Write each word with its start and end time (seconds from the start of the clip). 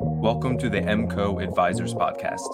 Welcome 0.00 0.58
to 0.58 0.70
the 0.70 0.80
MCO 0.80 1.42
Advisors 1.42 1.92
Podcast. 1.92 2.46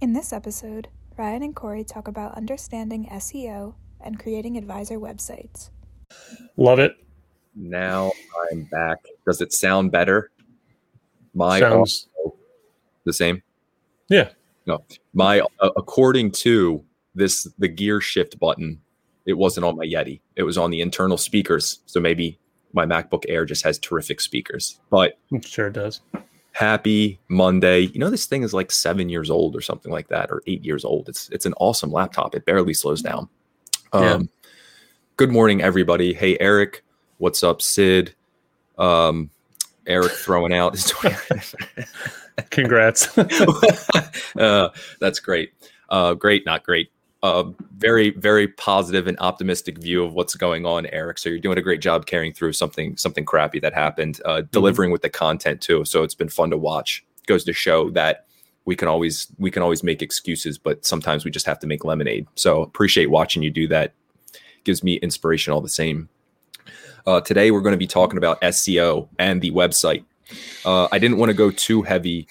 In 0.00 0.12
this 0.12 0.32
episode, 0.32 0.86
Ryan 1.16 1.42
and 1.42 1.56
Corey 1.56 1.82
talk 1.82 2.06
about 2.06 2.36
understanding 2.36 3.08
SEO 3.10 3.74
and 4.00 4.18
creating 4.18 4.56
advisor 4.56 4.98
websites. 4.98 5.70
Love 6.56 6.78
it. 6.78 6.92
Now 7.56 8.12
I'm 8.52 8.64
back. 8.70 8.98
Does 9.26 9.40
it 9.40 9.52
sound 9.52 9.90
better? 9.90 10.30
My 11.34 11.58
Sounds 11.58 12.08
the 13.04 13.12
same. 13.12 13.42
yeah. 14.08 14.30
No, 14.66 14.84
my 15.14 15.40
uh, 15.40 15.70
according 15.76 16.30
to 16.32 16.84
this 17.14 17.48
the 17.58 17.68
gear 17.68 18.00
shift 18.00 18.38
button, 18.38 18.80
it 19.26 19.34
wasn't 19.34 19.64
on 19.66 19.76
my 19.76 19.84
Yeti. 19.86 20.20
It 20.36 20.42
was 20.44 20.56
on 20.58 20.70
the 20.70 20.80
internal 20.80 21.16
speakers. 21.18 21.80
So 21.86 22.00
maybe 22.00 22.38
my 22.72 22.86
MacBook 22.86 23.24
Air 23.28 23.44
just 23.44 23.64
has 23.64 23.78
terrific 23.78 24.20
speakers. 24.20 24.80
But 24.90 25.18
I'm 25.32 25.40
sure 25.42 25.66
it 25.68 25.72
does. 25.74 26.00
happy 26.52 27.18
Monday. 27.28 27.80
You 27.80 27.98
know 28.00 28.10
this 28.10 28.26
thing 28.26 28.42
is 28.42 28.54
like 28.54 28.70
seven 28.70 29.08
years 29.08 29.30
old 29.30 29.56
or 29.56 29.60
something 29.60 29.90
like 29.92 30.08
that, 30.08 30.30
or 30.30 30.42
eight 30.46 30.64
years 30.64 30.84
old. 30.84 31.08
It's 31.08 31.28
it's 31.30 31.46
an 31.46 31.54
awesome 31.58 31.90
laptop. 31.92 32.34
It 32.34 32.44
barely 32.44 32.74
slows 32.74 33.02
down. 33.02 33.28
Um, 33.92 34.02
Yeah. 34.02 34.18
Good 35.16 35.30
morning, 35.32 35.60
everybody. 35.60 36.14
Hey, 36.14 36.38
Eric. 36.40 36.82
What's 37.18 37.42
up, 37.42 37.60
Sid? 37.60 38.14
Um, 38.78 39.28
Eric 39.86 40.12
throwing 40.12 40.54
out 40.54 40.72
his 40.72 40.94
Congrats. 42.50 43.18
uh, 44.38 44.70
that's 44.98 45.20
great. 45.20 45.52
Uh, 45.90 46.14
great, 46.14 46.46
not 46.46 46.62
great. 46.64 46.90
Uh, 47.22 47.44
very, 47.76 48.10
very 48.10 48.48
positive 48.48 49.06
and 49.06 49.18
optimistic 49.20 49.76
view 49.76 50.02
of 50.02 50.14
what's 50.14 50.34
going 50.34 50.64
on, 50.64 50.86
Eric. 50.86 51.18
So 51.18 51.28
you're 51.28 51.38
doing 51.38 51.58
a 51.58 51.62
great 51.62 51.82
job 51.82 52.06
carrying 52.06 52.32
through 52.32 52.54
something, 52.54 52.96
something 52.96 53.26
crappy 53.26 53.60
that 53.60 53.74
happened, 53.74 54.22
uh, 54.24 54.42
delivering 54.52 54.90
with 54.90 55.02
the 55.02 55.10
content 55.10 55.60
too. 55.60 55.84
So 55.84 56.02
it's 56.02 56.14
been 56.14 56.30
fun 56.30 56.48
to 56.50 56.56
watch. 56.56 57.04
Goes 57.26 57.44
to 57.44 57.52
show 57.52 57.90
that 57.90 58.24
we 58.64 58.74
can 58.74 58.88
always, 58.88 59.26
we 59.38 59.50
can 59.50 59.62
always 59.62 59.82
make 59.82 60.00
excuses, 60.00 60.56
but 60.56 60.86
sometimes 60.86 61.24
we 61.24 61.30
just 61.30 61.44
have 61.44 61.58
to 61.58 61.66
make 61.66 61.84
lemonade. 61.84 62.26
So 62.36 62.62
appreciate 62.62 63.10
watching 63.10 63.42
you 63.42 63.50
do 63.50 63.68
that. 63.68 63.92
Gives 64.64 64.82
me 64.82 64.94
inspiration 64.94 65.52
all 65.52 65.60
the 65.60 65.68
same. 65.68 66.08
Uh, 67.06 67.20
today 67.20 67.50
we're 67.50 67.60
going 67.60 67.72
to 67.72 67.78
be 67.78 67.86
talking 67.86 68.18
about 68.18 68.40
SEO 68.40 69.08
and 69.18 69.42
the 69.42 69.50
website. 69.50 70.04
Uh, 70.64 70.88
I 70.90 70.98
didn't 70.98 71.18
want 71.18 71.30
to 71.30 71.34
go 71.34 71.50
too 71.50 71.82
heavy 71.82 72.28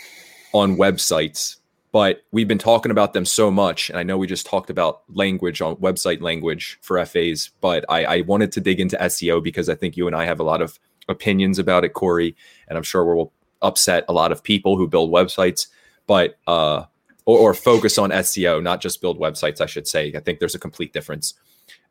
on 0.53 0.77
websites, 0.77 1.57
but 1.91 2.23
we've 2.31 2.47
been 2.47 2.59
talking 2.59 2.91
about 2.91 3.13
them 3.13 3.25
so 3.25 3.49
much. 3.49 3.89
And 3.89 3.97
I 3.97 4.03
know 4.03 4.17
we 4.17 4.27
just 4.27 4.45
talked 4.45 4.69
about 4.69 5.01
language 5.09 5.61
on 5.61 5.75
website 5.77 6.21
language 6.21 6.77
for 6.81 7.03
FAs, 7.03 7.49
but 7.61 7.83
I, 7.89 8.05
I 8.05 8.21
wanted 8.21 8.51
to 8.53 8.61
dig 8.61 8.79
into 8.79 8.97
SEO 8.97 9.43
because 9.43 9.69
I 9.69 9.75
think 9.75 9.97
you 9.97 10.05
and 10.05 10.15
I 10.15 10.25
have 10.25 10.39
a 10.39 10.43
lot 10.43 10.61
of 10.61 10.79
opinions 11.07 11.57
about 11.57 11.83
it, 11.83 11.93
Corey. 11.93 12.35
And 12.67 12.77
I'm 12.77 12.83
sure 12.83 13.03
we'll 13.03 13.33
upset 13.61 14.05
a 14.07 14.13
lot 14.13 14.31
of 14.31 14.43
people 14.43 14.77
who 14.77 14.87
build 14.87 15.11
websites, 15.11 15.67
but 16.05 16.37
uh, 16.47 16.83
or, 17.25 17.39
or 17.39 17.53
focus 17.53 17.97
on 17.97 18.11
SEO, 18.11 18.61
not 18.61 18.81
just 18.81 19.01
build 19.01 19.19
websites, 19.19 19.59
I 19.59 19.65
should 19.65 19.87
say. 19.87 20.13
I 20.15 20.19
think 20.19 20.39
there's 20.39 20.55
a 20.55 20.59
complete 20.59 20.93
difference. 20.93 21.33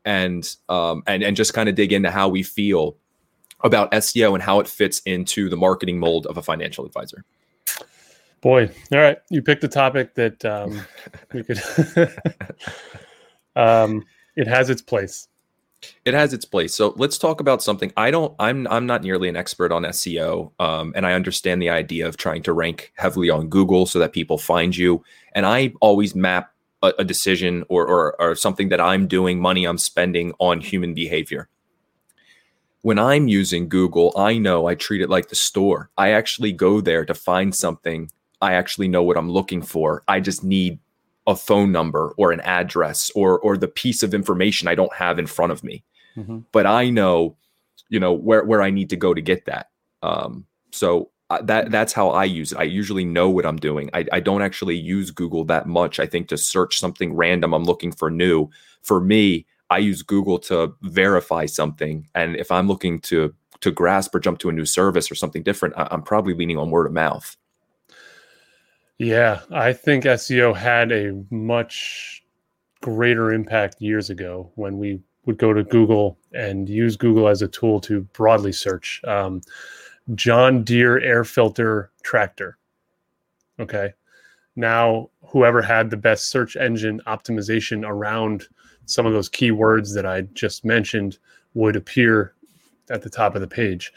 And 0.04 0.48
um, 0.68 1.02
and 1.06 1.22
and 1.22 1.36
just 1.36 1.54
kind 1.54 1.68
of 1.68 1.74
dig 1.74 1.92
into 1.92 2.10
how 2.10 2.28
we 2.28 2.42
feel 2.42 2.96
about 3.62 3.90
SEO 3.90 4.34
and 4.34 4.42
how 4.42 4.60
it 4.60 4.68
fits 4.68 5.00
into 5.04 5.48
the 5.48 5.56
marketing 5.56 5.98
mold 5.98 6.26
of 6.26 6.36
a 6.36 6.42
financial 6.42 6.86
advisor. 6.86 7.24
Boy, 8.40 8.70
all 8.92 8.98
right. 8.98 9.18
You 9.30 9.42
picked 9.42 9.64
a 9.64 9.68
topic 9.68 10.14
that 10.14 10.44
um, 10.44 10.80
we 11.32 11.42
could. 11.42 11.60
um, 13.56 14.04
it 14.36 14.46
has 14.46 14.70
its 14.70 14.82
place. 14.82 15.28
it 16.04 16.14
has 16.14 16.32
its 16.32 16.44
place. 16.44 16.74
So 16.74 16.94
let's 16.96 17.18
talk 17.18 17.40
about 17.40 17.62
something. 17.62 17.92
I 17.96 18.10
don't. 18.10 18.34
I'm. 18.38 18.66
I'm 18.68 18.86
not 18.86 19.02
nearly 19.02 19.28
an 19.28 19.36
expert 19.36 19.72
on 19.72 19.82
SEO, 19.84 20.52
um, 20.60 20.92
and 20.94 21.04
I 21.04 21.14
understand 21.14 21.60
the 21.60 21.70
idea 21.70 22.06
of 22.06 22.16
trying 22.16 22.42
to 22.44 22.52
rank 22.52 22.92
heavily 22.96 23.30
on 23.30 23.48
Google 23.48 23.86
so 23.86 23.98
that 23.98 24.12
people 24.12 24.38
find 24.38 24.76
you. 24.76 25.02
And 25.32 25.44
I 25.44 25.72
always 25.80 26.14
map 26.14 26.52
a, 26.82 26.92
a 26.98 27.04
decision 27.04 27.64
or, 27.68 27.86
or 27.86 28.20
or 28.20 28.34
something 28.36 28.68
that 28.68 28.80
I'm 28.80 29.08
doing, 29.08 29.40
money 29.40 29.64
I'm 29.64 29.78
spending 29.78 30.32
on 30.38 30.60
human 30.60 30.94
behavior. 30.94 31.48
When 32.82 32.98
I'm 32.98 33.26
using 33.26 33.68
Google, 33.68 34.12
I 34.16 34.38
know 34.38 34.66
I 34.66 34.76
treat 34.76 35.00
it 35.00 35.10
like 35.10 35.28
the 35.28 35.34
store. 35.34 35.90
I 35.98 36.12
actually 36.12 36.52
go 36.52 36.80
there 36.80 37.04
to 37.04 37.14
find 37.14 37.54
something. 37.54 38.10
I 38.40 38.54
actually 38.54 38.88
know 38.88 39.02
what 39.02 39.16
I'm 39.16 39.30
looking 39.30 39.62
for. 39.62 40.04
I 40.08 40.20
just 40.20 40.44
need 40.44 40.78
a 41.26 41.36
phone 41.36 41.72
number 41.72 42.14
or 42.16 42.32
an 42.32 42.40
address 42.40 43.10
or 43.14 43.38
or 43.40 43.56
the 43.56 43.68
piece 43.68 44.02
of 44.02 44.14
information 44.14 44.68
I 44.68 44.74
don't 44.74 44.94
have 44.94 45.18
in 45.18 45.26
front 45.26 45.52
of 45.52 45.62
me 45.62 45.84
but 46.52 46.66
I 46.66 46.90
know, 46.90 47.36
you 47.88 48.00
know, 48.00 48.12
where 48.12 48.44
where 48.44 48.62
I 48.62 48.70
need 48.70 48.90
to 48.90 48.96
go 48.96 49.14
to 49.14 49.20
get 49.20 49.44
that. 49.46 49.68
Um, 50.02 50.46
so 50.72 51.10
uh, 51.30 51.42
that 51.42 51.70
that's 51.70 51.92
how 51.92 52.10
I 52.10 52.24
use 52.24 52.52
it. 52.52 52.58
I 52.58 52.64
usually 52.64 53.04
know 53.04 53.28
what 53.28 53.46
I'm 53.46 53.56
doing. 53.56 53.90
I, 53.92 54.06
I 54.12 54.20
don't 54.20 54.42
actually 54.42 54.76
use 54.76 55.10
Google 55.10 55.44
that 55.44 55.66
much. 55.66 56.00
I 56.00 56.06
think 56.06 56.28
to 56.28 56.36
search 56.36 56.78
something 56.78 57.14
random, 57.14 57.54
I'm 57.54 57.64
looking 57.64 57.92
for 57.92 58.10
new. 58.10 58.48
For 58.82 59.00
me, 59.00 59.46
I 59.70 59.78
use 59.78 60.02
Google 60.02 60.38
to 60.40 60.74
verify 60.82 61.46
something, 61.46 62.08
and 62.14 62.36
if 62.36 62.50
I'm 62.50 62.68
looking 62.68 63.00
to 63.02 63.34
to 63.60 63.70
grasp 63.70 64.14
or 64.14 64.20
jump 64.20 64.38
to 64.38 64.48
a 64.48 64.52
new 64.52 64.64
service 64.64 65.10
or 65.10 65.14
something 65.14 65.42
different, 65.42 65.74
I, 65.76 65.88
I'm 65.90 66.02
probably 66.02 66.34
leaning 66.34 66.58
on 66.58 66.70
word 66.70 66.86
of 66.86 66.92
mouth. 66.92 67.36
Yeah, 68.98 69.40
I 69.52 69.72
think 69.72 70.04
SEO 70.04 70.56
had 70.56 70.90
a 70.90 71.24
much 71.30 72.24
greater 72.80 73.32
impact 73.32 73.80
years 73.80 74.10
ago 74.10 74.50
when 74.56 74.78
we 74.78 75.00
would 75.24 75.38
go 75.38 75.52
to 75.52 75.62
Google 75.62 76.18
and 76.32 76.68
use 76.68 76.96
Google 76.96 77.28
as 77.28 77.42
a 77.42 77.48
tool 77.48 77.80
to 77.82 78.00
broadly 78.12 78.52
search. 78.52 79.00
Um, 79.04 79.40
John 80.14 80.64
Deere 80.64 80.98
air 81.00 81.22
filter 81.22 81.92
tractor. 82.02 82.58
Okay. 83.60 83.92
Now, 84.56 85.10
whoever 85.22 85.62
had 85.62 85.90
the 85.90 85.96
best 85.96 86.30
search 86.30 86.56
engine 86.56 87.00
optimization 87.06 87.86
around 87.86 88.46
some 88.86 89.06
of 89.06 89.12
those 89.12 89.28
keywords 89.28 89.94
that 89.94 90.06
I 90.06 90.22
just 90.32 90.64
mentioned 90.64 91.18
would 91.54 91.76
appear 91.76 92.34
at 92.90 93.02
the 93.02 93.10
top 93.10 93.34
of 93.34 93.42
the 93.42 93.46
page. 93.46 93.92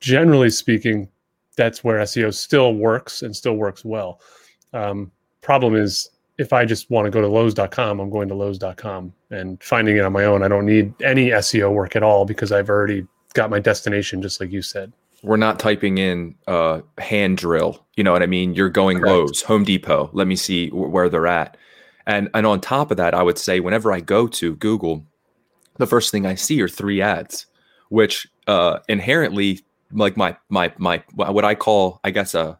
Generally 0.00 0.50
speaking, 0.50 1.08
that's 1.56 1.82
where 1.82 2.00
SEO 2.00 2.32
still 2.32 2.74
works 2.74 3.22
and 3.22 3.34
still 3.34 3.54
works 3.54 3.84
well. 3.84 4.20
Um, 4.72 5.10
problem 5.40 5.74
is, 5.74 6.10
if 6.38 6.52
I 6.52 6.66
just 6.66 6.90
want 6.90 7.06
to 7.06 7.10
go 7.10 7.22
to 7.22 7.28
Lowe's.com, 7.28 7.98
I'm 7.98 8.10
going 8.10 8.28
to 8.28 8.34
Lowe's.com 8.34 9.12
and 9.30 9.62
finding 9.62 9.96
it 9.96 10.04
on 10.04 10.12
my 10.12 10.24
own. 10.24 10.42
I 10.42 10.48
don't 10.48 10.66
need 10.66 10.92
any 11.02 11.30
SEO 11.30 11.72
work 11.72 11.96
at 11.96 12.02
all 12.02 12.26
because 12.26 12.52
I've 12.52 12.68
already 12.68 13.06
got 13.32 13.48
my 13.48 13.58
destination, 13.58 14.20
just 14.20 14.40
like 14.40 14.52
you 14.52 14.60
said. 14.60 14.92
We're 15.22 15.38
not 15.38 15.58
typing 15.58 15.96
in 15.96 16.34
uh, 16.46 16.82
hand 16.98 17.38
drill. 17.38 17.84
You 17.96 18.04
know 18.04 18.12
what 18.12 18.22
I 18.22 18.26
mean? 18.26 18.54
You're 18.54 18.68
going 18.68 18.98
Correct. 18.98 19.10
Lowe's, 19.10 19.42
Home 19.42 19.64
Depot. 19.64 20.10
Let 20.12 20.26
me 20.26 20.36
see 20.36 20.68
wh- 20.68 20.92
where 20.92 21.08
they're 21.08 21.26
at. 21.26 21.56
And 22.06 22.28
and 22.34 22.46
on 22.46 22.60
top 22.60 22.90
of 22.90 22.98
that, 22.98 23.14
I 23.14 23.22
would 23.22 23.38
say 23.38 23.58
whenever 23.58 23.92
I 23.92 24.00
go 24.00 24.28
to 24.28 24.54
Google, 24.56 25.04
the 25.78 25.86
first 25.86 26.12
thing 26.12 26.26
I 26.26 26.34
see 26.34 26.60
are 26.62 26.68
three 26.68 27.02
ads, 27.02 27.46
which 27.88 28.28
uh, 28.46 28.78
inherently 28.88 29.60
like 29.92 30.16
my 30.16 30.36
my 30.48 30.72
my 30.78 31.02
what 31.14 31.44
I 31.44 31.54
call 31.54 32.00
I 32.04 32.10
guess 32.10 32.34
a 32.34 32.58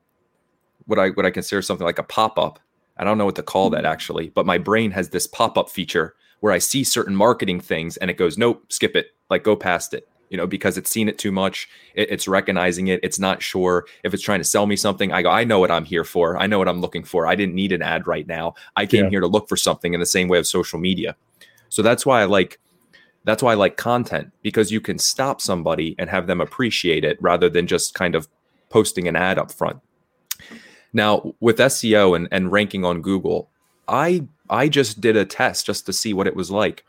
what 0.86 0.98
I 0.98 1.10
what 1.10 1.26
I 1.26 1.30
consider 1.30 1.62
something 1.62 1.84
like 1.84 1.98
a 1.98 2.04
pop 2.04 2.38
up. 2.38 2.58
I 2.96 3.04
don't 3.04 3.18
know 3.18 3.26
what 3.26 3.36
to 3.36 3.42
call 3.42 3.70
that 3.70 3.78
mm-hmm. 3.78 3.86
actually, 3.86 4.28
but 4.30 4.46
my 4.46 4.58
brain 4.58 4.90
has 4.92 5.10
this 5.10 5.26
pop 5.26 5.58
up 5.58 5.68
feature 5.68 6.14
where 6.40 6.52
I 6.52 6.58
see 6.58 6.84
certain 6.84 7.16
marketing 7.16 7.60
things 7.60 7.96
and 7.98 8.10
it 8.10 8.16
goes 8.16 8.38
nope, 8.38 8.64
skip 8.70 8.96
it, 8.96 9.08
like 9.30 9.44
go 9.44 9.56
past 9.56 9.94
it. 9.94 10.08
You 10.28 10.36
know, 10.36 10.46
because 10.46 10.76
it's 10.76 10.90
seen 10.90 11.08
it 11.08 11.18
too 11.18 11.30
much. 11.30 11.68
It, 11.94 12.10
it's 12.10 12.26
recognizing 12.26 12.88
it. 12.88 12.98
It's 13.04 13.20
not 13.20 13.42
sure 13.42 13.86
if 14.02 14.12
it's 14.12 14.24
trying 14.24 14.40
to 14.40 14.44
sell 14.44 14.66
me 14.66 14.74
something. 14.74 15.12
I 15.12 15.22
go, 15.22 15.30
I 15.30 15.44
know 15.44 15.60
what 15.60 15.70
I'm 15.70 15.84
here 15.84 16.02
for. 16.02 16.36
I 16.36 16.48
know 16.48 16.58
what 16.58 16.68
I'm 16.68 16.80
looking 16.80 17.04
for. 17.04 17.28
I 17.28 17.36
didn't 17.36 17.54
need 17.54 17.70
an 17.70 17.80
ad 17.80 18.08
right 18.08 18.26
now. 18.26 18.54
I 18.74 18.86
came 18.86 19.04
Yeah. 19.04 19.10
here 19.10 19.20
to 19.20 19.28
look 19.28 19.48
for 19.48 19.56
something 19.56 19.94
in 19.94 20.00
the 20.00 20.06
same 20.06 20.26
way 20.26 20.38
of 20.38 20.46
social 20.46 20.80
media. 20.80 21.14
So 21.68 21.80
that's 21.80 22.04
why 22.04 22.22
I 22.22 22.24
like 22.24 22.58
that's 23.26 23.42
why 23.42 23.52
I 23.52 23.56
like 23.56 23.76
content 23.76 24.32
because 24.42 24.70
you 24.70 24.80
can 24.80 24.98
stop 24.98 25.40
somebody 25.42 25.94
and 25.98 26.08
have 26.08 26.26
them 26.26 26.40
appreciate 26.40 27.04
it 27.04 27.18
rather 27.20 27.50
than 27.50 27.66
just 27.66 27.92
kind 27.94 28.14
of 28.14 28.28
posting 28.70 29.06
an 29.08 29.16
ad 29.16 29.38
up 29.38 29.52
front. 29.52 29.80
Now, 30.92 31.34
with 31.40 31.58
SEO 31.58 32.16
and, 32.16 32.28
and 32.30 32.50
ranking 32.50 32.84
on 32.84 33.02
Google, 33.02 33.50
I 33.88 34.24
I 34.48 34.68
just 34.68 35.00
did 35.00 35.16
a 35.16 35.24
test 35.24 35.66
just 35.66 35.84
to 35.86 35.92
see 35.92 36.14
what 36.14 36.26
it 36.26 36.36
was 36.36 36.50
like. 36.50 36.84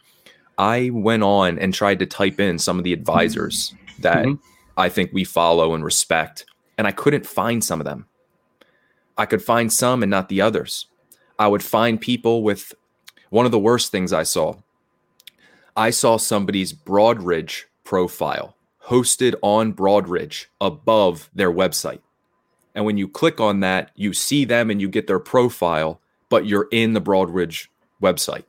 I 0.58 0.92
went 0.94 1.24
on 1.24 1.60
and 1.60 1.74
tried 1.74 2.00
to 2.00 2.06
type 2.06 2.40
in 2.40 2.58
some 2.60 2.78
of 2.78 2.84
the 2.84 2.94
advisors 2.94 3.74
that 4.00 4.26
Mhm. 4.26 4.40
I 4.78 4.90
think 4.90 5.12
we 5.12 5.24
follow 5.24 5.74
and 5.74 5.84
respect, 5.84 6.46
and 6.78 6.88
I 6.88 6.92
couldn't 6.92 7.26
find 7.26 7.64
some 7.64 7.82
of 7.82 7.86
them. 7.86 8.06
I 9.18 9.26
could 9.26 9.44
find 9.44 9.74
some 9.74 10.04
and 10.04 10.10
not 10.12 10.30
the 10.30 10.42
others. 10.42 10.86
I 11.40 11.48
would 11.48 11.64
find 11.64 12.00
people 12.00 12.44
with 12.44 12.74
one 13.32 13.46
of 13.48 13.52
the 13.52 13.60
worst 13.60 13.92
things 13.92 14.14
I 14.14 14.24
saw. 14.24 14.56
I 15.78 15.92
saw 15.92 16.18
somebody's 16.18 16.74
Broadridge 16.74 17.64
profile 17.84 18.56
hosted 18.88 19.36
on 19.44 19.74
Broadridge 19.74 20.48
above 20.60 21.30
their 21.36 21.52
website. 21.52 22.00
And 22.74 22.84
when 22.86 22.98
you 22.98 23.08
click 23.08 23.40
on 23.40 23.60
that, 23.62 23.92
you 23.96 24.14
see 24.14 24.44
them 24.46 24.70
and 24.72 24.82
you 24.82 24.90
get 24.90 25.08
their 25.08 25.20
profile, 25.20 26.02
but 26.30 26.46
you're 26.48 26.68
in 26.72 26.94
the 26.94 27.02
Broadridge 27.02 27.68
website. 28.02 28.44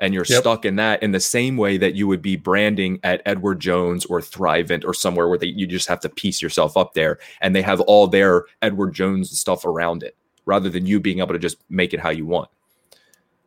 and 0.00 0.14
you're 0.14 0.24
Yep. 0.28 0.40
stuck 0.42 0.64
in 0.64 0.76
that 0.76 1.02
in 1.02 1.10
the 1.10 1.18
same 1.18 1.56
way 1.56 1.76
that 1.76 1.96
you 1.96 2.06
would 2.06 2.22
be 2.22 2.36
branding 2.36 3.00
at 3.02 3.20
Edward 3.26 3.58
Jones 3.58 4.04
or 4.06 4.20
Thrivent 4.20 4.84
or 4.84 4.94
somewhere 4.94 5.26
where 5.28 5.38
they, 5.38 5.48
you 5.48 5.66
just 5.66 5.88
have 5.88 5.98
to 6.02 6.08
piece 6.08 6.40
yourself 6.40 6.76
up 6.76 6.94
there 6.94 7.18
and 7.40 7.52
they 7.56 7.62
have 7.62 7.80
all 7.80 8.06
their 8.06 8.44
Edward 8.62 8.94
Jones 8.94 9.36
stuff 9.36 9.64
around 9.64 10.04
it 10.04 10.14
rather 10.46 10.70
than 10.70 10.86
you 10.86 11.00
being 11.00 11.18
able 11.18 11.32
to 11.32 11.38
just 11.40 11.56
make 11.68 11.92
it 11.92 11.98
how 11.98 12.10
you 12.10 12.24
want. 12.26 12.48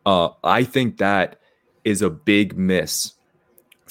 Uh, 0.05 0.31
I 0.43 0.65
think 0.65 0.97
that 0.97 1.39
is 1.85 2.01
a 2.01 2.09
big 2.09 2.57
miss 2.57 3.13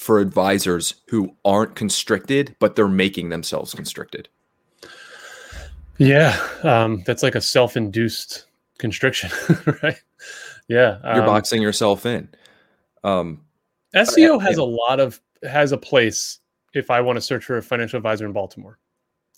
for 0.01 0.19
advisors 0.19 0.95
who 1.09 1.31
aren't 1.45 1.75
constricted, 1.75 2.55
but 2.57 2.75
they're 2.75 2.87
making 2.87 3.29
themselves 3.29 3.75
constricted. 3.75 4.27
Yeah, 5.99 6.43
um, 6.63 7.03
that's 7.05 7.21
like 7.21 7.35
a 7.35 7.41
self-induced 7.41 8.45
constriction, 8.79 9.29
right? 9.83 10.01
Yeah, 10.67 10.97
You're 11.03 11.21
um, 11.21 11.27
boxing 11.27 11.61
yourself 11.61 12.07
in. 12.07 12.27
Um, 13.03 13.41
SEO 13.93 14.41
has 14.41 14.57
yeah. 14.57 14.63
a 14.63 14.65
lot 14.65 14.99
of 14.99 15.21
has 15.43 15.71
a 15.71 15.77
place 15.77 16.39
if 16.73 16.89
I 16.89 16.99
want 16.99 17.17
to 17.17 17.21
search 17.21 17.45
for 17.45 17.57
a 17.57 17.61
financial 17.61 17.97
advisor 17.97 18.25
in 18.25 18.31
Baltimore. 18.31 18.79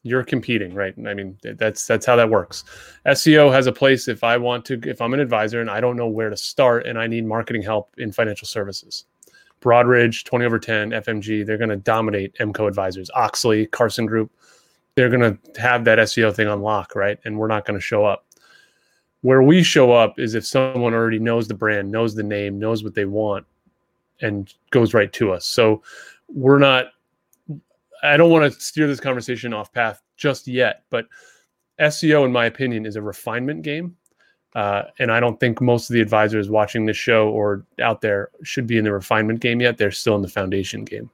You're 0.03 0.23
competing, 0.23 0.73
right? 0.73 0.93
I 1.05 1.13
mean, 1.13 1.37
that's 1.43 1.85
that's 1.85 2.05
how 2.05 2.15
that 2.15 2.29
works. 2.29 2.63
SEO 3.05 3.51
has 3.51 3.67
a 3.67 3.73
place 3.73 4.07
if 4.07 4.23
I 4.23 4.37
want 4.37 4.63
to 4.65 4.79
if 4.85 5.01
I'm 5.01 5.13
an 5.13 5.19
advisor 5.19 5.59
and 5.59 5.69
I 5.69 5.81
don't 5.81 5.97
know 5.97 6.07
where 6.07 6.29
to 6.29 6.37
start 6.37 6.85
and 6.85 6.97
I 6.97 7.07
need 7.07 7.25
marketing 7.25 7.63
help 7.63 7.93
in 7.97 8.13
financial 8.13 8.47
services. 8.47 9.03
Broadridge, 9.63 10.23
20 10.25 10.45
over 10.45 10.59
10, 10.59 10.91
FMG, 10.91 11.45
they're 11.45 11.57
going 11.57 11.69
to 11.69 11.77
dominate 11.77 12.35
MCO 12.35 12.67
advisors. 12.67 13.09
Oxley, 13.15 13.65
Carson 13.67 14.05
Group, 14.05 14.31
they're 14.95 15.09
going 15.09 15.37
to 15.37 15.61
have 15.61 15.85
that 15.85 15.97
SEO 15.99 16.33
thing 16.35 16.47
on 16.47 16.61
lock, 16.61 16.95
right? 16.95 17.17
And 17.25 17.37
we're 17.37 17.47
not 17.47 17.65
going 17.65 17.79
to 17.79 17.83
show 17.83 18.05
up. 18.05 18.25
Where 19.21 19.41
we 19.41 19.63
show 19.63 19.93
up 19.93 20.19
is 20.19 20.35
if 20.35 20.45
someone 20.45 20.93
already 20.93 21.19
knows 21.19 21.47
the 21.47 21.53
brand, 21.53 21.89
knows 21.89 22.13
the 22.13 22.23
name, 22.23 22.59
knows 22.59 22.83
what 22.83 22.93
they 22.93 23.05
want, 23.05 23.45
and 24.21 24.53
goes 24.71 24.93
right 24.93 25.11
to 25.13 25.31
us. 25.31 25.45
So 25.45 25.81
we're 26.27 26.59
not 26.59 26.87
I 28.03 28.17
don't 28.17 28.29
want 28.29 28.51
to 28.51 28.59
steer 28.59 28.85
this 28.85 28.99
conversation 28.99 29.53
off 29.53 29.71
path 29.71 30.01
just 30.17 30.45
yet, 30.45 30.83
but 30.89 31.07
SEO, 31.79 32.25
in 32.25 32.31
my 32.31 32.45
opinion, 32.45 32.85
is 32.85 32.97
a 32.97 33.01
refinement 33.01 33.61
game. 33.61 33.95
Uh, 34.55 34.83
and 34.99 35.11
I 35.11 35.19
don't 35.19 35.39
think 35.39 35.61
most 35.61 35.89
of 35.89 35.93
the 35.93 36.01
advisors 36.01 36.49
watching 36.49 36.85
this 36.85 36.97
show 36.97 37.29
or 37.29 37.65
out 37.81 38.01
there 38.01 38.29
should 38.43 38.67
be 38.67 38.77
in 38.77 38.83
the 38.83 38.91
refinement 38.91 39.39
game 39.39 39.61
yet. 39.61 39.77
They're 39.77 39.91
still 39.91 40.15
in 40.15 40.21
the 40.21 40.27
foundation 40.27 40.85
game. 40.85 41.09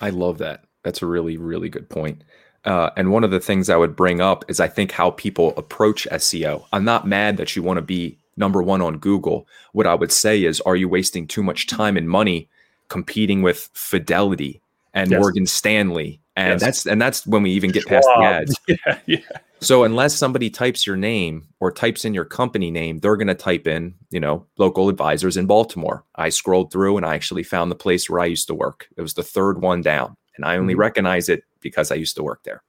I 0.00 0.10
love 0.10 0.38
that. 0.38 0.64
That's 0.82 1.02
a 1.02 1.06
really, 1.06 1.36
really 1.36 1.68
good 1.68 1.88
point. 1.88 2.22
Uh, 2.64 2.90
and 2.96 3.12
one 3.12 3.24
of 3.24 3.30
the 3.30 3.40
things 3.40 3.70
I 3.70 3.76
would 3.76 3.96
bring 3.96 4.20
up 4.20 4.44
is 4.48 4.60
I 4.60 4.68
think 4.68 4.92
how 4.92 5.10
people 5.12 5.54
approach 5.56 6.08
SEO. 6.10 6.64
I'm 6.72 6.84
not 6.84 7.06
mad 7.06 7.36
that 7.36 7.54
you 7.54 7.62
want 7.62 7.78
to 7.78 7.82
be 7.82 8.18
number 8.36 8.62
one 8.62 8.82
on 8.82 8.98
Google. 8.98 9.46
What 9.72 9.86
I 9.86 9.94
would 9.94 10.12
say 10.12 10.44
is, 10.44 10.60
are 10.62 10.76
you 10.76 10.88
wasting 10.88 11.26
too 11.26 11.42
much 11.42 11.66
time 11.66 11.96
and 11.96 12.08
money 12.08 12.48
competing 12.88 13.42
with 13.42 13.70
Fidelity 13.74 14.60
and 14.92 15.10
Yes. 15.10 15.20
Morgan 15.20 15.46
Stanley? 15.46 16.20
And 16.38 16.52
Yes. 16.52 16.60
that's 16.60 16.86
and 16.86 17.02
that's 17.02 17.26
when 17.26 17.42
we 17.42 17.50
even 17.50 17.72
get 17.72 17.84
past 17.86 18.06
the 18.16 18.24
ads. 18.24 18.56
Yeah, 18.68 18.98
yeah. 19.06 19.18
So 19.60 19.82
unless 19.82 20.14
somebody 20.14 20.50
types 20.50 20.86
your 20.86 20.94
name 20.96 21.48
or 21.58 21.72
types 21.72 22.04
in 22.04 22.14
your 22.14 22.24
company 22.24 22.70
name, 22.70 23.00
they're 23.00 23.16
going 23.16 23.26
to 23.26 23.34
type 23.34 23.66
in, 23.66 23.92
you 24.10 24.20
know, 24.20 24.46
local 24.56 24.88
advisors 24.88 25.36
in 25.36 25.46
Baltimore. 25.46 26.04
I 26.14 26.28
scrolled 26.28 26.70
through 26.70 26.96
and 26.96 27.04
I 27.04 27.16
actually 27.16 27.42
found 27.42 27.72
the 27.72 27.74
place 27.74 28.08
where 28.08 28.20
I 28.20 28.26
used 28.26 28.46
to 28.46 28.54
work. 28.54 28.86
It 28.96 29.02
was 29.02 29.14
the 29.14 29.24
third 29.24 29.60
one 29.60 29.80
down, 29.82 30.16
and 30.36 30.44
I 30.44 30.56
only 30.58 30.74
Mhm. 30.74 30.78
recognize 30.78 31.28
it 31.28 31.42
because 31.60 31.90
I 31.90 31.96
used 31.96 32.14
to 32.16 32.22
work 32.22 32.44
there. 32.44 32.62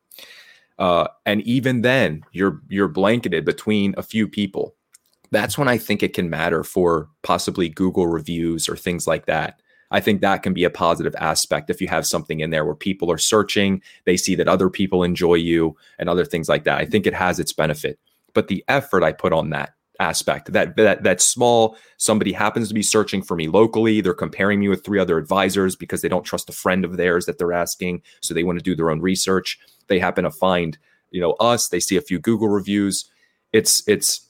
Uh, 0.79 1.07
and 1.27 1.41
even 1.43 1.81
then, 1.83 2.23
you're 2.31 2.59
you're 2.69 2.87
blanketed 2.87 3.45
between 3.45 3.93
a 3.95 4.01
few 4.01 4.27
people. 4.27 4.73
That's 5.29 5.59
when 5.59 5.67
I 5.67 5.77
think 5.77 6.01
it 6.01 6.15
can 6.15 6.27
matter 6.27 6.63
for 6.63 7.07
possibly 7.21 7.69
Google 7.69 8.07
reviews 8.07 8.67
or 8.67 8.75
things 8.75 9.05
like 9.05 9.27
that. 9.27 9.61
I 9.91 9.99
think 9.99 10.21
that 10.21 10.43
can 10.43 10.53
be 10.53 10.63
a 10.63 10.69
positive 10.69 11.15
aspect 11.17 11.69
if 11.69 11.81
you 11.81 11.87
have 11.87 12.05
something 12.05 12.39
in 12.39 12.49
there 12.49 12.65
where 12.65 12.75
people 12.75 13.11
are 13.11 13.17
searching, 13.17 13.81
they 14.05 14.17
see 14.17 14.35
that 14.35 14.47
other 14.47 14.69
people 14.69 15.03
enjoy 15.03 15.35
you 15.35 15.75
and 15.97 16.09
other 16.09 16.25
things 16.25 16.47
like 16.47 16.63
that. 16.65 16.77
I 16.77 16.85
think 16.85 17.07
it 17.07 17.13
has 17.13 17.39
its 17.39 17.53
benefit. 17.53 17.99
But 18.33 18.47
the 18.47 18.63
effort 18.67 19.03
I 19.03 19.11
put 19.11 19.33
on 19.33 19.49
that 19.49 19.73
aspect, 19.99 20.53
that 20.53 20.75
that 20.77 21.03
that 21.03 21.21
small 21.21 21.75
somebody 21.97 22.31
happens 22.31 22.67
to 22.67 22.73
be 22.73 22.83
searching 22.83 23.21
for 23.21 23.35
me 23.35 23.47
locally, 23.47 24.01
they're 24.01 24.13
comparing 24.13 24.59
me 24.59 24.69
with 24.69 24.85
three 24.85 24.99
other 24.99 25.17
advisors 25.17 25.75
because 25.75 26.01
they 26.01 26.07
don't 26.07 26.23
trust 26.23 26.49
a 26.49 26.53
friend 26.53 26.85
of 26.85 26.97
theirs 26.97 27.25
that 27.25 27.37
they're 27.37 27.53
asking, 27.53 28.01
so 28.21 28.33
they 28.33 28.43
want 28.43 28.59
to 28.59 28.63
do 28.63 28.75
their 28.75 28.91
own 28.91 29.01
research. 29.01 29.59
They 29.87 29.99
happen 29.99 30.23
to 30.23 30.31
find, 30.31 30.77
you 31.09 31.19
know, 31.19 31.31
us, 31.33 31.69
they 31.69 31.79
see 31.79 31.97
a 31.97 32.01
few 32.01 32.19
Google 32.19 32.47
reviews. 32.47 33.09
It's 33.51 33.83
it's 33.87 34.28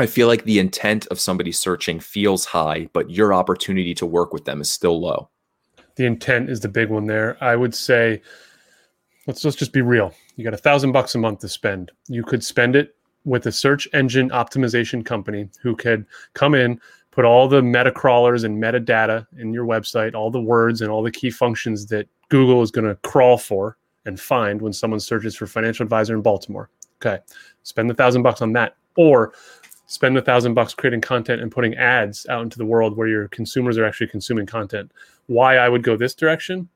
I 0.00 0.06
feel 0.06 0.28
like 0.28 0.44
the 0.44 0.58
intent 0.58 1.06
of 1.08 1.20
somebody 1.20 1.52
searching 1.52 2.00
feels 2.00 2.46
high, 2.46 2.88
but 2.94 3.10
your 3.10 3.34
opportunity 3.34 3.94
to 3.96 4.06
work 4.06 4.32
with 4.32 4.46
them 4.46 4.62
is 4.62 4.72
still 4.72 4.98
low. 4.98 5.28
The 5.96 6.06
intent 6.06 6.48
is 6.48 6.60
the 6.60 6.70
big 6.70 6.88
one 6.88 7.04
there. 7.04 7.36
I 7.44 7.54
would 7.54 7.74
say, 7.74 8.22
let's 9.26 9.44
let's 9.44 9.58
just 9.58 9.74
be 9.74 9.82
real. 9.82 10.14
You 10.36 10.44
got 10.44 10.54
a 10.54 10.56
thousand 10.56 10.92
bucks 10.92 11.14
a 11.14 11.18
month 11.18 11.40
to 11.40 11.50
spend. 11.50 11.92
You 12.08 12.22
could 12.22 12.42
spend 12.42 12.76
it 12.76 12.96
with 13.26 13.44
a 13.44 13.52
search 13.52 13.86
engine 13.92 14.30
optimization 14.30 15.04
company 15.04 15.50
who 15.60 15.76
could 15.76 16.06
come 16.32 16.54
in, 16.54 16.80
put 17.10 17.26
all 17.26 17.46
the 17.46 17.60
meta 17.60 17.92
crawlers 17.92 18.42
and 18.42 18.56
metadata 18.56 19.26
in 19.36 19.52
your 19.52 19.66
website, 19.66 20.14
all 20.14 20.30
the 20.30 20.40
words 20.40 20.80
and 20.80 20.90
all 20.90 21.02
the 21.02 21.10
key 21.10 21.30
functions 21.30 21.84
that 21.88 22.08
Google 22.30 22.62
is 22.62 22.70
going 22.70 22.86
to 22.86 22.94
crawl 23.06 23.36
for 23.36 23.76
and 24.06 24.18
find 24.18 24.62
when 24.62 24.72
someone 24.72 24.98
searches 24.98 25.36
for 25.36 25.46
financial 25.46 25.84
advisor 25.84 26.14
in 26.14 26.22
Baltimore. 26.22 26.70
Okay, 27.02 27.18
spend 27.64 27.90
the 27.90 27.94
thousand 27.94 28.22
bucks 28.22 28.40
on 28.40 28.54
that, 28.54 28.76
or 28.96 29.34
spend 29.90 30.16
a 30.16 30.22
thousand 30.22 30.54
bucks 30.54 30.72
creating 30.72 31.00
content 31.00 31.42
and 31.42 31.50
putting 31.50 31.74
ads 31.74 32.24
out 32.28 32.42
into 32.42 32.58
the 32.58 32.64
world 32.64 32.96
where 32.96 33.08
your 33.08 33.26
consumers 33.26 33.76
are 33.76 33.84
actually 33.84 34.06
consuming 34.06 34.46
content. 34.46 34.92
Why 35.26 35.56
I 35.56 35.68
would 35.68 35.82
go 35.82 35.96
this 35.96 36.14
direction 36.14 36.68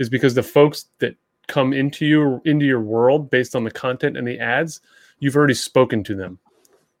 is 0.00 0.08
because 0.08 0.34
the 0.34 0.42
folks 0.42 0.86
that 0.98 1.14
come 1.46 1.72
into 1.72 2.04
you 2.04 2.42
into 2.44 2.66
your 2.66 2.80
world 2.80 3.30
based 3.30 3.54
on 3.54 3.62
the 3.62 3.70
content 3.70 4.16
and 4.16 4.26
the 4.26 4.40
ads, 4.40 4.80
you've 5.20 5.36
already 5.36 5.54
spoken 5.54 6.02
to 6.02 6.16
them, 6.16 6.40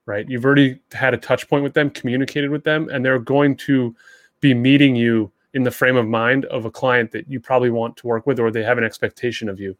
right? 0.06 0.28
You've 0.28 0.44
already 0.44 0.78
had 0.92 1.14
a 1.14 1.18
touch 1.18 1.48
point 1.48 1.64
with 1.64 1.74
them, 1.74 1.90
communicated 1.90 2.50
with 2.50 2.62
them, 2.62 2.88
and 2.88 3.04
they're 3.04 3.18
going 3.18 3.56
to 3.56 3.92
be 4.40 4.54
meeting 4.54 4.94
you 4.94 5.32
in 5.54 5.64
the 5.64 5.72
frame 5.72 5.96
of 5.96 6.06
mind 6.06 6.44
of 6.44 6.64
a 6.64 6.70
client 6.70 7.10
that 7.10 7.28
you 7.28 7.40
probably 7.40 7.70
want 7.70 7.96
to 7.96 8.06
work 8.06 8.24
with 8.24 8.38
or 8.38 8.52
they 8.52 8.62
have 8.62 8.78
an 8.78 8.84
expectation 8.84 9.48
of 9.48 9.58
you. 9.58 9.76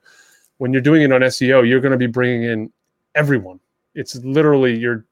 When 0.58 0.72
you're 0.72 0.82
doing 0.82 1.02
it 1.02 1.12
on 1.12 1.20
SEO, 1.20 1.68
you're 1.68 1.80
going 1.80 1.92
to 1.92 1.96
be 1.96 2.08
bringing 2.08 2.42
in 2.42 2.72
everyone. 3.14 3.60
It's 3.94 4.16
literally 4.16 4.76
you're 4.76 5.04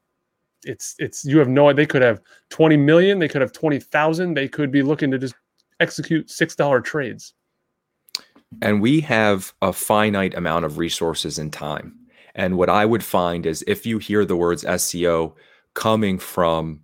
it's 0.65 0.95
it's 0.99 1.25
you 1.25 1.39
have 1.39 1.49
no 1.49 1.73
they 1.73 1.87
could 1.87 2.03
have 2.03 2.21
20 2.51 2.77
million 2.77 3.19
they 3.19 3.29
could 3.29 3.41
have 3.41 3.53
20,000 3.53 4.35
they 4.35 4.49
could 4.49 4.71
be 4.71 4.83
looking 4.83 5.11
to 5.11 5.19
just 5.19 5.35
execute 5.81 6.29
$6 6.29 6.85
trades 6.85 7.35
And 8.63 8.81
we 8.81 9.01
have 9.01 9.53
a 9.63 9.73
finite 9.73 10.35
amount 10.35 10.65
of 10.65 10.79
resources 10.79 11.39
and 11.39 11.53
time. 11.53 11.95
And 12.35 12.57
what 12.57 12.69
I 12.71 12.85
would 12.85 13.05
find 13.05 13.47
is 13.47 13.65
if 13.67 13.87
you 13.87 13.99
hear 13.99 14.25
the 14.25 14.37
words 14.37 14.65
SEO 14.65 15.35
coming 15.75 16.19
from 16.19 16.81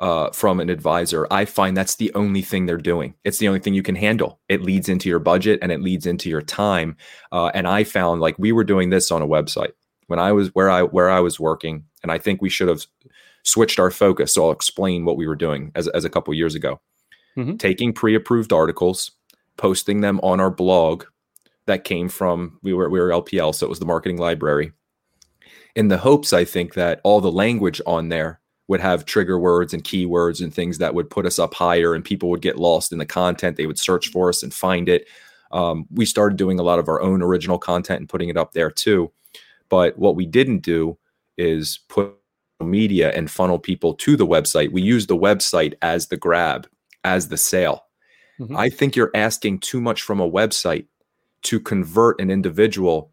uh, 0.00 0.30
from 0.30 0.60
an 0.60 0.70
advisor, 0.70 1.26
I 1.28 1.44
find 1.44 1.76
that's 1.76 1.96
the 1.96 2.14
only 2.14 2.40
thing 2.40 2.66
they're 2.66 2.76
doing. 2.76 3.14
It's 3.24 3.38
the 3.38 3.48
only 3.48 3.58
thing 3.58 3.74
you 3.74 3.82
can 3.82 3.96
handle. 3.96 4.38
It 4.48 4.62
leads 4.62 4.88
into 4.88 5.08
your 5.08 5.18
budget 5.18 5.58
and 5.60 5.72
it 5.72 5.80
leads 5.80 6.06
into 6.06 6.30
your 6.30 6.40
time. 6.42 6.96
Uh, 7.32 7.50
and 7.52 7.66
I 7.66 7.82
found 7.82 8.20
like 8.20 8.38
we 8.38 8.52
were 8.52 8.62
doing 8.62 8.90
this 8.90 9.10
on 9.10 9.22
a 9.22 9.26
website 9.26 9.72
when 10.06 10.20
I 10.20 10.32
was 10.32 10.54
where 10.54 10.70
I 10.70 10.82
where 10.82 11.10
I 11.10 11.20
was 11.20 11.40
working, 11.40 11.84
and 12.02 12.12
I 12.12 12.18
think 12.18 12.40
we 12.40 12.48
should 12.48 12.68
have 12.68 12.86
switched 13.48 13.80
our 13.80 13.90
focus. 13.90 14.34
So 14.34 14.44
I'll 14.44 14.52
explain 14.52 15.04
what 15.04 15.16
we 15.16 15.26
were 15.26 15.36
doing 15.36 15.72
as 15.74 15.88
as 15.88 16.04
a 16.04 16.10
couple 16.10 16.34
years 16.34 16.54
ago. 16.54 16.80
Mhm. 17.36 17.58
Taking 17.58 17.92
pre-approved 17.92 18.52
articles, 18.52 19.12
posting 19.56 20.00
them 20.00 20.20
on 20.22 20.40
our 20.40 20.50
blog 20.50 21.04
that 21.66 21.84
came 21.84 22.08
from 22.08 22.58
we 22.62 22.72
were 22.72 22.90
we 22.90 23.00
were 23.00 23.12
LPL, 23.12 23.54
so 23.54 23.66
it 23.66 23.70
was 23.70 23.78
the 23.78 23.86
marketing 23.86 24.18
library. 24.18 24.72
In 25.74 25.88
the 25.88 25.98
hopes, 25.98 26.32
I 26.32 26.44
think 26.44 26.74
that 26.74 27.00
all 27.04 27.20
the 27.20 27.30
language 27.30 27.80
on 27.86 28.08
there 28.08 28.40
would 28.66 28.80
have 28.80 29.06
trigger 29.06 29.38
words 29.38 29.72
and 29.72 29.82
keywords 29.82 30.42
and 30.42 30.52
things 30.52 30.78
that 30.78 30.94
would 30.94 31.08
put 31.08 31.24
us 31.24 31.38
up 31.38 31.54
higher, 31.54 31.94
and 31.94 32.04
people 32.04 32.28
would 32.30 32.42
get 32.42 32.58
lost 32.58 32.92
in 32.92 32.98
the 32.98 33.06
content. 33.06 33.56
They 33.56 33.66
would 33.66 33.78
search 33.78 34.08
for 34.08 34.28
us 34.28 34.42
and 34.42 34.52
find 34.52 34.88
it. 34.88 35.06
Um, 35.52 35.86
we 35.90 36.04
started 36.04 36.36
doing 36.36 36.58
a 36.58 36.62
lot 36.62 36.78
of 36.78 36.88
our 36.88 37.00
own 37.00 37.22
original 37.22 37.58
content 37.58 38.00
and 38.00 38.08
putting 38.08 38.28
it 38.28 38.36
up 38.36 38.52
there 38.52 38.70
too. 38.70 39.10
But 39.70 39.98
what 39.98 40.16
we 40.16 40.26
didn't 40.26 40.58
do 40.58 40.98
is 41.38 41.80
put 41.88 42.14
media 42.68 43.10
and 43.14 43.30
funnel 43.30 43.58
people 43.58 43.94
to 43.94 44.16
the 44.16 44.26
website. 44.26 44.72
We 44.72 44.82
use 44.82 45.06
the 45.06 45.16
website 45.16 45.74
as 45.82 46.08
the 46.08 46.16
grab, 46.16 46.68
as 47.04 47.28
the 47.28 47.36
sale. 47.36 47.84
Mhm. 48.40 48.56
I 48.56 48.68
think 48.68 48.96
you're 48.96 49.10
asking 49.14 49.60
too 49.60 49.80
much 49.80 50.02
from 50.02 50.20
a 50.20 50.30
website 50.30 50.86
to 51.42 51.60
convert 51.60 52.20
an 52.20 52.30
individual 52.30 53.12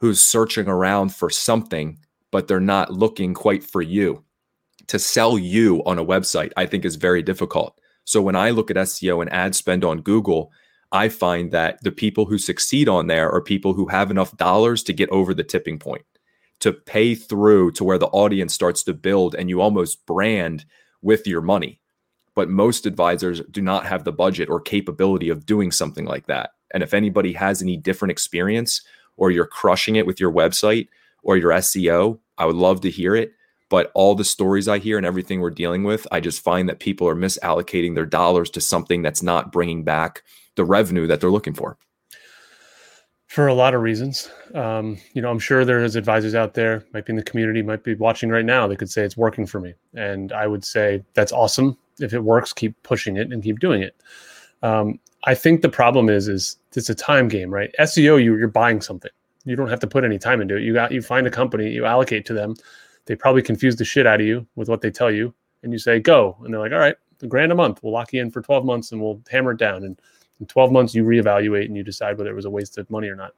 who's 0.00 0.20
searching 0.20 0.68
around 0.68 1.14
for 1.14 1.30
something, 1.30 1.98
but 2.30 2.48
they're 2.48 2.60
not 2.60 2.92
looking 2.92 3.34
quite 3.34 3.62
for 3.62 3.82
you. 3.82 4.24
To 4.86 4.98
sell 4.98 5.38
you 5.38 5.82
on 5.84 5.98
a 5.98 6.04
website, 6.04 6.52
I 6.56 6.66
think 6.66 6.84
is 6.84 6.96
very 6.96 7.22
difficult. 7.22 7.78
So 8.04 8.22
when 8.22 8.34
I 8.34 8.50
look 8.50 8.70
at 8.70 8.76
SEO 8.76 9.20
and 9.20 9.32
ad 9.32 9.54
spend 9.54 9.84
on 9.84 10.00
Google, 10.00 10.50
I 10.90 11.08
find 11.08 11.52
that 11.52 11.78
the 11.82 11.92
people 11.92 12.24
who 12.26 12.38
succeed 12.38 12.88
on 12.88 13.06
there 13.06 13.30
are 13.30 13.40
people 13.40 13.74
who 13.74 13.86
have 13.86 14.10
enough 14.10 14.36
dollars 14.36 14.82
to 14.84 14.92
get 14.92 15.08
over 15.10 15.32
the 15.34 15.44
tipping 15.44 15.78
point, 15.78 16.02
to 16.60 16.72
pay 16.72 17.14
through 17.14 17.72
to 17.72 17.84
where 17.84 17.98
the 17.98 18.06
audience 18.08 18.54
starts 18.54 18.82
to 18.84 18.94
build 18.94 19.34
and 19.34 19.48
you 19.48 19.60
almost 19.60 20.04
brand 20.06 20.64
with 21.02 21.26
your 21.26 21.40
money. 21.40 21.80
but 22.34 22.48
most 22.48 22.86
advisors 22.86 23.42
do 23.50 23.60
not 23.60 23.86
have 23.86 24.04
the 24.04 24.12
budget 24.12 24.48
or 24.48 24.60
capability 24.60 25.28
of 25.28 25.44
doing 25.44 25.70
something 25.70 26.04
like 26.06 26.26
that. 26.26 26.50
And 26.72 26.82
if 26.82 26.94
anybody 26.94 27.32
has 27.34 27.60
any 27.60 27.76
different 27.76 28.12
experience 28.12 28.82
or 29.16 29.30
you're 29.30 29.46
crushing 29.46 29.96
it 29.96 30.06
with 30.06 30.20
your 30.20 30.32
website 30.32 30.88
or 31.22 31.36
your 31.36 31.50
SEO, 31.50 32.18
I 32.38 32.46
would 32.46 32.56
love 32.56 32.80
to 32.82 32.90
hear 32.90 33.14
it. 33.16 33.32
But 33.68 33.90
all 33.94 34.14
the 34.14 34.24
stories 34.24 34.68
I 34.68 34.78
hear 34.78 34.96
and 34.96 35.06
everything 35.06 35.40
we're 35.40 35.50
dealing 35.50 35.84
with, 35.84 36.06
I 36.10 36.20
just 36.20 36.42
find 36.42 36.68
that 36.68 36.80
people 36.80 37.06
are 37.08 37.14
misallocating 37.14 37.94
their 37.94 38.06
dollars 38.06 38.50
to 38.50 38.60
something 38.60 39.02
that's 39.02 39.22
not 39.22 39.52
bringing 39.52 39.84
back 39.84 40.22
the 40.56 40.64
revenue 40.64 41.06
that 41.08 41.20
they're 41.20 41.30
looking 41.30 41.54
for. 41.54 41.78
For 43.30 43.46
a 43.46 43.54
lot 43.54 43.74
of 43.74 43.80
reasons, 43.82 44.28
um, 44.56 44.98
you 45.12 45.22
know, 45.22 45.30
I'm 45.30 45.38
sure 45.38 45.64
there's 45.64 45.94
advisors 45.94 46.34
out 46.34 46.54
there, 46.54 46.84
might 46.92 47.06
be 47.06 47.12
in 47.12 47.16
the 47.16 47.22
community, 47.22 47.62
might 47.62 47.84
be 47.84 47.94
watching 47.94 48.28
right 48.28 48.44
now. 48.44 48.66
They 48.66 48.74
could 48.74 48.90
say 48.90 49.04
it's 49.04 49.16
working 49.16 49.46
for 49.46 49.60
me, 49.60 49.72
and 49.94 50.32
I 50.32 50.48
would 50.48 50.64
say 50.64 51.04
that's 51.14 51.30
awesome. 51.30 51.78
If 52.00 52.12
it 52.12 52.24
works, 52.24 52.52
keep 52.52 52.74
pushing 52.82 53.16
it 53.16 53.32
and 53.32 53.40
keep 53.40 53.60
doing 53.60 53.82
it. 53.82 53.94
Um, 54.64 54.98
I 55.26 55.36
think 55.36 55.62
the 55.62 55.68
problem 55.68 56.08
is, 56.08 56.26
is 56.26 56.58
it's 56.74 56.90
a 56.90 56.94
time 56.94 57.28
game, 57.28 57.54
right? 57.54 57.72
SEO, 57.78 58.20
you, 58.20 58.36
you're 58.36 58.48
buying 58.48 58.80
something. 58.80 59.12
You 59.44 59.54
don't 59.54 59.70
have 59.70 59.78
to 59.78 59.86
put 59.86 60.02
any 60.02 60.18
time 60.18 60.40
into 60.40 60.56
it. 60.56 60.64
You 60.64 60.74
got 60.74 60.90
you 60.90 61.00
find 61.00 61.24
a 61.24 61.30
company, 61.30 61.70
you 61.70 61.86
allocate 61.86 62.26
to 62.26 62.34
them. 62.34 62.56
They 63.04 63.14
probably 63.14 63.42
confuse 63.42 63.76
the 63.76 63.84
shit 63.84 64.08
out 64.08 64.20
of 64.20 64.26
you 64.26 64.44
with 64.56 64.68
what 64.68 64.80
they 64.80 64.90
tell 64.90 65.12
you, 65.12 65.32
and 65.62 65.72
you 65.72 65.78
say 65.78 66.00
go, 66.00 66.36
and 66.42 66.52
they're 66.52 66.60
like, 66.60 66.72
all 66.72 66.80
right, 66.80 66.96
a 67.22 67.28
grand 67.28 67.52
a 67.52 67.54
month. 67.54 67.78
We'll 67.80 67.92
lock 67.92 68.12
you 68.12 68.22
in 68.22 68.32
for 68.32 68.42
12 68.42 68.64
months, 68.64 68.90
and 68.90 69.00
we'll 69.00 69.22
hammer 69.30 69.52
it 69.52 69.58
down. 69.58 69.84
And 69.84 70.00
in 70.40 70.46
12 70.46 70.72
months, 70.72 70.94
you 70.94 71.04
reevaluate 71.04 71.66
and 71.66 71.76
you 71.76 71.84
decide 71.84 72.18
whether 72.18 72.30
it 72.30 72.34
was 72.34 72.46
a 72.46 72.50
waste 72.50 72.78
of 72.78 72.90
money 72.90 73.08
or 73.08 73.14
not. 73.14 73.32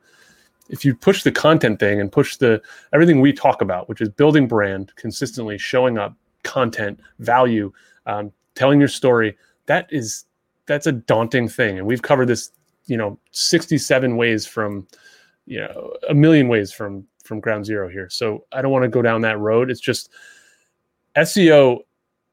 If 0.68 0.85
you 0.85 0.94
push 0.94 1.23
the 1.23 1.32
content 1.32 1.80
thing 1.80 2.00
and 2.00 2.11
push 2.11 2.37
the 2.37 2.62
everything 2.92 3.21
we 3.21 3.32
talk 3.32 3.61
about, 3.61 3.88
which 3.88 4.00
is 4.00 4.09
building 4.09 4.47
brand, 4.47 4.92
consistently 4.94 5.59
showing 5.59 5.99
up, 5.99 6.16
content, 6.44 7.00
value, 7.18 7.73
um, 8.06 8.32
telling 8.54 8.78
your 8.78 8.88
story, 8.88 9.37
that 9.66 9.88
is 9.90 10.25
that's 10.66 10.87
a 10.87 10.92
daunting 10.92 11.49
thing. 11.49 11.78
And 11.78 11.87
we've 11.87 12.02
covered 12.02 12.26
this, 12.26 12.52
you 12.87 12.97
know, 12.97 13.18
67 13.32 14.16
ways 14.16 14.47
from, 14.47 14.87
you 15.47 15.61
know, 15.61 15.94
a 16.09 16.14
million 16.14 16.49
ways 16.49 16.73
from 16.73 17.06
from 17.25 17.40
ground 17.40 17.66
zero 17.66 17.88
here. 17.88 18.09
So 18.09 18.44
I 18.52 18.62
don't 18.62 18.73
want 18.73 18.85
to 18.85 18.88
go 18.88 19.02
down 19.02 19.21
that 19.23 19.38
road. 19.38 19.71
It's 19.71 19.80
just 19.80 20.11
SEO 21.16 21.80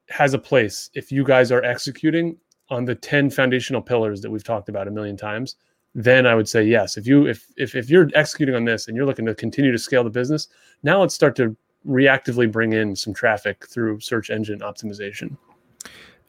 has 0.09 0.33
a 0.33 0.39
place 0.39 0.89
if 0.93 1.11
you 1.11 1.23
guys 1.23 1.51
are 1.51 1.63
executing 1.63 2.37
on 2.69 2.85
the 2.85 2.95
10 2.95 3.29
foundational 3.29 3.81
pillars 3.81 4.21
that 4.21 4.29
we've 4.29 4.43
talked 4.43 4.69
about 4.69 4.87
a 4.87 4.91
million 4.91 5.17
times 5.17 5.55
then 5.95 6.25
i 6.27 6.35
would 6.35 6.47
say 6.47 6.63
yes. 6.63 6.97
If 6.97 7.07
you 7.07 7.27
if 7.27 7.47
if, 7.57 7.75
if 7.75 7.89
you're 7.89 8.09
executing 8.15 8.55
on 8.55 8.65
this 8.65 8.87
and 8.87 8.95
you're 8.95 9.05
looking 9.05 9.25
to 9.25 9.35
continue 9.35 9.71
to 9.71 9.77
scale 9.77 10.03
the 10.03 10.09
business 10.09 10.47
now 10.83 11.01
let's 11.01 11.15
start 11.15 11.35
to 11.37 11.55
reactively 11.87 12.51
bring 12.51 12.73
in 12.73 12.95
some 12.95 13.13
traffic 13.13 13.65
through 13.67 13.99
search 14.01 14.29
engine 14.29 14.59
optimization. 14.59 15.37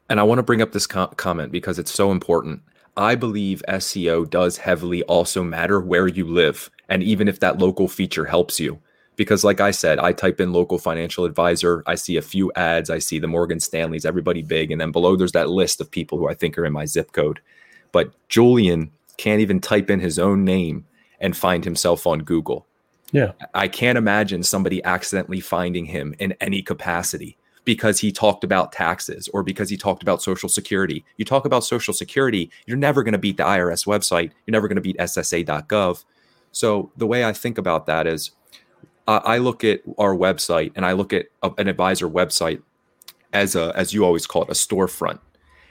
And 0.09 0.18
i 0.18 0.23
want 0.23 0.38
to 0.38 0.42
bring 0.42 0.62
up 0.62 0.73
this 0.73 0.87
com- 0.87 1.11
comment 1.16 1.52
because 1.52 1.78
it's 1.78 1.92
so 1.92 2.11
important. 2.11 2.62
I 2.97 3.14
believe 3.14 3.62
seo 3.68 4.28
does 4.28 4.59
heavily 4.59 5.02
also 5.04 5.42
matter 5.44 5.80
where 5.80 6.09
you 6.09 6.25
live 6.25 6.70
and 6.88 7.02
even 7.02 7.28
if 7.28 7.40
that 7.40 7.59
local 7.59 7.87
feature 7.87 8.25
helps 8.25 8.59
you 8.59 8.80
because 9.20 9.44
like 9.44 9.60
i 9.60 9.70
said 9.70 9.98
i 9.98 10.12
type 10.14 10.40
in 10.40 10.50
local 10.50 10.78
financial 10.78 11.26
advisor 11.26 11.82
i 11.86 11.94
see 11.94 12.16
a 12.16 12.22
few 12.22 12.50
ads 12.56 12.88
i 12.88 12.98
see 12.98 13.18
the 13.18 13.28
morgan 13.28 13.60
stanleys 13.60 14.06
everybody 14.06 14.40
big 14.40 14.70
and 14.70 14.80
then 14.80 14.90
below 14.90 15.14
there's 15.14 15.32
that 15.32 15.50
list 15.50 15.78
of 15.78 15.90
people 15.90 16.16
who 16.16 16.26
i 16.26 16.32
think 16.32 16.56
are 16.56 16.64
in 16.64 16.72
my 16.72 16.86
zip 16.86 17.12
code. 17.12 17.38
But 17.92 18.14
julian 18.30 18.90
can't 19.18 19.42
even 19.42 19.60
type 19.60 19.90
in 19.90 20.00
his 20.00 20.18
own 20.18 20.42
name 20.46 20.86
and 21.20 21.36
find 21.36 21.66
himself 21.66 22.06
on 22.06 22.20
google. 22.20 22.66
Yeah. 23.12 23.32
I 23.52 23.68
can't 23.68 23.98
imagine 23.98 24.42
somebody 24.42 24.82
accidentally 24.84 25.40
finding 25.40 25.84
him 25.84 26.14
in 26.18 26.34
any 26.40 26.62
capacity 26.62 27.36
because 27.66 28.00
he 28.00 28.10
talked 28.10 28.42
about 28.42 28.72
taxes 28.72 29.28
or 29.34 29.42
because 29.42 29.68
he 29.68 29.76
talked 29.76 30.02
about 30.02 30.22
social 30.22 30.48
security. 30.48 31.04
You 31.18 31.26
talk 31.26 31.44
about 31.44 31.62
social 31.62 31.92
security 31.92 32.50
you're 32.64 32.78
never 32.78 33.02
going 33.02 33.12
to 33.12 33.18
beat 33.18 33.36
the 33.36 33.42
irs 33.42 33.86
website. 33.86 34.30
You're 34.46 34.52
never 34.52 34.66
going 34.66 34.76
to 34.76 34.88
beat 34.88 34.96
ssa.gov 34.96 36.04
so 36.52 36.90
the 36.96 37.06
way 37.06 37.24
i 37.24 37.32
think 37.32 37.58
about 37.58 37.86
that 37.86 38.06
is 38.06 38.32
I 39.09 39.38
look 39.38 39.64
at 39.64 39.80
our 39.99 40.14
website 40.14 40.73
and 40.76 40.87
I 40.87 40.92
look 40.92 41.12
at 41.12 41.26
an 41.42 41.66
advisor 41.66 42.09
website 42.09 42.62
as 43.33 43.57
a 43.57 43.73
as 43.75 43.92
you 43.92 44.04
always 44.04 44.26
call 44.26 44.42
it 44.42 44.50
a 44.50 44.52
storefront, 44.52 45.19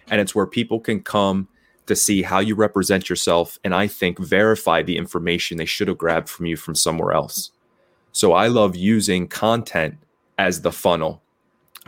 and 0.10 0.20
it's 0.20 0.36
where 0.36 0.46
people 0.46 0.80
can 0.80 1.02
come 1.02 1.48
to 1.86 1.96
see 1.96 2.22
how 2.22 2.40
you 2.40 2.54
represent 2.54 3.10
yourself 3.10 3.58
and 3.64 3.74
I 3.74 3.88
think 3.88 4.20
verify 4.20 4.84
the 4.84 4.98
information 4.98 5.58
they 5.58 5.66
should 5.66 5.88
have 5.88 5.98
grabbed 5.98 6.30
from 6.30 6.46
you 6.46 6.56
from 6.56 6.76
somewhere 6.76 7.14
else. 7.14 7.52
So 8.12 8.34
I 8.34 8.48
love 8.48 8.76
using 8.76 9.28
content 9.28 9.98
as 10.38 10.62
the 10.62 10.72
funnel. 10.72 11.22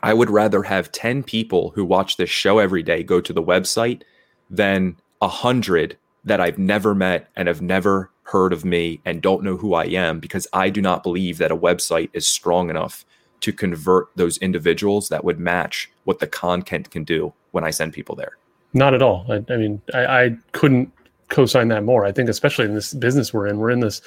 I 0.01 0.13
would 0.15 0.31
rather 0.31 0.63
have 0.63 0.91
10 0.91 1.23
people 1.23 1.71
who 1.75 1.85
watch 1.85 2.17
this 2.17 2.31
show 2.31 2.57
every 2.57 2.81
day 2.81 3.03
go 3.03 3.21
to 3.21 3.31
the 3.31 3.43
website 3.43 4.01
than 4.49 4.97
a 5.21 5.27
hundred 5.27 5.97
that 6.23 6.41
I've 6.41 6.57
never 6.57 6.95
met 6.95 7.29
and 7.35 7.47
have 7.47 7.61
never 7.61 8.09
heard 8.31 8.53
of 8.53 8.63
me 8.63 9.01
and 9.05 9.21
don't 9.21 9.43
know 9.43 9.57
who 9.57 9.73
I 9.73 9.85
am 9.85 10.19
because 10.19 10.47
I 10.53 10.69
do 10.69 10.81
not 10.81 11.03
believe 11.03 11.37
that 11.37 11.51
a 11.51 11.57
website 11.57 12.09
is 12.13 12.27
strong 12.27 12.69
enough 12.69 13.05
to 13.41 13.51
convert 13.51 14.07
those 14.15 14.37
individuals 14.37 15.09
that 15.09 15.23
would 15.23 15.39
match 15.39 15.91
what 16.05 16.19
the 16.19 16.27
content 16.27 16.91
can 16.91 17.03
do 17.03 17.33
when 17.51 17.63
I 17.63 17.71
send 17.71 17.93
people 17.93 18.15
there. 18.15 18.37
Not 18.73 18.93
at 18.93 19.01
all. 19.01 19.25
I, 19.29 19.43
I 19.53 19.57
mean, 19.57 19.81
I, 19.93 20.05
I 20.05 20.37
couldn't 20.53 20.91
co-sign 21.29 21.67
that 21.69 21.83
more. 21.83 22.05
I 22.05 22.11
think, 22.11 22.29
especially 22.29 22.65
in 22.65 22.75
this 22.75 22.93
business 22.93 23.33
we're 23.33 23.47
in, 23.47 23.57
we're 23.57 23.71
in 23.71 23.79
this 23.79 24.01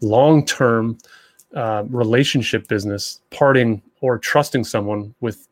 long-term 0.00 0.98
uh, 1.54 1.84
relationship 1.88 2.68
business, 2.68 3.20
parting 3.30 3.82
or 4.00 4.18
trusting 4.18 4.64
someone 4.64 5.14
with 5.20 5.46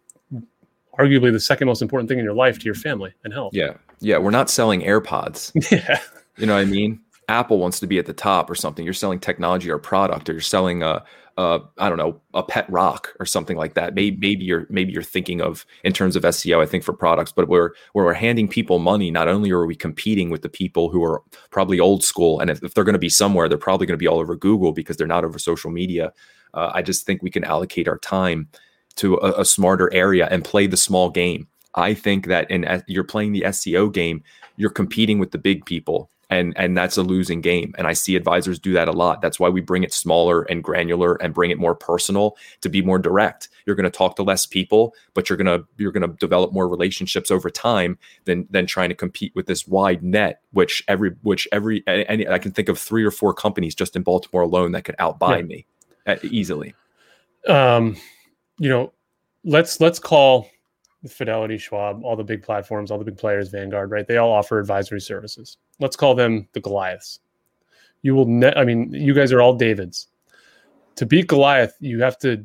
arguably 0.98 1.30
the 1.30 1.40
second 1.40 1.66
most 1.66 1.82
important 1.82 2.08
thing 2.08 2.18
in 2.18 2.24
your 2.24 2.34
life 2.34 2.58
to 2.58 2.64
your 2.64 2.74
family 2.74 3.12
and 3.24 3.32
health. 3.32 3.52
Yeah, 3.54 3.74
yeah. 4.00 4.18
We're 4.18 4.30
not 4.30 4.50
selling 4.50 4.82
AirPods. 4.82 5.52
Yeah, 5.70 6.00
you 6.36 6.46
know 6.46 6.54
what 6.54 6.60
I 6.60 6.64
mean. 6.64 7.00
Apple 7.28 7.58
wants 7.58 7.78
to 7.80 7.86
be 7.86 7.98
at 7.98 8.06
the 8.06 8.12
top 8.12 8.50
or 8.50 8.54
something. 8.54 8.84
You're 8.84 8.94
selling 8.94 9.20
technology 9.20 9.70
or 9.70 9.78
product, 9.78 10.28
or 10.28 10.32
you're 10.32 10.40
selling 10.40 10.82
a, 10.82 11.04
a 11.36 11.60
I 11.76 11.88
don't 11.88 11.98
know, 11.98 12.20
a 12.32 12.42
pet 12.42 12.68
rock 12.70 13.14
or 13.20 13.26
something 13.26 13.56
like 13.56 13.74
that. 13.74 13.94
Maybe 13.94 14.16
maybe 14.16 14.44
you're 14.44 14.66
maybe 14.70 14.92
you're 14.92 15.02
thinking 15.02 15.42
of 15.42 15.66
in 15.84 15.92
terms 15.92 16.16
of 16.16 16.22
SEO. 16.22 16.62
I 16.62 16.66
think 16.66 16.84
for 16.84 16.94
products, 16.94 17.32
but 17.32 17.48
we're 17.48 17.72
where 17.92 18.06
we're 18.06 18.14
handing 18.14 18.48
people 18.48 18.78
money. 18.78 19.10
Not 19.10 19.28
only 19.28 19.50
are 19.50 19.66
we 19.66 19.76
competing 19.76 20.30
with 20.30 20.42
the 20.42 20.48
people 20.48 20.88
who 20.88 21.04
are 21.04 21.22
probably 21.50 21.78
old 21.78 22.02
school, 22.02 22.40
and 22.40 22.50
if, 22.50 22.62
if 22.62 22.72
they're 22.74 22.84
going 22.84 22.94
to 22.94 22.98
be 22.98 23.10
somewhere, 23.10 23.48
they're 23.48 23.58
probably 23.58 23.86
going 23.86 23.98
to 23.98 24.02
be 24.02 24.08
all 24.08 24.20
over 24.20 24.34
Google 24.34 24.72
because 24.72 24.96
they're 24.96 25.06
not 25.06 25.24
over 25.24 25.38
social 25.38 25.70
media. 25.70 26.12
Uh, 26.54 26.70
I 26.72 26.80
just 26.80 27.04
think 27.04 27.22
we 27.22 27.30
can 27.30 27.44
allocate 27.44 27.88
our 27.88 27.98
time 27.98 28.48
to 28.96 29.16
a, 29.16 29.42
a 29.42 29.44
smarter 29.44 29.92
area 29.92 30.28
and 30.30 30.44
play 30.44 30.66
the 30.66 30.78
small 30.78 31.10
game. 31.10 31.46
I 31.74 31.92
think 31.92 32.26
that 32.26 32.50
in 32.50 32.82
you're 32.88 33.04
playing 33.04 33.32
the 33.32 33.42
SEO 33.42 33.92
game, 33.92 34.22
you're 34.56 34.70
competing 34.70 35.18
with 35.18 35.30
the 35.30 35.38
big 35.38 35.66
people 35.66 36.10
and 36.30 36.52
and 36.56 36.76
that's 36.76 36.96
a 36.96 37.02
losing 37.02 37.40
game. 37.40 37.74
And 37.78 37.86
i 37.86 37.92
see 37.92 38.16
advisors 38.16 38.58
do 38.58 38.72
that 38.74 38.88
a 38.88 38.92
lot. 38.92 39.20
That's 39.20 39.40
why 39.40 39.48
we 39.48 39.60
bring 39.60 39.84
it 39.84 39.92
smaller 39.92 40.42
and 40.42 40.62
granular 40.62 41.14
and 41.16 41.34
bring 41.34 41.50
it 41.50 41.58
more 41.58 41.74
personal 41.74 42.36
to 42.60 42.68
be 42.68 42.82
more 42.82 42.98
direct. 42.98 43.48
You're 43.66 43.76
going 43.76 43.84
to 43.84 43.90
talk 43.90 44.16
to 44.16 44.22
less 44.22 44.46
people 44.46 44.94
but 45.14 45.28
you're 45.28 45.36
going 45.36 45.46
to 45.46 45.66
you're 45.78 45.92
going 45.92 46.08
to 46.08 46.16
develop 46.18 46.52
more 46.52 46.68
relationships 46.68 47.30
over 47.30 47.50
time 47.50 47.98
than 48.24 48.46
than 48.50 48.66
trying 48.66 48.88
to 48.88 48.94
compete 48.94 49.32
with 49.34 49.46
this 49.46 49.66
wide 49.66 50.02
net 50.02 50.42
which 50.52 50.82
every 50.88 51.14
which 51.22 51.48
every 51.52 51.82
any 51.86 52.28
i 52.28 52.38
can 52.38 52.52
think 52.52 52.68
of 52.68 52.78
three 52.78 53.04
or 53.04 53.10
four 53.10 53.34
companies 53.34 53.74
just 53.74 53.96
in 53.96 54.02
baltimore 54.02 54.42
alone 54.42 54.72
that 54.72 54.84
could 54.84 54.96
outbuy 54.98 55.38
yeah. 55.38 55.42
me 55.42 55.66
uh, 56.06 56.16
easily. 56.22 56.74
Um 57.46 57.96
you 58.58 58.68
know 58.68 58.92
let's 59.44 59.80
let's 59.80 59.98
call 59.98 60.48
Fidelity, 61.06 61.58
Schwab, 61.58 62.02
all 62.04 62.16
the 62.16 62.24
big 62.24 62.42
platforms, 62.42 62.90
all 62.90 62.98
the 62.98 63.04
big 63.04 63.16
players, 63.16 63.48
Vanguard, 63.48 63.90
right? 63.90 64.06
They 64.06 64.16
all 64.16 64.32
offer 64.32 64.58
advisory 64.58 65.00
services. 65.00 65.58
Let's 65.78 65.96
call 65.96 66.14
them 66.14 66.48
the 66.52 66.60
Goliaths. 66.60 67.20
You 68.02 68.14
will, 68.14 68.26
ne- 68.26 68.54
I 68.54 68.64
mean, 68.64 68.92
you 68.92 69.14
guys 69.14 69.32
are 69.32 69.40
all 69.40 69.54
Davids. 69.54 70.08
To 70.96 71.06
beat 71.06 71.28
Goliath, 71.28 71.74
you 71.80 72.02
have 72.02 72.18
to 72.18 72.44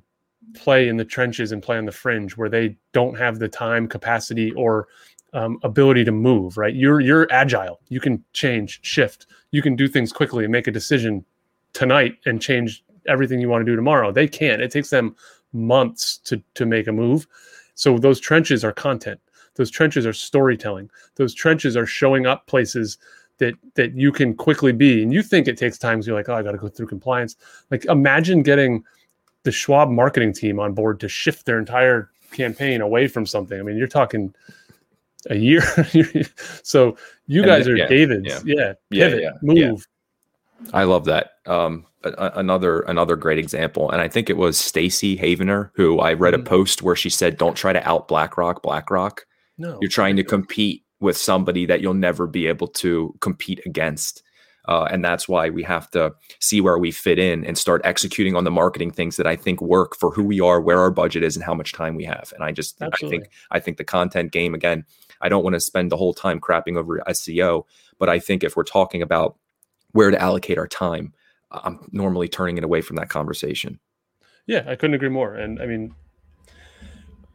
play 0.53 0.87
in 0.87 0.97
the 0.97 1.05
trenches 1.05 1.51
and 1.51 1.63
play 1.63 1.77
on 1.77 1.85
the 1.85 1.91
fringe 1.91 2.37
where 2.37 2.49
they 2.49 2.77
don't 2.91 3.17
have 3.17 3.39
the 3.39 3.47
time, 3.47 3.87
capacity, 3.87 4.51
or 4.51 4.87
um, 5.33 5.57
ability 5.63 6.03
to 6.03 6.11
move. 6.11 6.57
Right? 6.57 6.75
You're 6.75 6.99
you're 6.99 7.27
agile. 7.31 7.79
You 7.89 7.99
can 7.99 8.23
change, 8.33 8.79
shift. 8.83 9.25
You 9.51 9.63
can 9.63 9.75
do 9.75 9.87
things 9.87 10.13
quickly 10.13 10.43
and 10.43 10.51
make 10.51 10.67
a 10.67 10.71
decision 10.71 11.25
tonight 11.73 12.17
and 12.25 12.39
change 12.39 12.83
everything 13.07 13.41
you 13.41 13.49
want 13.49 13.65
to 13.65 13.71
do 13.71 13.75
tomorrow. 13.75 14.11
They 14.11 14.27
can't. 14.27 14.61
It 14.61 14.71
takes 14.71 14.91
them 14.91 15.15
months 15.53 16.17
to 16.19 16.41
to 16.53 16.65
make 16.65 16.87
a 16.87 16.91
move 16.91 17.27
so 17.75 17.97
those 17.97 18.19
trenches 18.19 18.63
are 18.63 18.71
content. 18.71 19.19
Those 19.55 19.69
trenches 19.69 20.05
are 20.05 20.13
storytelling. 20.13 20.89
Those 21.15 21.33
trenches 21.33 21.77
are 21.77 21.85
showing 21.85 22.25
up 22.25 22.47
places 22.47 22.97
that 23.37 23.55
that 23.75 23.93
you 23.93 24.11
can 24.11 24.33
quickly 24.33 24.71
be. 24.71 25.03
And 25.03 25.13
you 25.13 25.21
think 25.23 25.47
it 25.47 25.57
takes 25.57 25.77
time. 25.77 26.01
So 26.01 26.07
you're 26.07 26.17
like, 26.17 26.29
oh, 26.29 26.35
I 26.35 26.43
got 26.43 26.51
to 26.51 26.57
go 26.57 26.67
through 26.67 26.87
compliance. 26.87 27.35
Like 27.71 27.85
imagine 27.85 28.43
getting 28.43 28.83
the 29.43 29.51
Schwab 29.51 29.89
marketing 29.89 30.33
team 30.33 30.59
on 30.59 30.73
board 30.73 30.99
to 31.01 31.09
shift 31.09 31.45
their 31.45 31.59
entire 31.59 32.09
campaign 32.31 32.81
away 32.81 33.07
from 33.07 33.25
something. 33.25 33.59
I 33.59 33.63
mean, 33.63 33.77
you're 33.77 33.87
talking 33.87 34.33
a 35.29 35.35
year. 35.35 35.61
so 36.63 36.97
you 37.27 37.41
and 37.41 37.49
guys 37.49 37.67
are 37.67 37.75
yeah, 37.75 37.87
Davids. 37.87 38.43
Yeah. 38.45 38.73
yeah. 38.89 39.09
Pivot, 39.09 39.21
yeah, 39.21 39.31
move. 39.41 39.87
I 40.71 40.83
love 40.83 41.05
that. 41.05 41.31
Um, 41.45 41.85
another 42.03 42.81
another 42.81 43.15
great 43.15 43.39
example 43.39 43.89
and 43.89 44.01
i 44.01 44.09
think 44.09 44.29
it 44.29 44.35
was 44.35 44.57
stacy 44.57 45.15
havener 45.17 45.69
who 45.73 46.01
i 46.01 46.11
read 46.11 46.33
mm-hmm. 46.33 46.45
a 46.45 46.49
post 46.49 46.81
where 46.81 46.97
she 46.97 47.09
said 47.09 47.37
don't 47.37 47.55
try 47.55 47.71
to 47.71 47.81
out 47.87 48.09
blackrock 48.09 48.61
blackrock 48.61 49.25
No, 49.57 49.77
You're 49.79 49.89
trying 49.89 50.17
to 50.17 50.23
compete 50.25 50.83
with 51.03 51.17
somebody 51.17 51.65
that 51.65 51.81
you'll 51.81 51.93
never 51.93 52.25
be 52.25 52.47
able 52.47 52.67
to 52.67 53.13
compete 53.19 53.59
against. 53.65 54.23
Uh, 54.69 54.87
and 54.89 55.03
that's 55.03 55.27
why 55.27 55.49
we 55.49 55.61
have 55.61 55.91
to 55.91 56.13
see 56.39 56.61
where 56.61 56.77
we 56.77 56.89
fit 56.89 57.19
in 57.19 57.43
and 57.45 57.57
start 57.57 57.81
executing 57.83 58.35
on 58.35 58.45
the 58.45 58.51
marketing 58.51 58.89
things 58.89 59.17
that 59.17 59.27
I 59.27 59.35
think 59.35 59.61
work 59.61 59.97
for 59.97 60.09
who 60.11 60.23
we 60.23 60.39
are, 60.39 60.61
where 60.61 60.79
our 60.79 60.89
budget 60.89 61.21
is, 61.21 61.35
and 61.35 61.43
how 61.43 61.53
much 61.53 61.73
time 61.73 61.95
we 61.95 62.05
have. 62.05 62.31
And 62.33 62.43
I 62.43 62.53
just, 62.53 62.81
Absolutely. 62.81 63.17
I 63.17 63.21
think, 63.21 63.31
I 63.51 63.59
think 63.59 63.77
the 63.77 63.83
content 63.83 64.31
game 64.31 64.55
again. 64.55 64.85
I 65.19 65.29
don't 65.29 65.43
want 65.43 65.53
to 65.55 65.59
spend 65.59 65.91
the 65.91 65.97
whole 65.97 66.13
time 66.13 66.39
crapping 66.39 66.77
over 66.77 67.03
SEO, 67.09 67.65
but 67.99 68.09
I 68.09 68.19
think 68.19 68.43
if 68.43 68.55
we're 68.55 68.63
talking 68.63 69.01
about 69.01 69.37
where 69.93 70.11
to 70.11 70.21
allocate 70.21 70.57
our 70.57 70.67
time, 70.67 71.13
I'm 71.51 71.87
normally 71.91 72.27
turning 72.27 72.57
it 72.57 72.63
away 72.63 72.81
from 72.81 72.97
that 72.97 73.09
conversation. 73.09 73.79
Yeah, 74.45 74.65
I 74.67 74.75
couldn't 74.75 74.95
agree 74.95 75.09
more. 75.09 75.35
And 75.35 75.61
I 75.61 75.65
mean, 75.65 75.95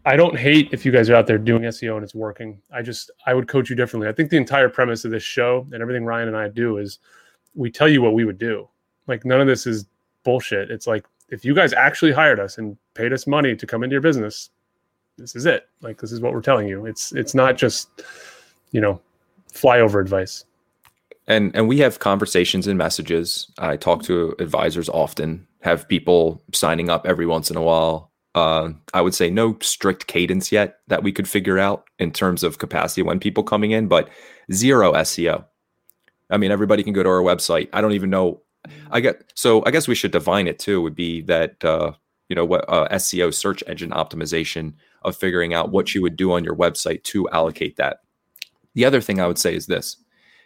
I 0.05 0.17
don't 0.17 0.39
hate 0.39 0.69
if 0.73 0.85
you 0.85 0.93
guys 0.93 1.11
are 1.11 1.15
out 1.15 1.27
there 1.27 1.39
doing 1.39 1.63
SEO 1.63 1.95
and 1.97 2.05
it's 2.05 2.15
working. 2.15 2.61
I 2.73 2.83
just 2.83 3.11
I 3.27 3.35
would 3.35 3.49
coach 3.49 3.71
you 3.71 3.77
differently. 3.77 4.09
I 4.09 4.13
think 4.13 4.31
the 4.31 4.37
entire 4.37 4.69
premise 4.69 5.05
of 5.05 5.11
this 5.11 5.23
show 5.23 5.67
and 5.73 5.83
everything 5.83 6.05
Ryan 6.05 6.29
and 6.29 6.37
I 6.37 6.49
do 6.49 6.79
is 6.79 6.99
we 7.55 7.71
tell 7.71 7.89
you 7.89 8.03
what 8.03 8.15
we 8.15 8.25
would 8.25 8.39
do. 8.39 8.69
Like 9.07 9.25
none 9.25 9.41
of 9.41 9.47
this 9.47 9.67
is 9.67 9.87
bullshit. 10.25 10.71
It's 10.71 10.87
like 10.87 11.05
if 11.29 11.45
you 11.45 11.55
guys 11.55 11.73
actually 11.73 12.13
hired 12.13 12.41
us 12.41 12.59
and 12.59 12.77
paid 12.95 13.13
us 13.13 13.27
money 13.27 13.55
to 13.57 13.67
come 13.67 13.83
into 13.83 13.95
your 13.95 14.01
business, 14.01 14.51
this 15.17 15.35
is 15.37 15.47
it. 15.47 15.69
Like 15.83 16.01
this 16.01 16.13
is 16.13 16.21
what 16.21 16.33
we're 16.33 16.41
telling 16.41 16.69
you. 16.69 16.87
It's 16.87 17.13
it's 17.13 17.35
not 17.35 17.57
just 17.57 18.03
you 18.71 18.81
know 18.81 19.01
flyover 19.53 20.01
advice. 20.01 20.45
And 21.29 21.55
and 21.55 21.69
we 21.69 21.79
have 21.79 22.01
conversations 22.01 22.67
and 22.67 22.77
messages. 22.77 23.49
I 23.59 23.77
talk 23.77 24.03
to 24.05 24.35
advisors 24.41 24.89
often 24.89 25.47
have 25.61 25.87
people 25.87 26.43
signing 26.53 26.89
up 26.89 27.07
every 27.07 27.27
once 27.27 27.51
in 27.51 27.57
a 27.57 27.63
while. 27.63 28.11
Uh, 28.35 28.71
i 28.93 29.01
would 29.01 29.15
say 29.15 29.31
no 29.31 29.57
strict 29.61 30.07
cadence 30.07 30.53
yet 30.53 30.81
that 30.87 31.03
we 31.03 31.11
could 31.11 31.27
figure 31.27 31.59
out 31.59 31.85
in 31.99 32.13
terms 32.13 32.45
of 32.45 32.59
capacity 32.59 33.03
when 33.03 33.19
people 33.19 33.43
coming 33.43 33.71
in 33.71 33.89
but 33.89 34.11
zero 34.53 34.93
seo 34.93 35.45
i 36.31 36.37
mean 36.37 36.51
everybody 36.51 36.83
can 36.83 36.93
go 36.93 37.03
to 37.03 37.09
our 37.09 37.23
website. 37.23 37.69
I 37.73 37.81
don't 37.81 37.95
even 37.95 38.11
know. 38.11 38.43
I 38.91 39.01
get 39.01 39.33
so 39.35 39.65
i 39.65 39.71
guess 39.71 39.89
we 39.89 39.95
should 39.95 40.13
define 40.13 40.47
it 40.47 40.59
too 40.59 40.83
would 40.83 40.95
be 40.95 41.23
that 41.23 41.65
uh, 41.65 41.93
you 42.29 42.37
know 42.37 42.45
what 42.45 42.65
uh, 42.69 42.87
seo 42.93 43.33
search 43.33 43.65
engine 43.67 43.91
optimization 43.91 44.75
of 45.03 45.17
figuring 45.17 45.55
out 45.55 45.73
what 45.73 45.95
you 45.95 46.03
would 46.03 46.17
do 46.17 46.33
on 46.33 46.45
your 46.45 46.55
website 46.55 47.03
to 47.05 47.29
allocate 47.31 47.77
that. 47.77 48.01
The 48.75 48.85
other 48.85 49.01
thing 49.01 49.21
i 49.21 49.27
would 49.27 49.39
say 49.39 49.55
is 49.55 49.67
this 49.67 49.97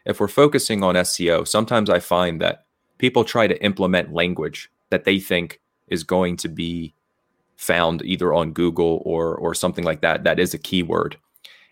if 0.04 0.20
we're 0.20 0.28
focusing 0.28 0.82
on 0.82 0.94
SEO, 0.94 1.46
sometimes 1.46 1.88
I 1.88 2.00
find 2.00 2.40
that 2.40 2.66
people 2.98 3.24
try 3.24 3.46
to 3.46 3.62
implement 3.62 4.12
language 4.12 4.70
that 4.90 5.04
they 5.04 5.18
think 5.18 5.60
is 5.88 6.04
going 6.04 6.36
to 6.38 6.48
be 6.48 6.94
found 7.56 8.02
either 8.02 8.32
on 8.32 8.52
Google 8.52 9.02
or 9.04 9.36
or 9.36 9.54
something 9.54 9.84
like 9.84 10.00
that 10.00 10.24
that 10.24 10.40
is 10.40 10.54
a 10.54 10.58
keyword. 10.58 11.16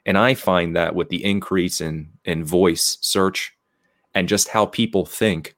And 0.07 0.17
I 0.17 0.35
find 0.35 0.75
that 0.77 0.95
with 0.95 1.09
the 1.09 1.25
increase 1.25 1.81
in 1.81 2.11
in 2.25 2.45
voice 2.45 2.99
search 3.01 3.53
and 4.15 4.29
just 4.29 4.49
how 4.49 4.67
people 4.67 5.07
think, 5.07 5.55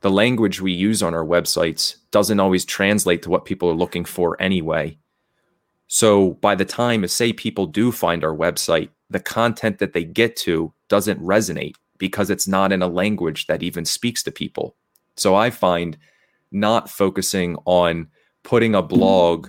the 0.00 0.10
language 0.10 0.60
we 0.60 0.72
use 0.72 1.02
on 1.02 1.14
our 1.14 1.24
websites 1.24 1.96
doesn't 2.10 2.40
always 2.40 2.64
translate 2.64 3.22
to 3.22 3.30
what 3.30 3.44
people 3.44 3.68
are 3.68 3.74
looking 3.74 4.04
for 4.04 4.40
anyway. 4.40 4.96
So 5.88 6.32
by 6.34 6.54
the 6.54 6.64
time, 6.64 7.06
say 7.08 7.32
people 7.32 7.66
do 7.66 7.92
find 7.92 8.24
our 8.24 8.34
website, 8.34 8.90
the 9.10 9.20
content 9.20 9.78
that 9.78 9.92
they 9.92 10.04
get 10.04 10.36
to 10.36 10.72
doesn't 10.88 11.20
resonate 11.20 11.74
because 12.00 12.30
it's 12.30 12.48
not 12.48 12.72
in 12.72 12.82
a 12.82 12.88
language 12.88 13.46
that 13.46 13.62
even 13.62 13.84
speaks 13.84 14.24
to 14.24 14.32
people. 14.32 14.74
So 15.16 15.36
I 15.36 15.50
find 15.50 15.96
not 16.50 16.90
focusing 16.90 17.56
on 17.66 18.08
putting 18.42 18.74
a 18.74 18.82
blog 18.82 19.48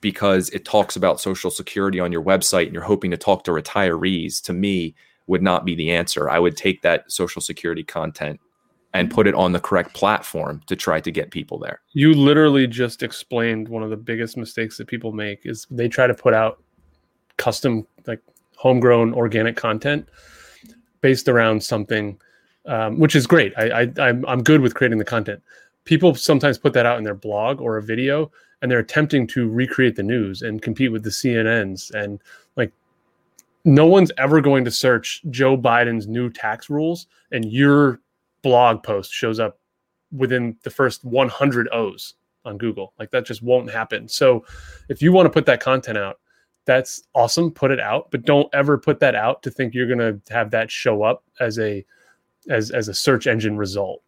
because 0.00 0.48
it 0.50 0.64
talks 0.64 0.96
about 0.96 1.20
social 1.20 1.50
security 1.50 2.00
on 2.00 2.12
your 2.12 2.22
website 2.22 2.64
and 2.66 2.72
you're 2.72 2.82
hoping 2.82 3.10
to 3.10 3.18
talk 3.18 3.44
to 3.44 3.50
retirees 3.50 4.40
to 4.44 4.54
me 4.54 4.94
would 5.26 5.42
not 5.42 5.66
be 5.66 5.74
the 5.74 5.90
answer. 5.90 6.30
I 6.30 6.38
would 6.38 6.56
take 6.56 6.80
that 6.82 7.10
social 7.12 7.42
security 7.42 7.82
content 7.82 8.40
and 8.94 9.10
put 9.10 9.26
it 9.26 9.34
on 9.34 9.52
the 9.52 9.60
correct 9.60 9.92
platform 9.92 10.62
to 10.66 10.74
try 10.74 11.00
to 11.00 11.10
get 11.10 11.30
people 11.30 11.58
there. 11.58 11.80
You 11.92 12.14
literally 12.14 12.66
just 12.66 13.02
explained 13.02 13.68
one 13.68 13.82
of 13.82 13.90
the 13.90 13.96
biggest 13.96 14.36
mistakes 14.36 14.78
that 14.78 14.86
people 14.86 15.12
make 15.12 15.44
is 15.44 15.66
they 15.70 15.88
try 15.88 16.06
to 16.06 16.14
put 16.14 16.34
out 16.34 16.62
custom 17.36 17.86
like 18.06 18.20
homegrown 18.56 19.12
organic 19.14 19.56
content 19.56 20.08
based 21.00 21.28
around 21.28 21.62
something 21.62 22.18
um, 22.66 22.98
which 22.98 23.16
is 23.16 23.26
great. 23.26 23.52
I, 23.56 23.82
I 23.82 23.92
I'm, 23.98 24.24
I'm 24.26 24.42
good 24.42 24.60
with 24.60 24.74
creating 24.74 24.98
the 24.98 25.04
content. 25.04 25.42
People 25.84 26.14
sometimes 26.14 26.58
put 26.58 26.74
that 26.74 26.86
out 26.86 26.98
in 26.98 27.04
their 27.04 27.14
blog 27.14 27.60
or 27.60 27.78
a 27.78 27.82
video 27.82 28.30
and 28.60 28.70
they're 28.70 28.80
attempting 28.80 29.26
to 29.28 29.48
recreate 29.48 29.96
the 29.96 30.02
news 30.02 30.42
and 30.42 30.60
compete 30.60 30.92
with 30.92 31.02
the 31.02 31.10
cnn's 31.10 31.90
and 31.92 32.20
like 32.56 32.70
no 33.64 33.86
one's 33.86 34.12
ever 34.18 34.42
going 34.42 34.66
to 34.66 34.70
search 34.70 35.22
joe 35.30 35.56
biden's 35.56 36.06
new 36.06 36.28
tax 36.28 36.68
rules 36.68 37.06
and 37.32 37.50
your 37.50 38.00
blog 38.42 38.82
post 38.82 39.12
shows 39.12 39.40
up 39.40 39.58
within 40.12 40.56
the 40.62 40.70
first 40.70 41.04
100 41.04 41.68
o's 41.72 42.14
on 42.44 42.58
google. 42.58 42.94
Like 42.98 43.10
that 43.10 43.26
just 43.26 43.42
won't 43.42 43.70
happen. 43.70 44.08
So 44.08 44.44
if 44.88 45.02
you 45.02 45.12
want 45.12 45.26
to 45.26 45.30
put 45.30 45.46
that 45.46 45.60
content 45.60 45.98
out 45.98 46.18
that's 46.66 47.02
awesome 47.14 47.50
put 47.50 47.70
it 47.70 47.80
out 47.80 48.10
but 48.10 48.24
don't 48.24 48.48
ever 48.52 48.78
put 48.78 49.00
that 49.00 49.14
out 49.14 49.42
to 49.42 49.50
think 49.50 49.74
you're 49.74 49.86
going 49.86 49.98
to 49.98 50.20
have 50.32 50.50
that 50.50 50.70
show 50.70 51.02
up 51.02 51.24
as 51.40 51.58
a 51.58 51.84
as 52.48 52.70
as 52.70 52.88
a 52.88 52.94
search 52.94 53.26
engine 53.26 53.56
result 53.56 54.02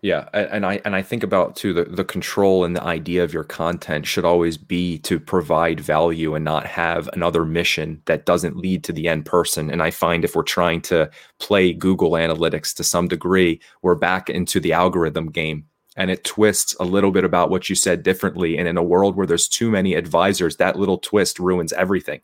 Yeah, 0.00 0.28
and 0.32 0.64
I 0.64 0.80
and 0.84 0.94
I 0.94 1.02
think 1.02 1.24
about 1.24 1.56
too 1.56 1.72
the 1.72 1.84
the 1.84 2.04
control 2.04 2.64
and 2.64 2.76
the 2.76 2.82
idea 2.84 3.24
of 3.24 3.32
your 3.32 3.42
content 3.42 4.06
should 4.06 4.24
always 4.24 4.56
be 4.56 4.98
to 4.98 5.18
provide 5.18 5.80
value 5.80 6.36
and 6.36 6.44
not 6.44 6.66
have 6.66 7.10
another 7.14 7.44
mission 7.44 8.00
that 8.04 8.24
doesn't 8.24 8.56
lead 8.56 8.84
to 8.84 8.92
the 8.92 9.08
end 9.08 9.26
person. 9.26 9.70
And 9.70 9.82
I 9.82 9.90
find 9.90 10.24
if 10.24 10.36
we're 10.36 10.44
trying 10.44 10.82
to 10.82 11.10
play 11.40 11.72
Google 11.72 12.12
Analytics 12.12 12.74
to 12.76 12.84
some 12.84 13.08
degree, 13.08 13.60
we're 13.82 13.96
back 13.96 14.30
into 14.30 14.60
the 14.60 14.72
algorithm 14.72 15.32
game 15.32 15.64
and 15.98 16.12
it 16.12 16.22
twists 16.22 16.76
a 16.78 16.84
little 16.84 17.10
bit 17.10 17.24
about 17.24 17.50
what 17.50 17.68
you 17.68 17.74
said 17.74 18.04
differently. 18.04 18.56
And 18.56 18.68
in 18.68 18.76
a 18.76 18.82
world 18.82 19.16
where 19.16 19.26
there's 19.26 19.48
too 19.48 19.68
many 19.68 19.94
advisors, 19.94 20.56
that 20.56 20.78
little 20.78 20.96
twist 20.96 21.40
ruins 21.40 21.72
everything. 21.72 22.20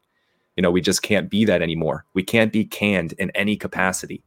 You 0.57 0.63
know, 0.63 0.71
we 0.71 0.81
just 0.81 1.03
can't 1.03 1.29
be 1.29 1.45
that 1.45 1.61
anymore. 1.61 2.07
We 2.15 2.23
can't 2.23 2.53
be 2.53 2.65
canned 2.65 3.15
in 3.15 3.31
any 3.31 3.57
capacity. 3.57 4.23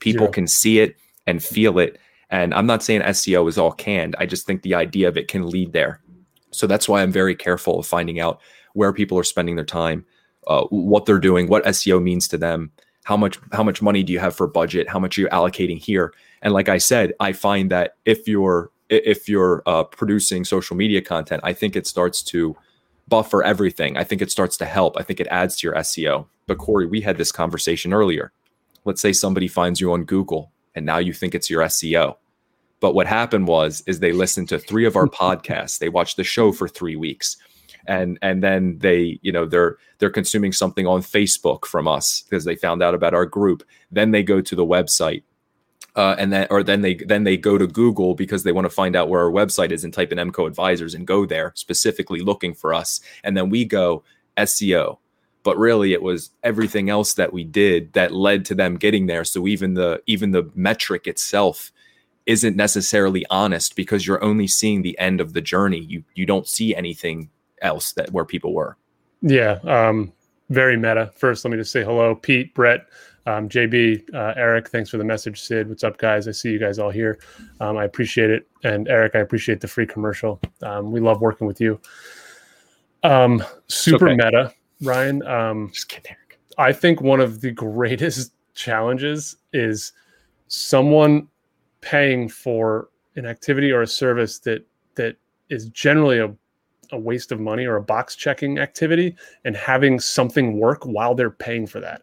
People 0.00 0.24
Zero. 0.24 0.32
can 0.32 0.46
see 0.46 0.80
it 0.80 0.96
and 1.26 1.44
feel 1.44 1.78
it. 1.78 1.98
And 2.30 2.54
I'm 2.54 2.64
not 2.64 2.82
saying 2.82 3.02
SEO 3.02 3.46
is 3.46 3.58
all 3.58 3.72
canned. 3.72 4.16
I 4.18 4.24
just 4.24 4.46
think 4.46 4.62
the 4.62 4.74
idea 4.74 5.06
of 5.06 5.18
it 5.18 5.28
can 5.28 5.50
lead 5.50 5.74
there. 5.74 6.00
So 6.50 6.66
that's 6.66 6.88
why 6.88 7.02
I'm 7.02 7.12
very 7.12 7.34
careful 7.34 7.80
of 7.80 7.86
finding 7.86 8.20
out 8.20 8.40
where 8.72 8.94
people 8.94 9.18
are 9.18 9.24
spending 9.24 9.56
their 9.56 9.66
time, 9.66 10.06
uh, 10.46 10.64
what 10.70 11.04
they're 11.04 11.18
doing, 11.18 11.46
what 11.46 11.64
SEO 11.66 12.02
means 12.02 12.26
to 12.28 12.38
them, 12.38 12.72
how 13.04 13.18
much 13.18 13.38
how 13.52 13.62
much 13.62 13.82
money 13.82 14.02
do 14.02 14.14
you 14.14 14.18
have 14.18 14.34
for 14.34 14.46
budget, 14.46 14.88
how 14.88 14.98
much 14.98 15.18
are 15.18 15.22
you 15.22 15.28
allocating 15.28 15.78
here. 15.78 16.14
And 16.40 16.54
like 16.54 16.70
I 16.70 16.78
said, 16.78 17.12
I 17.20 17.32
find 17.32 17.70
that 17.70 17.96
if 18.06 18.26
you're 18.26 18.70
if 18.88 19.28
you're 19.28 19.62
uh, 19.66 19.84
producing 19.84 20.44
social 20.44 20.76
media 20.76 21.02
content, 21.02 21.42
I 21.44 21.52
think 21.52 21.76
it 21.76 21.86
starts 21.86 22.22
to 22.24 22.56
buffer 23.08 23.42
everything. 23.42 23.96
I 23.96 24.04
think 24.04 24.22
it 24.22 24.30
starts 24.30 24.56
to 24.58 24.64
help. 24.64 24.96
I 24.96 25.02
think 25.02 25.20
it 25.20 25.26
adds 25.30 25.56
to 25.56 25.66
your 25.66 25.76
SEO. 25.76 26.26
But 26.46 26.58
Corey, 26.58 26.86
we 26.86 27.00
had 27.00 27.18
this 27.18 27.32
conversation 27.32 27.92
earlier. 27.92 28.32
Let's 28.84 29.00
say 29.00 29.12
somebody 29.12 29.48
finds 29.48 29.80
you 29.80 29.92
on 29.92 30.04
Google 30.04 30.52
and 30.74 30.86
now 30.86 30.98
you 30.98 31.12
think 31.12 31.34
it's 31.34 31.50
your 31.50 31.62
SEO. 31.64 32.16
But 32.80 32.94
what 32.94 33.06
happened 33.06 33.48
was 33.48 33.82
is 33.86 33.98
they 33.98 34.12
listened 34.12 34.48
to 34.50 34.58
three 34.58 34.86
of 34.86 34.96
our 34.96 35.06
podcasts. 35.22 35.78
They 35.78 35.88
watched 35.88 36.16
the 36.16 36.24
show 36.24 36.52
for 36.52 36.68
3 36.68 36.96
weeks. 36.96 37.36
And 37.86 38.18
and 38.20 38.42
then 38.42 38.78
they, 38.78 39.18
you 39.22 39.32
know, 39.32 39.46
they're 39.46 39.78
they're 39.98 40.10
consuming 40.10 40.52
something 40.52 40.86
on 40.86 41.00
Facebook 41.00 41.64
from 41.64 41.88
us 41.88 42.22
because 42.22 42.44
they 42.44 42.54
found 42.54 42.82
out 42.82 42.94
about 42.94 43.14
our 43.14 43.24
group. 43.24 43.62
Then 43.90 44.10
they 44.10 44.22
go 44.22 44.40
to 44.42 44.54
the 44.54 44.64
website. 44.64 45.22
Uh, 45.96 46.14
and 46.18 46.32
then 46.32 46.46
or 46.50 46.62
then 46.62 46.82
they 46.82 46.94
then 46.94 47.24
they 47.24 47.36
go 47.36 47.58
to 47.58 47.66
Google 47.66 48.14
because 48.14 48.44
they 48.44 48.52
want 48.52 48.64
to 48.66 48.70
find 48.70 48.94
out 48.94 49.08
where 49.08 49.22
our 49.22 49.30
website 49.30 49.72
is 49.72 49.82
and 49.82 49.92
type 49.92 50.12
in 50.12 50.18
MCO 50.18 50.46
advisors 50.46 50.94
and 50.94 51.06
go 51.06 51.26
there 51.26 51.52
specifically 51.56 52.20
looking 52.20 52.54
for 52.54 52.72
us. 52.72 53.00
And 53.24 53.36
then 53.36 53.50
we 53.50 53.64
go 53.64 54.04
SEO. 54.36 54.98
But 55.42 55.56
really 55.56 55.92
it 55.92 56.02
was 56.02 56.30
everything 56.42 56.88
else 56.88 57.14
that 57.14 57.32
we 57.32 57.42
did 57.42 57.92
that 57.94 58.12
led 58.12 58.44
to 58.46 58.54
them 58.54 58.76
getting 58.76 59.06
there. 59.06 59.24
So 59.24 59.48
even 59.48 59.74
the 59.74 60.02
even 60.06 60.30
the 60.30 60.50
metric 60.54 61.06
itself 61.06 61.72
isn't 62.26 62.56
necessarily 62.56 63.24
honest 63.30 63.74
because 63.74 64.06
you're 64.06 64.22
only 64.22 64.46
seeing 64.46 64.82
the 64.82 64.96
end 64.98 65.20
of 65.20 65.32
the 65.32 65.40
journey. 65.40 65.80
You 65.80 66.04
you 66.14 66.26
don't 66.26 66.46
see 66.46 66.76
anything 66.76 67.30
else 67.62 67.92
that 67.92 68.12
where 68.12 68.24
people 68.24 68.52
were. 68.52 68.76
Yeah, 69.22 69.58
um, 69.64 70.12
very 70.50 70.76
meta. 70.76 71.10
First, 71.16 71.44
let 71.44 71.50
me 71.50 71.56
just 71.56 71.72
say 71.72 71.82
hello, 71.82 72.14
Pete, 72.14 72.54
Brett, 72.54 72.86
um, 73.28 73.46
JB, 73.46 74.14
uh, 74.14 74.32
Eric. 74.36 74.70
Thanks 74.70 74.88
for 74.88 74.96
the 74.96 75.04
message, 75.04 75.42
Sid. 75.42 75.68
What's 75.68 75.84
up, 75.84 75.98
guys? 75.98 76.26
I 76.26 76.30
see 76.30 76.50
you 76.50 76.58
guys 76.58 76.78
all 76.78 76.88
here. 76.88 77.18
Um, 77.60 77.76
I 77.76 77.84
appreciate 77.84 78.30
it, 78.30 78.48
and 78.64 78.88
Eric, 78.88 79.14
I 79.14 79.18
appreciate 79.18 79.60
the 79.60 79.68
free 79.68 79.86
commercial. 79.86 80.40
Um, 80.62 80.90
we 80.90 80.98
love 80.98 81.20
working 81.20 81.46
with 81.46 81.60
you. 81.60 81.78
Um, 83.02 83.44
super 83.66 84.08
okay. 84.08 84.16
meta, 84.16 84.54
Ryan. 84.82 85.22
Um, 85.26 85.70
Just 85.74 85.90
kidding, 85.90 86.10
Eric. 86.10 86.40
I 86.56 86.72
think 86.72 87.02
one 87.02 87.20
of 87.20 87.42
the 87.42 87.50
greatest 87.66 88.32
challenges 88.54 89.36
is 89.52 89.92
someone 90.46 91.28
paying 91.82 92.30
for 92.30 92.88
an 93.16 93.26
activity 93.26 93.70
or 93.70 93.82
a 93.82 93.86
service 93.86 94.38
that 94.40 94.66
that 94.94 95.16
is 95.50 95.68
generally 95.68 96.18
a 96.18 96.34
a 96.92 96.98
waste 96.98 97.32
of 97.32 97.38
money 97.38 97.66
or 97.66 97.76
a 97.76 97.82
box 97.82 98.16
checking 98.16 98.58
activity 98.58 99.14
and 99.44 99.54
having 99.54 100.00
something 100.00 100.58
work 100.58 100.86
while 100.86 101.14
they're 101.14 101.30
paying 101.30 101.66
for 101.66 101.80
that. 101.80 102.00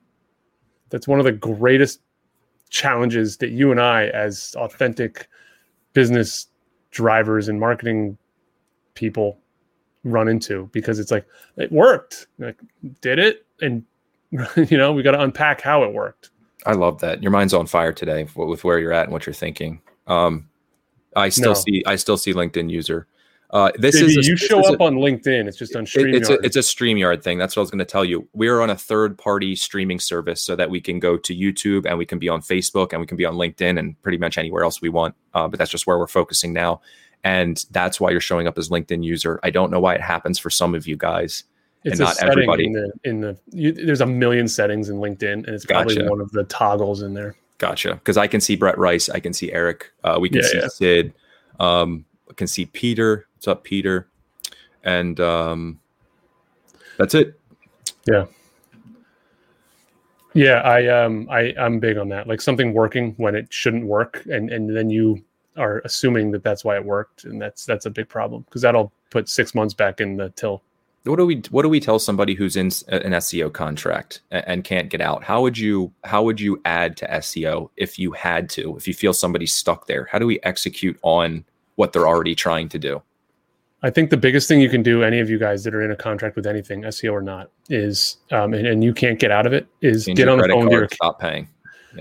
That's 0.95 1.09
one 1.09 1.19
of 1.19 1.25
the 1.25 1.33
greatest 1.33 1.99
challenges 2.69 3.35
that 3.39 3.49
you 3.49 3.69
and 3.69 3.81
I, 3.81 4.05
as 4.07 4.55
authentic 4.57 5.27
business 5.91 6.47
drivers 6.91 7.49
and 7.49 7.59
marketing 7.59 8.17
people, 8.93 9.37
run 10.05 10.29
into 10.29 10.69
because 10.71 10.97
it's 10.97 11.11
like 11.11 11.27
it 11.57 11.69
worked. 11.69 12.27
Like, 12.39 12.55
did 13.01 13.19
it? 13.19 13.45
And 13.59 13.83
you 14.31 14.77
know, 14.77 14.93
we 14.93 15.03
got 15.03 15.11
to 15.11 15.21
unpack 15.21 15.59
how 15.59 15.83
it 15.83 15.91
worked. 15.91 16.29
I 16.65 16.71
love 16.71 17.01
that. 17.01 17.21
Your 17.21 17.31
mind's 17.33 17.53
on 17.53 17.67
fire 17.67 17.91
today 17.91 18.25
with 18.33 18.63
where 18.63 18.79
you're 18.79 18.93
at 18.93 19.03
and 19.03 19.11
what 19.11 19.25
you're 19.25 19.33
thinking. 19.33 19.81
Um, 20.07 20.47
I 21.13 21.27
still 21.27 21.49
No. 21.49 21.53
see 21.55 21.83
I 21.85 21.97
still 21.97 22.15
see 22.15 22.33
LinkedIn 22.33 22.69
user. 22.69 23.05
Uh, 23.55 23.71
this 23.77 23.95
is 23.95 24.17
a, 24.17 24.21
you 24.21 24.35
show 24.35 24.59
is 24.59 24.69
a- 24.69 24.73
up 24.73 24.81
on 24.81 24.95
LinkedIn. 24.95 25.47
It's 25.47 25.55
just 25.57 25.77
on 25.77 25.85
StreamYard. 25.85 26.13
it's 26.15 26.29
a 26.29 26.33
it's 26.41 26.55
a 26.57 26.59
StreamYard 26.59 27.23
thing. 27.23 27.37
That's 27.37 27.55
what 27.55 27.61
I 27.61 27.63
was 27.63 27.71
going 27.71 27.79
to 27.79 27.85
tell 27.85 28.03
you. 28.03 28.27
We're 28.33 28.59
on 28.59 28.69
a 28.69 28.75
third 28.75 29.17
party 29.17 29.55
streaming 29.55 30.01
service 30.01 30.41
so 30.41 30.57
that 30.57 30.69
we 30.69 30.81
can 30.81 30.99
go 30.99 31.15
to 31.15 31.33
YouTube 31.33 31.85
and 31.85 31.97
we 31.97 32.05
can 32.05 32.19
be 32.19 32.27
on 32.27 32.41
Facebook 32.41 32.91
and 32.91 32.99
we 32.99 33.07
can 33.07 33.15
be 33.15 33.23
on 33.23 33.35
LinkedIn 33.35 33.79
and 33.79 33.99
pretty 34.01 34.17
much 34.17 34.37
anywhere 34.37 34.63
else 34.65 34.81
we 34.81 34.89
want. 34.89 35.15
Uh, 35.33 35.47
but 35.47 35.57
that's 35.57 35.71
just 35.71 35.87
where 35.87 35.97
we're 35.97 36.05
focusing 36.07 36.51
now, 36.51 36.81
and 37.23 37.65
that's 37.71 37.97
why 37.97 38.11
you're 38.11 38.19
showing 38.19 38.45
up 38.45 38.57
as 38.57 38.67
LinkedIn 38.67 39.05
user. 39.05 39.39
I 39.41 39.51
don't 39.51 39.71
know 39.71 39.79
why 39.79 39.95
it 39.95 40.01
happens 40.01 40.37
for 40.37 40.49
some 40.49 40.75
of 40.75 40.85
you 40.85 40.97
guys. 40.97 41.45
it's 41.85 41.97
and 41.97 42.01
a 42.01 42.03
not 42.11 42.23
everybody. 42.23 42.65
in 42.65 42.73
the 42.73 42.91
in 43.05 43.21
the 43.21 43.37
you, 43.51 43.71
there's 43.71 44.01
a 44.01 44.05
million 44.05 44.49
settings 44.49 44.89
in 44.89 44.97
LinkedIn, 44.97 45.31
and 45.31 45.47
it's 45.47 45.65
probably 45.65 45.95
Gotcha. 45.95 46.09
one 46.09 46.19
of 46.19 46.29
the 46.31 46.43
toggles 46.43 47.01
in 47.03 47.13
there. 47.13 47.37
Gotcha. 47.57 47.93
Because 47.93 48.17
I 48.17 48.27
can 48.27 48.41
see 48.41 48.57
Brett 48.57 48.77
Rice, 48.77 49.07
I 49.07 49.21
can 49.21 49.31
see 49.31 49.49
Eric, 49.53 49.93
uh, 50.03 50.17
we 50.19 50.27
can 50.27 50.41
Yeah, 50.41 50.47
see 50.49 50.57
yeah. 50.57 50.67
Sid, 50.67 51.13
um, 51.61 52.03
I 52.29 52.33
can 52.33 52.47
see 52.47 52.65
Peter. 52.65 53.27
What's 53.35 53.47
up, 53.47 53.63
Peter? 53.63 54.07
And 54.83 55.19
um, 55.19 55.79
that's 56.97 57.15
it. 57.15 57.39
Yeah, 58.07 58.25
Yeah, 60.35 60.61
I 60.61 60.87
um 61.03 61.27
I 61.31 61.53
I'm 61.59 61.79
big 61.79 61.97
on 61.97 62.09
that. 62.09 62.27
Like 62.27 62.41
something 62.41 62.73
working 62.73 63.13
when 63.17 63.35
it 63.35 63.51
shouldn't 63.51 63.85
work, 63.85 64.23
and 64.29 64.51
and 64.51 64.75
then 64.75 64.89
you 64.89 65.23
are 65.57 65.81
assuming 65.85 66.29
that 66.31 66.43
that's 66.43 66.63
why 66.65 66.75
it 66.75 66.85
worked, 66.85 67.23
and 67.23 67.41
that's 67.41 67.65
that's 67.65 67.85
a 67.85 67.89
big 67.89 68.09
problem 68.09 68.43
because 68.43 68.61
that'll 68.61 68.91
put 69.09 69.29
six 69.29 69.55
months 69.55 69.73
back 69.73 70.01
in 70.01 70.17
the 70.17 70.29
till. 70.31 70.61
What 71.05 71.15
do 71.17 71.25
we 71.25 71.41
What 71.51 71.61
do 71.61 71.69
we 71.69 71.79
tell 71.79 71.99
somebody 71.99 72.33
who's 72.33 72.57
in 72.57 72.67
an 72.89 73.13
SEO 73.13 73.51
contract 73.53 74.21
a- 74.31 74.47
and 74.47 74.63
can't 74.63 74.89
get 74.89 75.01
out? 75.01 75.23
How 75.23 75.41
would 75.41 75.57
you 75.57 75.91
How 76.03 76.21
would 76.21 76.39
you 76.41 76.61
add 76.65 76.97
to 76.97 77.07
SEO 77.07 77.69
if 77.77 77.97
you 77.97 78.11
had 78.11 78.49
to? 78.51 78.75
If 78.75 78.87
you 78.87 78.93
feel 78.93 79.13
somebody's 79.13 79.53
stuck 79.53 79.87
there, 79.87 80.07
how 80.11 80.19
do 80.19 80.27
we 80.27 80.39
execute 80.43 80.99
on 81.01 81.45
what 81.75 81.93
they're 81.93 82.07
already 82.07 82.35
trying 82.35 82.69
to 82.69 82.79
do? 82.79 83.01
I 83.83 83.89
think 83.91 84.09
the 84.09 84.17
biggest 84.17 84.47
thing 84.47 84.61
you 84.61 84.69
can 84.69 84.81
do, 84.81 85.03
any 85.03 85.19
of 85.19 85.29
you 85.29 85.37
guys 85.37 85.63
that 85.63 85.75
are 85.75 85.81
in 85.81 85.91
a 85.91 85.95
contract 85.95 86.35
with 86.35 86.47
anything, 86.47 86.81
SEO 86.83 87.11
or 87.11 87.21
not, 87.21 87.51
is 87.69 88.17
um, 88.31 88.53
and, 88.53 88.65
and 88.65 88.83
you 88.83 88.93
can't 88.93 89.19
get 89.19 89.31
out 89.31 89.45
of 89.45 89.53
it, 89.53 89.67
is 89.81 90.05
Change 90.05 90.17
get 90.17 90.27
on 90.27 90.39
the 90.39 90.47
phone 90.47 90.65
with 90.65 90.73
your 90.73 90.89
stop 90.91 91.19
paying. 91.19 91.47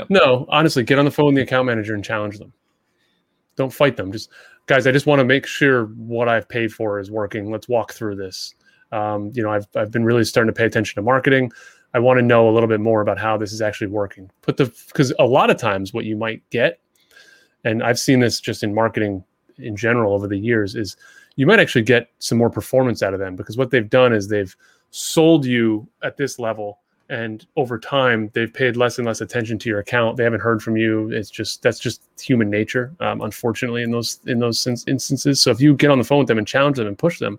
No, 0.08 0.46
honestly, 0.48 0.82
get 0.82 0.98
on 0.98 1.04
the 1.04 1.10
phone 1.10 1.26
with 1.26 1.36
the 1.36 1.42
account 1.42 1.66
manager 1.66 1.94
and 1.94 2.04
challenge 2.04 2.38
them. 2.38 2.52
Don't 3.56 3.72
fight 3.72 3.96
them. 3.96 4.10
Just 4.12 4.30
guys, 4.66 4.86
I 4.86 4.92
just 4.92 5.06
want 5.06 5.20
to 5.20 5.24
make 5.24 5.46
sure 5.46 5.86
what 5.96 6.28
I've 6.28 6.48
paid 6.48 6.72
for 6.72 6.98
is 6.98 7.10
working. 7.10 7.50
Let's 7.50 7.68
walk 7.68 7.92
through 7.92 8.16
this. 8.16 8.54
Um, 8.90 9.30
you 9.34 9.42
know, 9.42 9.50
I've 9.50 9.66
I've 9.76 9.90
been 9.90 10.04
really 10.04 10.24
starting 10.24 10.52
to 10.52 10.56
pay 10.56 10.64
attention 10.64 10.94
to 10.96 11.02
marketing. 11.02 11.52
I 11.92 11.98
want 11.98 12.18
to 12.18 12.22
know 12.22 12.48
a 12.48 12.52
little 12.52 12.68
bit 12.68 12.80
more 12.80 13.02
about 13.02 13.18
how 13.18 13.36
this 13.36 13.52
is 13.52 13.60
actually 13.60 13.88
working. 13.88 14.30
Put 14.42 14.56
the 14.56 14.72
because 14.86 15.12
a 15.18 15.26
lot 15.26 15.50
of 15.50 15.58
times 15.58 15.92
what 15.92 16.04
you 16.04 16.16
might 16.16 16.42
get, 16.50 16.80
and 17.64 17.82
I've 17.82 17.98
seen 17.98 18.20
this 18.20 18.40
just 18.40 18.62
in 18.62 18.74
marketing 18.74 19.22
in 19.58 19.76
general 19.76 20.14
over 20.14 20.26
the 20.26 20.38
years, 20.38 20.74
is 20.74 20.96
you 21.36 21.46
might 21.46 21.60
actually 21.60 21.82
get 21.82 22.10
some 22.18 22.38
more 22.38 22.50
performance 22.50 23.02
out 23.02 23.14
of 23.14 23.20
them 23.20 23.36
because 23.36 23.56
what 23.56 23.70
they've 23.70 23.90
done 23.90 24.12
is 24.12 24.28
they've 24.28 24.56
sold 24.90 25.44
you 25.44 25.86
at 26.02 26.16
this 26.16 26.38
level 26.38 26.78
and 27.10 27.46
over 27.56 27.78
time 27.78 28.30
they've 28.32 28.54
paid 28.54 28.76
less 28.76 28.98
and 28.98 29.06
less 29.06 29.20
attention 29.20 29.58
to 29.58 29.68
your 29.68 29.80
account. 29.80 30.16
They 30.16 30.24
haven't 30.24 30.40
heard 30.40 30.62
from 30.62 30.76
you. 30.76 31.10
It's 31.10 31.30
just 31.30 31.62
that's 31.62 31.78
just 31.78 32.02
human 32.20 32.48
nature 32.48 32.94
um, 33.00 33.20
unfortunately 33.20 33.82
in 33.82 33.90
those 33.90 34.20
in 34.26 34.38
those 34.38 34.66
in- 34.66 34.76
instances. 34.86 35.40
So 35.40 35.50
if 35.50 35.60
you 35.60 35.74
get 35.74 35.90
on 35.90 35.98
the 35.98 36.04
phone 36.04 36.20
with 36.20 36.28
them 36.28 36.38
and 36.38 36.46
challenge 36.46 36.76
them 36.76 36.86
and 36.86 36.96
push 36.96 37.18
them 37.18 37.38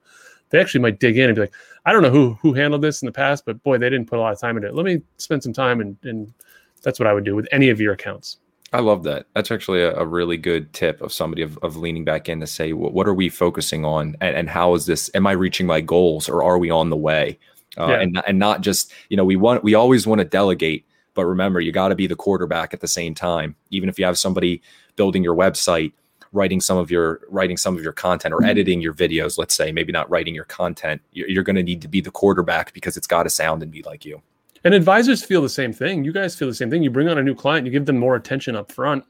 they 0.49 0.59
actually 0.59 0.81
might 0.81 0.99
dig 0.99 1.17
in 1.17 1.25
and 1.25 1.35
be 1.35 1.41
like 1.41 1.53
i 1.85 1.91
don't 1.91 2.03
know 2.03 2.09
who 2.09 2.33
who 2.41 2.53
handled 2.53 2.81
this 2.81 3.01
in 3.01 3.05
the 3.05 3.11
past 3.11 3.45
but 3.45 3.61
boy 3.63 3.77
they 3.77 3.89
didn't 3.89 4.07
put 4.07 4.19
a 4.19 4.21
lot 4.21 4.33
of 4.33 4.39
time 4.39 4.57
into 4.57 4.67
it. 4.67 4.75
Let 4.75 4.85
me 4.85 5.01
spend 5.17 5.43
some 5.43 5.53
time 5.53 5.81
and 5.81 5.97
and 6.03 6.33
that's 6.81 6.99
what 6.99 7.07
i 7.07 7.13
would 7.13 7.25
do 7.25 7.35
with 7.35 7.47
any 7.51 7.69
of 7.69 7.81
your 7.81 7.93
accounts 7.93 8.37
I 8.73 8.79
love 8.79 9.03
that. 9.03 9.27
That's 9.33 9.51
actually 9.51 9.81
a, 9.81 9.95
a 9.95 10.05
really 10.05 10.37
good 10.37 10.73
tip 10.73 11.01
of 11.01 11.13
somebody 11.13 11.41
of, 11.41 11.57
of 11.59 11.77
leaning 11.77 12.03
back 12.03 12.27
in 12.27 12.39
to 12.41 12.47
say, 12.47 12.73
what, 12.73 12.93
what 12.93 13.07
are 13.07 13.13
we 13.13 13.29
focusing 13.29 13.85
on, 13.85 14.17
and, 14.21 14.35
and 14.35 14.49
how 14.49 14.73
is 14.73 14.85
this? 14.85 15.09
Am 15.13 15.25
I 15.27 15.31
reaching 15.31 15.65
my 15.65 15.81
goals, 15.81 16.27
or 16.27 16.43
are 16.43 16.57
we 16.57 16.69
on 16.69 16.89
the 16.89 16.97
way? 16.97 17.39
Uh, 17.77 17.87
Yeah. 17.87 18.01
And 18.01 18.23
and 18.27 18.39
not 18.39 18.61
just 18.61 18.91
you 19.09 19.17
know 19.17 19.25
we 19.25 19.35
want 19.35 19.63
we 19.63 19.75
always 19.75 20.07
want 20.07 20.19
to 20.19 20.25
delegate, 20.25 20.85
but 21.13 21.25
remember 21.25 21.59
you 21.59 21.71
got 21.71 21.89
to 21.89 21.95
be 21.95 22.07
the 22.07 22.15
quarterback 22.15 22.73
at 22.73 22.81
the 22.81 22.87
same 22.87 23.13
time. 23.13 23.55
Even 23.69 23.89
if 23.89 23.99
you 23.99 24.05
have 24.05 24.17
somebody 24.17 24.61
building 24.95 25.23
your 25.23 25.35
website, 25.35 25.93
writing 26.31 26.61
some 26.61 26.77
of 26.77 26.89
your 26.89 27.21
writing 27.29 27.57
some 27.57 27.75
of 27.75 27.83
your 27.83 27.93
content, 27.93 28.33
or 28.33 28.43
editing 28.43 28.81
your 28.81 28.93
videos, 28.93 29.37
let's 29.37 29.55
say 29.55 29.71
maybe 29.71 29.91
not 29.91 30.09
writing 30.09 30.33
your 30.35 30.45
content, 30.45 31.01
you're, 31.11 31.29
you're 31.29 31.43
going 31.43 31.55
to 31.55 31.63
need 31.63 31.81
to 31.81 31.87
be 31.87 32.01
the 32.01 32.11
quarterback 32.11 32.73
because 32.73 32.97
it's 32.97 33.07
got 33.07 33.23
to 33.23 33.29
sound 33.29 33.61
and 33.61 33.71
be 33.71 33.83
like 33.83 34.05
you. 34.05 34.21
And 34.65 34.73
advisors 34.73 35.23
feel 35.23 35.41
the 35.41 35.49
same 35.49 35.71
thing. 35.71 36.03
You 36.03 36.11
guys 36.11 36.35
feel 36.35 36.47
the 36.47 36.53
same 36.55 36.69
thing. 36.69 36.83
You 36.83 36.89
bring 36.89 37.07
on 37.07 37.17
a 37.17 37.23
new 37.23 37.35
client, 37.35 37.65
you 37.65 37.71
give 37.71 37.85
them 37.85 37.97
more 37.97 38.15
attention 38.15 38.55
up 38.55 38.71
front. 38.71 39.05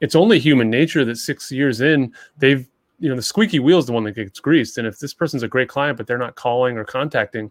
It's 0.00 0.14
only 0.14 0.38
human 0.38 0.70
nature 0.70 1.04
that 1.04 1.16
six 1.16 1.52
years 1.52 1.80
in, 1.80 2.14
they've, 2.38 2.66
you 2.98 3.08
know, 3.08 3.16
the 3.16 3.22
squeaky 3.22 3.58
wheel 3.58 3.78
is 3.78 3.86
the 3.86 3.92
one 3.92 4.04
that 4.04 4.12
gets 4.12 4.40
greased. 4.40 4.78
And 4.78 4.86
if 4.86 5.00
this 5.00 5.12
person's 5.12 5.42
a 5.42 5.48
great 5.48 5.68
client, 5.68 5.98
but 5.98 6.06
they're 6.06 6.18
not 6.18 6.36
calling 6.36 6.78
or 6.78 6.84
contacting, 6.84 7.50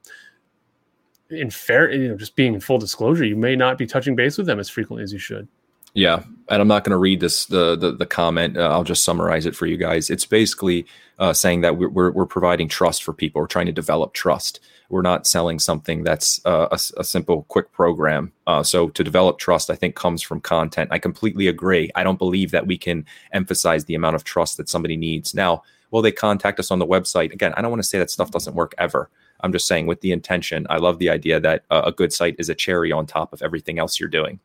in 1.30 1.50
fair, 1.50 1.92
you 1.92 2.08
know, 2.08 2.18
just 2.18 2.36
being 2.36 2.54
in 2.54 2.62
full 2.62 2.78
disclosure, 2.78 3.26
you 3.26 3.36
may 3.36 3.56
not 3.56 3.78
be 3.78 3.86
touching 3.86 4.16
base 4.16 4.38
with 4.38 4.48
them 4.48 4.60
as 4.60 4.70
frequently 4.70 5.04
as 5.04 5.14
you 5.14 5.20
should. 5.20 5.48
Yeah, 5.94 6.24
and 6.48 6.62
I'm 6.62 6.70
not 6.70 6.86
going 6.86 6.92
to 6.92 6.98
read 6.98 7.20
this 7.20 7.46
the 7.48 7.76
the, 7.76 7.92
the 7.92 8.06
comment. 8.06 8.58
Uh, 8.58 8.70
I'll 8.70 8.86
just 8.86 9.04
summarize 9.04 9.46
it 9.46 9.56
for 9.58 9.66
you 9.66 9.76
guys. 9.76 10.10
It's 10.10 10.26
basically 10.26 10.86
uh, 11.20 11.34
saying 11.34 11.62
that 11.62 11.78
we're, 11.78 11.90
we're 11.90 12.12
we're 12.12 12.26
providing 12.26 12.70
trust 12.70 13.04
for 13.04 13.12
people. 13.12 13.42
We're 13.42 13.48
trying 13.48 13.66
to 13.66 13.74
develop 13.74 14.14
trust. 14.14 14.62
We're 14.92 15.02
not 15.02 15.26
selling 15.26 15.58
something 15.58 16.04
that's 16.04 16.46
uh, 16.46 16.68
a, 16.72 16.80
a 17.00 17.04
simple, 17.04 17.44
quick 17.44 17.72
program. 17.72 18.34
Uh, 18.46 18.62
so 18.62 18.90
to 18.90 19.04
develop 19.04 19.40
trust, 19.40 19.70
I 19.70 19.76
think 19.76 19.96
comes 19.96 20.22
from 20.22 20.42
content. 20.42 20.90
I 20.92 21.00
completely 21.00 21.48
agree. 21.48 21.90
I 21.96 22.04
don't 22.04 22.20
believe 22.20 22.52
that 22.52 22.68
we 22.68 22.78
can 22.78 23.06
emphasize 23.32 23.86
the 23.86 23.96
amount 23.96 24.18
of 24.18 24.26
trust 24.26 24.58
that 24.58 24.70
somebody 24.70 24.98
needs. 24.98 25.34
Now, 25.34 25.64
will 25.92 26.02
they 26.02 26.12
contact 26.12 26.60
us 26.60 26.72
on 26.72 26.80
the 26.80 26.86
website? 26.86 27.32
Again, 27.32 27.54
I 27.56 27.62
don't 27.62 27.72
want 27.72 27.82
to 27.82 27.88
say 27.88 28.00
that 28.00 28.12
stuff 28.12 28.32
doesn't 28.32 28.56
work 28.56 28.74
ever. 28.78 29.10
I'm 29.40 29.54
just 29.54 29.68
saying 29.68 29.88
with 29.88 30.02
the 30.02 30.12
intention. 30.12 30.68
I 30.70 30.78
love 30.78 31.00
the 31.00 31.10
idea 31.10 31.40
that 31.40 31.64
uh, 31.72 31.84
a 31.86 31.92
good 31.92 32.14
site 32.14 32.36
is 32.38 32.50
a 32.50 32.56
cherry 32.56 32.92
on 32.92 33.06
top 33.06 33.34
of 33.34 33.42
everything 33.42 33.80
else 33.80 34.00
you're 34.00 34.10
doing. 34.10 34.40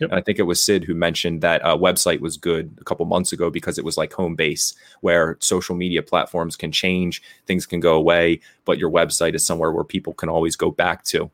Yep. 0.00 0.10
And 0.10 0.18
I 0.18 0.22
think 0.22 0.38
it 0.38 0.44
was 0.44 0.64
Sid 0.64 0.84
who 0.84 0.94
mentioned 0.94 1.40
that 1.40 1.60
a 1.64 1.76
website 1.76 2.20
was 2.20 2.36
good 2.36 2.76
a 2.80 2.84
couple 2.84 3.04
months 3.06 3.32
ago 3.32 3.50
because 3.50 3.78
it 3.78 3.84
was 3.84 3.96
like 3.96 4.12
home 4.12 4.36
base, 4.36 4.74
where 5.00 5.36
social 5.40 5.74
media 5.74 6.02
platforms 6.02 6.56
can 6.56 6.70
change, 6.70 7.22
things 7.46 7.66
can 7.66 7.80
go 7.80 7.94
away, 7.96 8.40
but 8.64 8.78
your 8.78 8.90
website 8.90 9.34
is 9.34 9.44
somewhere 9.44 9.72
where 9.72 9.84
people 9.84 10.14
can 10.14 10.28
always 10.28 10.56
go 10.56 10.70
back 10.70 11.04
to. 11.04 11.30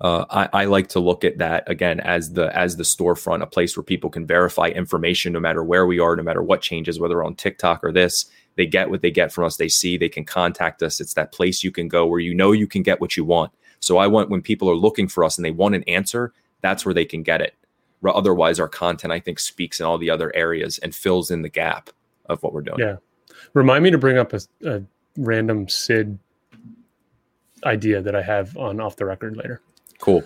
Uh, 0.00 0.24
I, 0.30 0.62
I 0.62 0.64
like 0.64 0.88
to 0.90 1.00
look 1.00 1.24
at 1.24 1.36
that 1.38 1.64
again 1.68 2.00
as 2.00 2.32
the 2.32 2.56
as 2.56 2.76
the 2.76 2.84
storefront, 2.84 3.42
a 3.42 3.46
place 3.46 3.76
where 3.76 3.84
people 3.84 4.08
can 4.08 4.26
verify 4.26 4.68
information 4.68 5.34
no 5.34 5.40
matter 5.40 5.62
where 5.62 5.84
we 5.84 5.98
are, 5.98 6.16
no 6.16 6.22
matter 6.22 6.42
what 6.42 6.62
changes, 6.62 6.98
whether 6.98 7.22
on 7.22 7.34
TikTok 7.34 7.84
or 7.84 7.92
this. 7.92 8.24
They 8.56 8.66
get 8.66 8.90
what 8.90 9.02
they 9.02 9.10
get 9.10 9.30
from 9.30 9.44
us. 9.44 9.56
They 9.56 9.68
see 9.68 9.96
they 9.96 10.08
can 10.08 10.24
contact 10.24 10.82
us. 10.82 11.00
It's 11.00 11.14
that 11.14 11.32
place 11.32 11.62
you 11.62 11.70
can 11.70 11.86
go 11.86 12.06
where 12.06 12.18
you 12.18 12.34
know 12.34 12.52
you 12.52 12.66
can 12.66 12.82
get 12.82 13.00
what 13.00 13.16
you 13.16 13.24
want. 13.24 13.52
So 13.78 13.98
I 13.98 14.06
want 14.06 14.30
when 14.30 14.42
people 14.42 14.70
are 14.70 14.76
looking 14.76 15.08
for 15.08 15.22
us 15.22 15.38
and 15.38 15.44
they 15.44 15.50
want 15.50 15.74
an 15.74 15.84
answer, 15.84 16.32
that's 16.62 16.84
where 16.84 16.94
they 16.94 17.04
can 17.04 17.22
get 17.22 17.40
it. 17.40 17.54
Otherwise, 18.04 18.58
our 18.58 18.68
content 18.68 19.12
I 19.12 19.20
think 19.20 19.38
speaks 19.38 19.80
in 19.80 19.86
all 19.86 19.98
the 19.98 20.10
other 20.10 20.34
areas 20.34 20.78
and 20.78 20.94
fills 20.94 21.30
in 21.30 21.42
the 21.42 21.48
gap 21.48 21.90
of 22.26 22.42
what 22.42 22.52
we're 22.52 22.62
doing. 22.62 22.78
Yeah. 22.78 22.96
Remind 23.54 23.84
me 23.84 23.90
to 23.90 23.98
bring 23.98 24.18
up 24.18 24.32
a, 24.32 24.40
a 24.64 24.82
random 25.16 25.68
Sid 25.68 26.18
idea 27.64 28.00
that 28.00 28.14
I 28.14 28.22
have 28.22 28.56
on 28.56 28.80
off 28.80 28.96
the 28.96 29.04
record 29.04 29.36
later. 29.36 29.60
Cool. 29.98 30.24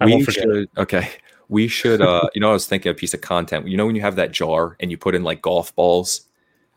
I 0.00 0.06
we 0.06 0.24
should 0.24 0.68
okay. 0.76 1.10
We 1.48 1.68
should 1.68 2.00
uh 2.00 2.28
you 2.34 2.40
know 2.40 2.50
I 2.50 2.52
was 2.52 2.66
thinking 2.66 2.90
a 2.90 2.94
piece 2.94 3.14
of 3.14 3.20
content. 3.20 3.66
You 3.66 3.76
know 3.76 3.86
when 3.86 3.96
you 3.96 4.02
have 4.02 4.16
that 4.16 4.32
jar 4.32 4.76
and 4.80 4.90
you 4.90 4.96
put 4.96 5.14
in 5.14 5.22
like 5.22 5.42
golf 5.42 5.74
balls? 5.74 6.22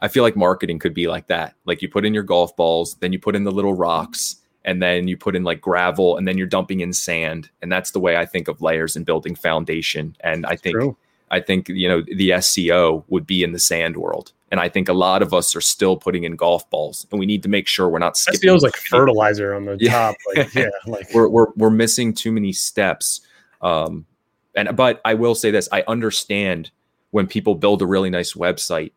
I 0.02 0.08
feel 0.08 0.24
like 0.24 0.36
marketing 0.36 0.80
could 0.80 0.94
be 0.94 1.08
like 1.08 1.28
that. 1.28 1.56
Like 1.66 1.82
you 1.82 1.90
put 1.90 2.06
in 2.06 2.14
your 2.14 2.24
golf 2.24 2.56
balls, 2.56 2.96
then 2.96 3.12
you 3.12 3.20
put 3.20 3.36
in 3.36 3.44
the 3.44 3.52
little 3.52 3.74
rocks, 3.74 4.38
and 4.66 4.82
then 4.82 5.08
you 5.08 5.18
put 5.18 5.36
in 5.36 5.44
like 5.44 5.62
gravel, 5.62 6.18
and 6.18 6.28
then 6.28 6.38
you're 6.38 6.48
dumping 6.48 6.80
in 6.82 6.94
sand. 6.94 7.50
And 7.62 7.72
that's 7.72 7.92
the 7.92 8.00
way 8.00 8.18
I 8.18 8.26
think 8.26 8.48
of 8.48 8.62
layers 8.62 8.96
and 8.96 9.06
building 9.06 9.36
foundation. 9.36 10.16
And 10.22 10.46
I 10.46 10.56
think 10.56 10.76
True. 10.76 10.98
I 11.32 11.40
think 11.40 11.70
you 11.70 11.88
know 11.88 12.02
the 12.02 12.30
SEO 12.32 13.04
would 13.10 13.26
be 13.28 13.44
in 13.44 13.52
the 13.52 13.60
sand 13.60 13.98
world. 13.98 14.32
And 14.52 14.60
I 14.60 14.68
think 14.68 14.90
a 14.90 14.94
lot 14.94 15.22
of 15.22 15.32
us 15.32 15.56
are 15.56 15.62
still 15.62 15.96
putting 15.96 16.24
in 16.24 16.36
golf 16.36 16.68
balls, 16.72 17.06
and 17.12 17.20
we 17.20 17.28
need 17.28 17.44
to 17.44 17.50
make 17.50 17.68
sure 17.68 17.88
we're 17.88 18.00
not 18.00 18.14
That 18.14 18.18
skipping. 18.18 18.40
feels 18.42 18.64
like 18.64 18.76
fertilizer 18.76 19.54
on 19.54 19.66
the 19.66 19.78
Yeah. 19.80 19.92
top. 19.92 20.16
Like, 20.36 20.54
yeah, 20.56 20.70
like 20.88 21.08
we're, 21.14 21.28
we're 21.30 21.48
we're 21.56 21.70
missing 21.70 22.14
too 22.14 22.32
many 22.32 22.52
steps 22.54 23.22
um 23.62 24.06
and 24.56 24.74
but 24.78 25.02
i 25.04 25.14
will 25.14 25.36
say 25.36 25.52
this 25.52 25.68
i 25.74 25.84
understand 25.90 26.72
when 27.12 27.28
people 27.28 27.54
build 27.56 27.82
a 27.82 27.86
really 27.86 28.10
nice 28.10 28.34
website 28.34 28.92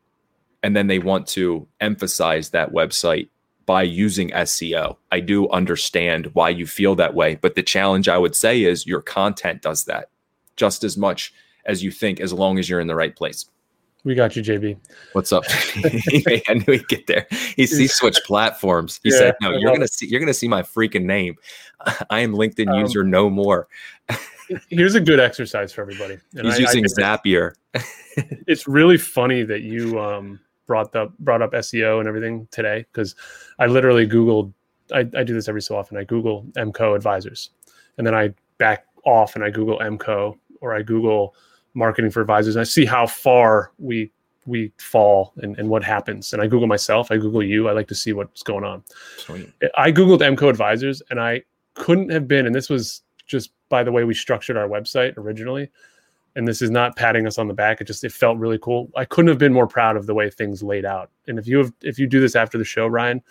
and 0.62 0.76
then 0.76 0.86
they 0.86 1.00
want 1.00 1.26
to 1.26 1.66
emphasize 1.80 2.50
that 2.50 2.70
website 2.72 3.28
by 3.66 3.82
using 3.82 4.30
SEO. 4.30 4.96
I 5.10 5.20
do 5.20 5.48
understand 5.50 6.26
why 6.34 6.50
you 6.50 6.66
feel 6.66 6.94
that 6.96 7.14
way, 7.14 7.36
but 7.36 7.54
the 7.54 7.62
challenge 7.62 8.08
I 8.08 8.18
would 8.18 8.34
say 8.34 8.64
is 8.64 8.86
your 8.86 9.02
content 9.02 9.62
does 9.62 9.84
that 9.84 10.08
just 10.56 10.84
as 10.84 10.96
much 10.96 11.32
as 11.64 11.82
you 11.82 11.90
think, 11.90 12.20
as 12.20 12.32
long 12.32 12.58
as 12.58 12.68
you're 12.68 12.80
in 12.80 12.86
the 12.86 12.94
right 12.94 13.14
place. 13.14 13.46
We 14.04 14.16
got 14.16 14.34
you, 14.34 14.42
JB. 14.42 14.76
What's 15.12 15.32
up? 15.32 15.44
I 15.48 16.54
knew 16.54 16.72
he'd 16.72 16.88
get 16.88 17.06
there. 17.06 17.26
He, 17.30 17.66
he 17.66 17.86
switched 17.86 18.24
platforms. 18.24 18.98
He 19.04 19.10
yeah, 19.10 19.18
said, 19.18 19.34
"No, 19.40 19.52
you're 19.52 19.72
gonna 19.72 19.86
see. 19.86 20.06
You're 20.06 20.18
gonna 20.18 20.34
see 20.34 20.48
my 20.48 20.62
freaking 20.62 21.04
name. 21.04 21.36
I 22.10 22.20
am 22.20 22.32
LinkedIn 22.34 22.68
um, 22.68 22.80
user 22.80 23.04
no 23.04 23.30
more." 23.30 23.68
here's 24.68 24.96
a 24.96 25.00
good 25.00 25.20
exercise 25.20 25.72
for 25.72 25.82
everybody. 25.82 26.18
And 26.34 26.46
He's 26.46 26.56
I, 26.56 26.58
using 26.58 26.84
I 26.84 26.88
Zapier. 26.88 27.54
it's 28.46 28.66
really 28.66 28.98
funny 28.98 29.44
that 29.44 29.62
you 29.62 30.00
um, 30.00 30.40
brought 30.72 30.96
up 30.96 31.12
brought 31.18 31.42
up 31.42 31.52
SEO 31.52 31.98
and 31.98 32.08
everything 32.08 32.48
today 32.50 32.86
because 32.90 33.14
I 33.58 33.66
literally 33.66 34.08
Googled. 34.08 34.54
I, 34.90 35.00
I 35.00 35.22
do 35.22 35.34
this 35.34 35.46
every 35.46 35.60
so 35.60 35.76
often. 35.76 35.98
I 35.98 36.04
Google 36.04 36.46
MCO 36.56 36.96
advisors, 36.96 37.50
and 37.98 38.06
then 38.06 38.14
I 38.14 38.32
back 38.56 38.86
off 39.04 39.34
and 39.34 39.44
I 39.44 39.50
Google 39.50 39.78
MCO 39.80 40.38
or 40.62 40.74
I 40.74 40.80
Google 40.80 41.34
marketing 41.74 42.10
for 42.10 42.22
advisors. 42.22 42.56
And 42.56 42.62
I 42.62 42.64
see 42.64 42.86
how 42.86 43.06
far 43.06 43.72
we 43.78 44.10
we 44.46 44.72
fall 44.78 45.34
and, 45.42 45.58
and 45.58 45.68
what 45.68 45.84
happens. 45.84 46.32
And 46.32 46.40
I 46.40 46.46
Google 46.46 46.68
myself. 46.68 47.10
I 47.10 47.18
Google 47.18 47.42
you. 47.42 47.68
I 47.68 47.72
like 47.72 47.88
to 47.88 47.94
see 47.94 48.14
what's 48.14 48.42
going 48.42 48.64
on. 48.64 48.82
Sweet. 49.18 49.52
I 49.76 49.92
Googled 49.92 50.20
MCO 50.20 50.48
advisors 50.48 51.02
and 51.10 51.20
I 51.20 51.42
couldn't 51.74 52.08
have 52.08 52.26
been, 52.26 52.46
and 52.46 52.54
this 52.54 52.70
was 52.70 53.02
just 53.26 53.50
by 53.68 53.84
the 53.84 53.92
way 53.92 54.04
we 54.04 54.14
structured 54.14 54.56
our 54.56 54.68
website 54.68 55.18
originally 55.18 55.68
and 56.34 56.48
this 56.48 56.62
is 56.62 56.70
not 56.70 56.96
patting 56.96 57.26
us 57.26 57.38
on 57.38 57.48
the 57.48 57.54
back 57.54 57.80
it 57.80 57.86
just 57.86 58.04
it 58.04 58.12
felt 58.12 58.38
really 58.38 58.58
cool 58.58 58.90
i 58.96 59.04
couldn't 59.04 59.28
have 59.28 59.38
been 59.38 59.52
more 59.52 59.66
proud 59.66 59.96
of 59.96 60.06
the 60.06 60.14
way 60.14 60.28
things 60.30 60.62
laid 60.62 60.84
out 60.84 61.10
and 61.26 61.38
if 61.38 61.46
you 61.46 61.58
have 61.58 61.72
if 61.82 61.98
you 61.98 62.06
do 62.06 62.20
this 62.20 62.36
after 62.36 62.58
the 62.58 62.64
show 62.64 62.86
ryan 62.86 63.22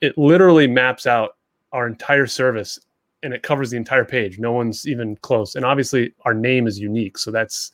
it 0.00 0.16
literally 0.18 0.66
maps 0.66 1.06
out 1.06 1.36
our 1.72 1.86
entire 1.86 2.26
service 2.26 2.78
and 3.22 3.32
it 3.32 3.42
covers 3.42 3.70
the 3.70 3.76
entire 3.76 4.04
page 4.04 4.38
no 4.38 4.52
one's 4.52 4.86
even 4.86 5.16
close 5.16 5.54
and 5.54 5.64
obviously 5.64 6.12
our 6.24 6.34
name 6.34 6.66
is 6.66 6.78
unique 6.78 7.18
so 7.18 7.30
that's 7.30 7.72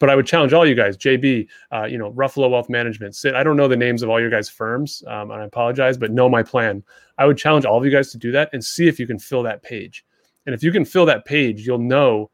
but 0.00 0.08
I 0.08 0.16
would 0.16 0.26
challenge 0.26 0.54
all 0.54 0.66
you 0.66 0.74
guys, 0.74 0.96
JB, 0.96 1.46
uh, 1.72 1.84
you 1.84 1.98
know, 1.98 2.10
Ruffalo 2.12 2.50
Wealth 2.50 2.70
Management. 2.70 3.14
Sid. 3.14 3.34
I 3.34 3.42
don't 3.42 3.56
know 3.56 3.68
the 3.68 3.76
names 3.76 4.02
of 4.02 4.08
all 4.08 4.18
your 4.18 4.30
guys' 4.30 4.48
firms, 4.48 5.04
um, 5.06 5.30
and 5.30 5.42
I 5.42 5.44
apologize, 5.44 5.98
but 5.98 6.10
know 6.10 6.28
my 6.28 6.42
plan. 6.42 6.82
I 7.18 7.26
would 7.26 7.36
challenge 7.36 7.66
all 7.66 7.78
of 7.78 7.84
you 7.84 7.90
guys 7.90 8.10
to 8.12 8.18
do 8.18 8.32
that 8.32 8.48
and 8.54 8.64
see 8.64 8.88
if 8.88 8.98
you 8.98 9.06
can 9.06 9.18
fill 9.18 9.42
that 9.42 9.62
page. 9.62 10.04
And 10.46 10.54
if 10.54 10.62
you 10.62 10.72
can 10.72 10.86
fill 10.86 11.04
that 11.04 11.26
page, 11.26 11.66
you'll 11.66 11.78
know 11.78 12.30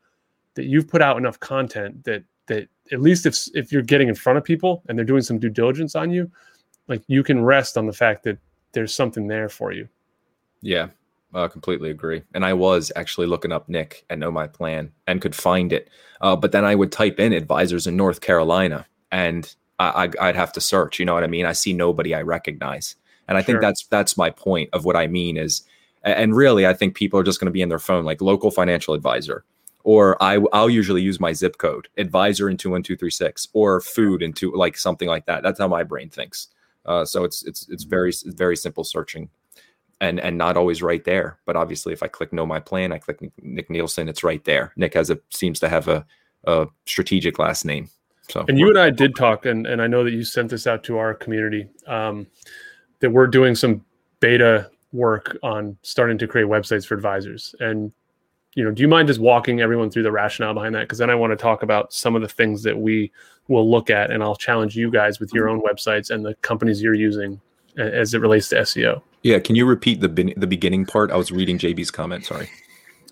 that 0.56 0.64
you've 0.64 0.88
put 0.88 1.00
out 1.00 1.16
enough 1.16 1.38
content 1.40 2.04
that 2.04 2.24
that 2.46 2.68
at 2.92 3.00
least 3.00 3.26
if 3.26 3.48
if 3.54 3.72
you're 3.72 3.82
getting 3.82 4.08
in 4.08 4.14
front 4.14 4.36
of 4.36 4.44
people 4.44 4.82
and 4.88 4.98
they're 4.98 5.04
doing 5.04 5.22
some 5.22 5.38
due 5.38 5.48
diligence 5.48 5.94
on 5.94 6.10
you, 6.10 6.30
like 6.88 7.02
you 7.06 7.22
can 7.22 7.44
rest 7.44 7.78
on 7.78 7.86
the 7.86 7.92
fact 7.92 8.24
that 8.24 8.38
there's 8.72 8.94
something 8.94 9.28
there 9.28 9.48
for 9.48 9.72
you. 9.72 9.88
Yeah, 10.60 10.88
I 11.34 11.48
completely 11.48 11.90
agree. 11.90 12.22
And 12.34 12.44
I 12.44 12.52
was 12.52 12.90
actually 12.96 13.26
looking 13.26 13.52
up 13.52 13.68
Nick 13.68 14.04
and 14.10 14.20
know 14.20 14.30
my 14.30 14.46
plan 14.46 14.92
and 15.06 15.20
could 15.20 15.34
find 15.34 15.72
it. 15.72 15.88
Uh, 16.20 16.36
but 16.36 16.52
then 16.52 16.64
I 16.64 16.74
would 16.74 16.92
type 16.92 17.20
in 17.20 17.32
advisors 17.32 17.86
in 17.86 17.96
North 17.96 18.20
Carolina 18.20 18.86
and 19.12 19.54
I, 19.78 20.06
would 20.06 20.36
have 20.36 20.52
to 20.54 20.60
search. 20.60 20.98
You 20.98 21.04
know 21.04 21.14
what 21.14 21.24
I 21.24 21.28
mean? 21.28 21.46
I 21.46 21.52
see 21.52 21.72
nobody 21.72 22.14
I 22.14 22.22
recognize. 22.22 22.96
And 23.28 23.36
I 23.36 23.40
sure. 23.40 23.46
think 23.46 23.60
that's 23.60 23.86
that's 23.86 24.16
my 24.16 24.30
point 24.30 24.70
of 24.72 24.84
what 24.84 24.96
I 24.96 25.06
mean 25.06 25.36
is 25.36 25.62
and 26.06 26.36
really, 26.36 26.66
I 26.66 26.72
think 26.72 26.94
people 26.94 27.18
are 27.18 27.24
just 27.24 27.40
going 27.40 27.46
to 27.46 27.52
be 27.52 27.62
in 27.62 27.68
their 27.68 27.80
phone, 27.80 28.04
like 28.04 28.20
local 28.20 28.52
financial 28.52 28.94
advisor, 28.94 29.44
or 29.86 30.20
I, 30.20 30.40
I'll 30.52 30.68
usually 30.68 31.00
use 31.00 31.20
my 31.20 31.32
zip 31.32 31.58
code, 31.58 31.86
advisor 31.96 32.50
in 32.50 32.56
two 32.56 32.70
one 32.70 32.82
two 32.82 32.96
three 32.96 33.10
six, 33.10 33.46
or 33.52 33.80
food 33.80 34.20
into 34.20 34.52
like 34.52 34.76
something 34.76 35.08
like 35.08 35.26
that. 35.26 35.44
That's 35.44 35.60
how 35.60 35.68
my 35.68 35.84
brain 35.84 36.10
thinks. 36.10 36.48
Uh, 36.84 37.04
so 37.04 37.22
it's 37.22 37.44
it's 37.44 37.68
it's 37.68 37.84
very 37.84 38.10
it's 38.10 38.24
very 38.24 38.56
simple 38.56 38.82
searching, 38.82 39.30
and 40.00 40.18
and 40.18 40.36
not 40.36 40.56
always 40.56 40.82
right 40.82 41.04
there. 41.04 41.38
But 41.46 41.54
obviously, 41.54 41.92
if 41.92 42.02
I 42.02 42.08
click 42.08 42.32
know 42.32 42.44
my 42.44 42.58
plan, 42.58 42.90
I 42.90 42.98
click 42.98 43.20
Nick 43.40 43.70
Nielsen, 43.70 44.08
it's 44.08 44.24
right 44.24 44.44
there. 44.44 44.72
Nick 44.74 44.94
has 44.94 45.08
a 45.08 45.20
seems 45.30 45.60
to 45.60 45.68
have 45.68 45.86
a, 45.86 46.04
a 46.46 46.66
strategic 46.86 47.38
last 47.38 47.64
name. 47.64 47.88
So 48.28 48.44
and 48.48 48.58
you 48.58 48.68
and 48.68 48.78
I 48.78 48.90
did 48.90 49.14
talk, 49.14 49.46
and 49.46 49.68
and 49.68 49.80
I 49.80 49.86
know 49.86 50.02
that 50.02 50.12
you 50.12 50.24
sent 50.24 50.50
this 50.50 50.66
out 50.66 50.82
to 50.84 50.98
our 50.98 51.14
community. 51.14 51.68
Um, 51.86 52.26
that 52.98 53.10
we're 53.10 53.28
doing 53.28 53.54
some 53.54 53.84
beta 54.18 54.68
work 54.92 55.38
on 55.44 55.76
starting 55.82 56.18
to 56.18 56.26
create 56.26 56.48
websites 56.48 56.86
for 56.86 56.96
advisors. 56.96 57.54
And 57.60 57.92
you 58.56 58.64
know, 58.64 58.70
do 58.72 58.80
you 58.82 58.88
mind 58.88 59.06
just 59.06 59.20
walking 59.20 59.60
everyone 59.60 59.90
through 59.90 60.02
the 60.02 60.10
rationale 60.10 60.54
behind 60.54 60.74
that? 60.74 60.80
Because 60.80 60.98
then 60.98 61.10
I 61.10 61.14
want 61.14 61.30
to 61.30 61.36
talk 61.36 61.62
about 61.62 61.92
some 61.92 62.16
of 62.16 62.22
the 62.22 62.28
things 62.28 62.62
that 62.62 62.76
we 62.76 63.12
will 63.48 63.70
look 63.70 63.90
at, 63.90 64.10
and 64.10 64.22
I'll 64.22 64.34
challenge 64.34 64.74
you 64.74 64.90
guys 64.90 65.20
with 65.20 65.32
your 65.32 65.48
own 65.48 65.60
websites 65.60 66.10
and 66.10 66.24
the 66.24 66.34
companies 66.36 66.82
you're 66.82 66.94
using 66.94 67.40
as 67.76 68.14
it 68.14 68.20
relates 68.20 68.48
to 68.48 68.56
SEO. 68.56 69.02
Yeah, 69.22 69.38
can 69.38 69.56
you 69.56 69.66
repeat 69.66 70.00
the 70.00 70.08
the 70.36 70.46
beginning 70.46 70.86
part? 70.86 71.10
I 71.10 71.16
was 71.16 71.30
reading 71.30 71.58
JB's 71.58 71.90
comment. 71.90 72.24
Sorry. 72.24 72.48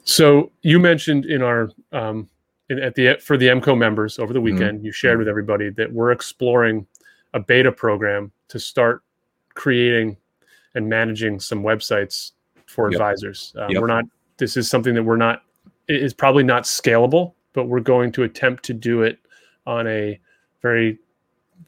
So 0.04 0.50
you 0.62 0.78
mentioned 0.78 1.26
in 1.26 1.42
our 1.42 1.70
um, 1.92 2.28
in, 2.70 2.78
at 2.78 2.94
the 2.94 3.18
for 3.20 3.36
the 3.36 3.48
MCO 3.48 3.76
members 3.76 4.18
over 4.18 4.32
the 4.32 4.38
mm-hmm. 4.38 4.44
weekend, 4.44 4.78
mm-hmm. 4.78 4.86
you 4.86 4.92
shared 4.92 5.18
with 5.18 5.28
everybody 5.28 5.68
that 5.70 5.92
we're 5.92 6.10
exploring 6.10 6.86
a 7.34 7.40
beta 7.40 7.70
program 7.70 8.32
to 8.48 8.58
start 8.58 9.02
creating 9.54 10.16
and 10.74 10.88
managing 10.88 11.38
some 11.38 11.62
websites 11.62 12.32
for 12.66 12.90
yep. 12.90 12.98
advisors. 12.98 13.54
Um, 13.58 13.70
yep. 13.70 13.82
We're 13.82 13.88
not. 13.88 14.04
This 14.38 14.56
is 14.56 14.68
something 14.68 14.94
that 14.94 15.02
we're 15.02 15.16
not. 15.16 15.42
It 15.88 16.02
is 16.02 16.14
probably 16.14 16.44
not 16.44 16.64
scalable, 16.64 17.34
but 17.52 17.66
we're 17.66 17.80
going 17.80 18.12
to 18.12 18.22
attempt 18.22 18.64
to 18.64 18.74
do 18.74 19.02
it 19.02 19.18
on 19.66 19.86
a 19.86 20.18
very 20.62 20.98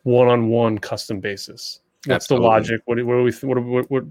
one-on-one 0.03 0.79
custom 0.79 1.21
basis. 1.21 1.81
That's 2.07 2.25
Absolutely. 2.25 2.45
the 2.45 2.49
logic? 2.49 2.81
What, 2.87 3.05
what 3.05 3.17
do 3.17 3.23
we? 3.23 3.33
What, 3.49 3.65
what, 3.65 3.91
what 3.91 4.05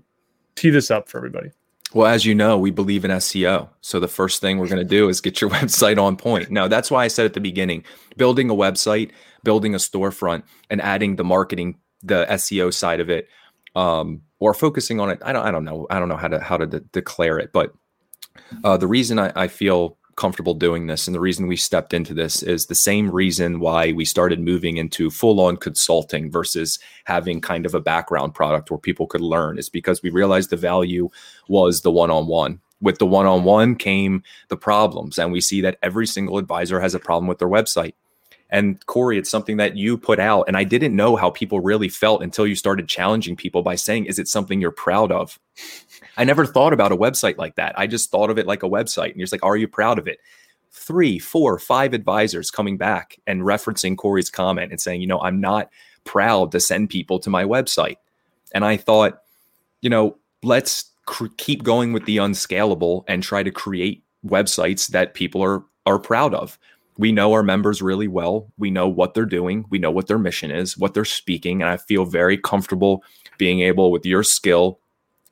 tee 0.56 0.70
this 0.70 0.92
up 0.92 1.10
for 1.10 1.18
everybody? 1.18 1.50
Well, 1.94 2.08
as 2.08 2.26
you 2.26 2.36
know, 2.36 2.58
we 2.58 2.72
believe 2.72 3.06
in 3.06 3.12
SEO. 3.12 3.70
So 3.80 4.00
the 4.00 4.08
first 4.08 4.42
thing 4.42 4.58
we're 4.58 4.68
going 4.68 4.80
to 4.80 4.84
do 4.84 5.08
is 5.08 5.22
get 5.22 5.40
your 5.40 5.50
website 5.52 6.02
on 6.02 6.18
point. 6.18 6.52
Now, 6.52 6.68
that's 6.68 6.92
why 6.92 7.06
I 7.06 7.08
said 7.08 7.26
at 7.26 7.34
the 7.34 7.40
beginning, 7.40 7.86
building 8.18 8.50
a 8.50 8.56
website, 8.56 9.12
building 9.44 9.74
a 9.74 9.78
storefront, 9.78 10.44
and 10.70 10.82
adding 10.82 11.16
the 11.16 11.24
marketing, 11.24 11.78
the 12.04 12.26
SEO 12.30 12.74
side 12.74 13.00
of 13.00 13.10
it 13.10 13.30
um, 13.76 14.22
or 14.40 14.54
focusing 14.54 15.00
on 15.00 15.10
it. 15.10 15.20
I 15.24 15.34
don't, 15.34 15.46
I 15.46 15.52
don't 15.52 15.64
know. 15.64 15.88
I 15.90 16.00
don't 16.00 16.10
know 16.10 16.18
how 16.18 16.28
to 16.28 16.40
how 16.40 16.58
to 16.58 16.66
de- 16.66 16.80
declare 16.80 17.38
it, 17.38 17.52
but 17.54 17.74
uh, 18.64 18.78
the 18.78 18.88
reason 18.88 19.20
I, 19.20 19.32
I 19.36 19.48
feel 19.48 19.98
comfortable 20.16 20.54
doing 20.54 20.88
this 20.88 21.08
and 21.08 21.16
the 21.16 21.20
reason 21.20 21.48
we 21.48 21.58
stepped 21.58 21.94
into 21.94 22.14
this 22.14 22.42
is 22.42 22.66
the 22.66 22.76
same 22.76 23.12
reason 23.12 23.60
why 23.60 23.92
we 23.92 24.06
started 24.06 24.40
moving 24.40 24.78
into 24.78 25.10
full 25.10 25.42
on 25.42 25.58
consulting 25.58 26.32
versus 26.32 26.80
having 27.04 27.42
kind 27.42 27.66
of 27.66 27.76
a 27.76 27.82
background 27.82 28.34
product 28.34 28.72
where 28.72 28.78
people 28.78 29.08
could 29.08 29.22
learn 29.22 29.58
is 29.58 29.70
because 29.70 30.02
we 30.02 30.10
realized 30.10 30.50
the 30.50 30.58
value 30.58 31.10
was 31.50 31.82
the 31.82 31.92
one 31.92 32.12
on 32.12 32.28
one. 32.28 32.62
With 32.82 33.00
the 33.00 33.06
one 33.06 33.26
on 33.26 33.44
one 33.44 33.76
came 33.76 34.24
the 34.50 34.58
problems. 34.58 35.18
And 35.18 35.32
we 35.32 35.42
see 35.42 35.62
that 35.62 35.78
every 35.82 36.08
single 36.08 36.38
advisor 36.38 36.80
has 36.80 36.94
a 36.94 37.00
problem 37.00 37.28
with 37.28 37.40
their 37.40 37.50
website. 37.50 37.94
And 38.50 38.86
Corey, 38.86 39.18
it's 39.18 39.30
something 39.30 39.58
that 39.58 39.76
you 39.76 39.98
put 39.98 40.20
out. 40.20 40.46
And 40.48 40.56
I 40.56 40.64
didn't 40.64 40.96
know 40.96 41.16
how 41.16 41.30
people 41.32 41.60
really 41.60 41.90
felt 41.90 42.22
until 42.22 42.46
you 42.46 42.56
started 42.56 42.88
challenging 42.88 43.36
people 43.36 43.64
by 43.64 43.76
saying, 43.76 44.06
Is 44.06 44.20
it 44.20 44.28
something 44.28 44.62
you're 44.62 44.72
proud 44.72 45.12
of? 45.12 45.40
I 46.18 46.24
never 46.24 46.46
thought 46.46 46.74
about 46.74 46.92
a 46.92 46.98
website 46.98 47.38
like 47.38 47.56
that. 47.56 47.78
I 47.78 47.88
just 47.88 48.12
thought 48.12 48.30
of 48.30 48.38
it 48.38 48.48
like 48.48 48.64
a 48.64 48.70
website. 48.70 49.10
And 49.10 49.16
you're 49.18 49.26
just 49.26 49.34
like, 49.34 49.44
Are 49.44 49.58
you 49.58 49.68
proud 49.68 50.00
of 50.00 50.08
it? 50.08 50.20
Three, 50.72 51.20
four, 51.20 51.58
five 51.60 51.94
advisors 51.94 52.52
coming 52.52 52.78
back 52.78 53.18
and 53.28 53.42
referencing 53.42 53.98
Corey's 53.98 54.30
comment 54.30 54.72
and 54.72 54.82
saying, 54.82 55.02
You 55.02 55.08
know, 55.08 55.22
I'm 55.22 55.40
not 55.40 55.70
proud 56.04 56.52
to 56.52 56.60
send 56.60 56.90
people 56.90 57.20
to 57.20 57.30
my 57.30 57.44
website. 57.44 57.98
And 58.54 58.64
I 58.64 58.78
thought, 58.78 59.22
you 59.82 59.90
know, 59.90 60.18
let's 60.44 60.92
cr- 61.06 61.26
keep 61.38 61.64
going 61.64 61.94
with 61.94 62.06
the 62.06 62.20
unscalable 62.20 63.06
and 63.08 63.24
try 63.24 63.44
to 63.44 63.52
create 63.52 64.04
websites 64.26 64.88
that 64.90 65.14
people 65.14 65.42
are 65.44 65.64
are 65.86 66.00
proud 66.00 66.34
of 66.34 66.58
we 66.98 67.12
know 67.12 67.34
our 67.34 67.44
members 67.44 67.82
really 67.82 68.08
well. 68.08 68.52
We 68.58 68.72
know 68.72 68.88
what 68.88 69.14
they're 69.14 69.26
doing. 69.26 69.66
We 69.70 69.80
know 69.80 69.92
what 69.92 70.08
their 70.08 70.18
mission 70.18 70.52
is, 70.52 70.78
what 70.78 70.94
they're 70.94 71.06
speaking. 71.06 71.62
And 71.62 71.70
I 71.70 71.78
feel 71.78 72.06
very 72.06 72.38
comfortable 72.38 73.04
being 73.38 73.60
able, 73.62 73.92
with 73.92 74.06
your 74.06 74.24
skill 74.24 74.80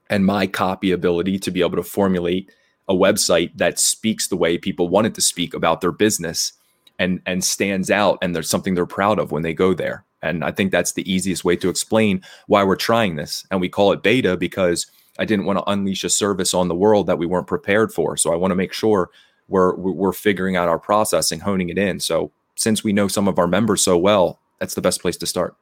and 0.10 0.26
my 0.26 0.48
copy 0.48 0.92
ability, 0.92 1.40
to 1.40 1.52
be 1.52 1.62
able 1.62 1.78
to 1.78 1.84
formulate 1.84 2.52
a 2.88 2.94
website 2.94 3.52
that 3.58 3.80
speaks 3.80 4.28
the 4.28 4.36
way 4.36 4.58
people 4.58 4.90
want 4.90 5.08
it 5.08 5.16
to 5.16 5.22
speak 5.22 5.54
about 5.54 5.82
their 5.82 5.92
business 5.92 6.54
and, 7.00 7.22
and 7.26 7.44
stands 7.44 7.90
out. 7.90 8.18
And 8.22 8.36
there's 8.36 8.50
something 8.50 8.76
they're 8.76 8.86
proud 8.86 9.20
of 9.20 9.32
when 9.32 9.44
they 9.44 9.54
go 9.54 9.74
there. 9.74 10.04
And 10.22 10.44
I 10.44 10.52
think 10.52 10.72
that's 10.72 10.94
the 10.94 11.12
easiest 11.12 11.44
way 11.44 11.56
to 11.58 11.70
explain 11.70 12.22
why 12.48 12.64
we're 12.64 12.76
trying 12.76 13.16
this. 13.16 13.46
And 13.52 13.60
we 13.60 13.70
call 13.70 13.92
it 13.92 14.04
beta 14.04 14.38
because 14.38 14.88
I 15.20 15.26
didn't 15.26 15.46
want 15.46 15.60
to 15.60 15.70
unleash 15.70 16.04
a 16.04 16.10
service 16.10 16.54
on 16.54 16.68
the 16.68 16.76
world 16.76 17.08
that 17.08 17.18
we 17.18 17.26
weren't 17.26 17.48
prepared 17.48 17.94
for. 17.94 18.18
So 18.18 18.34
I 18.34 18.38
want 18.38 18.52
to 18.52 18.56
make 18.56 18.74
sure 18.74 19.10
we're 19.50 19.76
we're 19.76 20.14
figuring 20.14 20.56
out 20.56 20.70
our 20.70 20.80
process 20.80 21.32
and 21.32 21.42
honing 21.42 21.70
it 21.70 21.78
in. 21.78 22.00
So 22.00 22.32
since 22.56 22.84
we 22.84 22.94
know 22.94 23.08
some 23.08 23.28
of 23.28 23.38
our 23.38 23.48
members 23.48 23.84
so 23.84 23.98
well, 23.98 24.40
that's 24.60 24.76
the 24.76 24.82
best 24.82 25.02
place 25.02 25.18
to 25.18 25.26
start. 25.26 25.56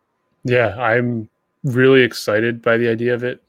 Yeah, 0.44 0.76
I'm 0.80 1.30
really 1.64 2.02
excited 2.02 2.62
by 2.62 2.78
the 2.78 2.88
idea 2.88 3.14
of 3.14 3.24
it. 3.24 3.44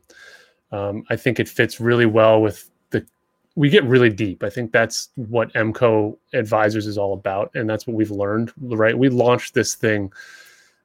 Um, 0.72 1.04
I 1.11 1.16
think 1.16 1.38
it 1.38 1.48
fits 1.48 1.80
really 1.80 2.06
well 2.06 2.40
with 2.40 2.70
the. 2.90 3.06
We 3.54 3.68
get 3.68 3.85
really 3.85 4.11
deep. 4.11 4.42
I 4.42 4.50
think 4.50 4.72
that's 4.72 5.11
what 5.16 5.52
MCO 5.52 6.16
Advisors 6.32 6.87
is 6.87 6.98
all 6.98 7.12
about, 7.12 7.50
and 7.54 7.68
that's 7.68 7.87
what 7.87 7.94
we've 7.94 8.11
learned. 8.11 8.52
Right, 8.58 8.96
we 8.96 9.08
launched 9.08 9.54
this 9.54 9.74
thing 9.74 10.12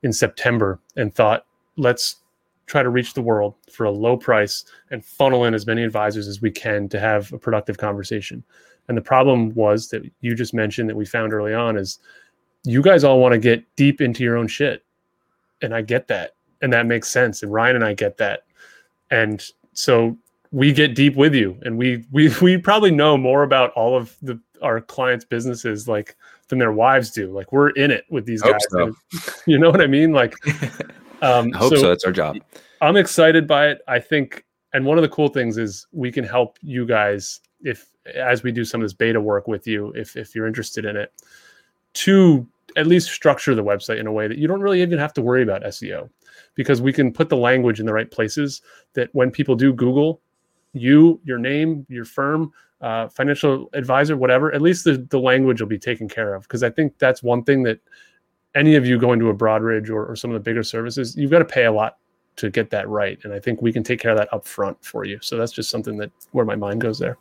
in 0.04 0.14
September 0.14 0.80
and 0.96 1.14
thought, 1.14 1.46
let's 1.78 2.18
try 2.68 2.84
to 2.84 2.90
reach 2.90 3.14
the 3.14 3.22
world 3.22 3.56
for 3.72 3.86
a 3.86 3.92
low 3.92 4.18
price 4.18 4.66
and 4.92 5.04
funnel 5.04 5.46
in 5.46 5.54
as 5.54 5.66
many 5.66 5.84
advisors 5.84 6.28
as 6.28 6.42
we 6.42 6.52
can 6.52 6.88
to 6.90 7.00
have 7.00 7.32
a 7.34 7.40
productive 7.40 7.78
conversation. 7.78 8.44
And 8.88 8.98
the 8.98 9.02
problem 9.02 9.54
was 9.56 9.90
that 9.90 10.04
you 10.22 10.36
just 10.36 10.54
mentioned 10.54 10.90
that 10.90 10.96
we 10.96 11.06
found 11.06 11.34
early 11.34 11.54
on 11.54 11.78
is 11.78 12.00
you 12.64 12.82
guys 12.82 13.04
all 13.04 13.20
want 13.20 13.34
to 13.34 13.40
get 13.40 13.64
deep 13.76 14.02
into 14.02 14.24
your 14.24 14.38
own 14.38 14.48
shit. 14.48 14.84
And 15.62 15.74
I 15.74 15.82
get 15.82 16.08
that. 16.08 16.36
And 16.62 16.72
that 16.74 16.86
makes 16.86 17.08
sense. 17.08 17.42
And 17.42 17.52
Ryan 17.52 17.78
and 17.78 17.86
I 17.86 17.94
get 17.94 18.18
that. 18.18 18.44
And 19.10 19.46
so 19.78 20.18
we 20.52 20.74
get 20.74 20.96
deep 20.96 21.16
with 21.16 21.36
you 21.36 21.56
and 21.62 21.78
we 21.78 22.04
we 22.12 22.34
we 22.42 22.58
probably 22.58 22.92
know 22.92 23.16
more 23.16 23.44
about 23.44 23.72
all 23.74 23.96
of 23.96 24.16
the 24.22 24.40
our 24.64 24.82
clients' 24.82 25.24
businesses 25.24 25.88
like 25.88 26.18
than 26.48 26.58
their 26.58 26.72
wives 26.72 27.12
do. 27.12 27.32
Like 27.32 27.52
we're 27.52 27.70
in 27.72 27.92
it 27.92 28.06
with 28.10 28.26
these 28.26 28.42
guys. 28.42 28.66
So. 28.70 28.94
You 29.46 29.58
know 29.58 29.70
what 29.70 29.80
I 29.80 29.88
mean? 29.88 30.12
Like 30.12 30.34
um 31.22 31.52
I 31.54 31.58
hope 31.58 31.70
so, 31.70 31.76
so. 31.78 31.90
That's 31.90 32.04
our 32.04 32.12
job. 32.12 32.38
I'm 32.82 32.98
excited 32.98 33.48
by 33.48 33.68
it. 33.68 33.82
I 33.88 34.00
think 34.00 34.46
and 34.74 34.86
one 34.86 34.98
of 34.98 35.04
the 35.04 35.10
cool 35.10 35.30
things 35.30 35.58
is 35.58 35.86
we 35.92 36.12
can 36.12 36.24
help 36.24 36.58
you 36.62 36.86
guys 36.86 37.40
if 37.62 37.90
as 38.16 38.44
we 38.44 38.52
do 38.52 38.66
some 38.66 38.82
of 38.82 38.86
this 38.86 38.94
beta 38.94 39.22
work 39.22 39.48
with 39.48 39.68
you, 39.68 39.94
if 39.96 40.18
if 40.18 40.34
you're 40.34 40.48
interested 40.48 40.86
in 40.86 40.98
it, 40.98 41.14
to 41.94 42.48
at 42.78 42.88
least 42.88 43.10
structure 43.10 43.56
the 43.56 43.64
website 43.64 44.00
in 44.00 44.08
a 44.08 44.12
way 44.12 44.28
that 44.28 44.38
you 44.38 44.48
don't 44.48 44.62
really 44.62 44.82
even 44.82 45.00
have 45.00 45.14
to 45.14 45.22
worry 45.22 45.44
about 45.44 45.64
SEO 45.64 46.10
because 46.56 46.82
we 46.82 46.94
can 46.94 47.12
put 47.12 47.28
the 47.28 47.36
language 47.36 47.80
in 47.80 47.86
the 47.86 47.94
right 47.94 48.10
places 48.10 48.62
that 48.94 49.10
when 49.14 49.32
people 49.32 49.56
do 49.56 49.74
Google 49.74 50.22
you, 50.74 51.20
your 51.24 51.40
name, 51.40 51.86
your 51.90 52.06
firm, 52.06 52.52
uh, 52.82 53.08
financial 53.10 53.70
advisor, 53.74 54.16
whatever, 54.16 54.54
at 54.54 54.62
least 54.62 54.84
the, 54.84 54.98
the 55.10 55.20
language 55.20 55.60
will 55.60 55.68
be 55.68 55.80
taken 55.80 56.08
care 56.08 56.36
of. 56.36 56.44
Because 56.44 56.64
I 56.64 56.70
think 56.70 56.98
that's 57.00 57.24
one 57.24 57.44
thing 57.44 57.64
that 57.64 57.80
any 58.56 58.76
of 58.76 58.86
you 58.86 59.00
going 59.00 59.20
to 59.20 59.30
a 59.30 59.36
Broadridge 59.36 59.90
or, 59.90 60.06
or 60.06 60.16
some 60.16 60.30
of 60.30 60.36
the 60.36 60.40
bigger 60.40 60.64
services, 60.64 61.16
you've 61.16 61.32
got 61.32 61.40
to 61.40 61.46
pay 61.46 61.66
a 61.66 61.72
lot 61.72 61.98
to 62.38 62.50
get 62.50 62.70
that 62.70 62.88
right. 62.88 63.18
And 63.24 63.34
I 63.34 63.40
think 63.40 63.62
we 63.62 63.74
can 63.74 63.84
take 63.84 64.00
care 64.00 64.12
of 64.12 64.18
that 64.18 64.32
up 64.32 64.46
front 64.46 64.84
for 64.84 65.04
you. 65.04 65.18
So 65.22 65.38
that's 65.38 65.52
just 65.52 65.70
something 65.70 65.98
that 65.98 66.12
where 66.32 66.46
my 66.46 66.56
mind 66.56 66.82
goes 66.82 67.00
there. 67.00 67.18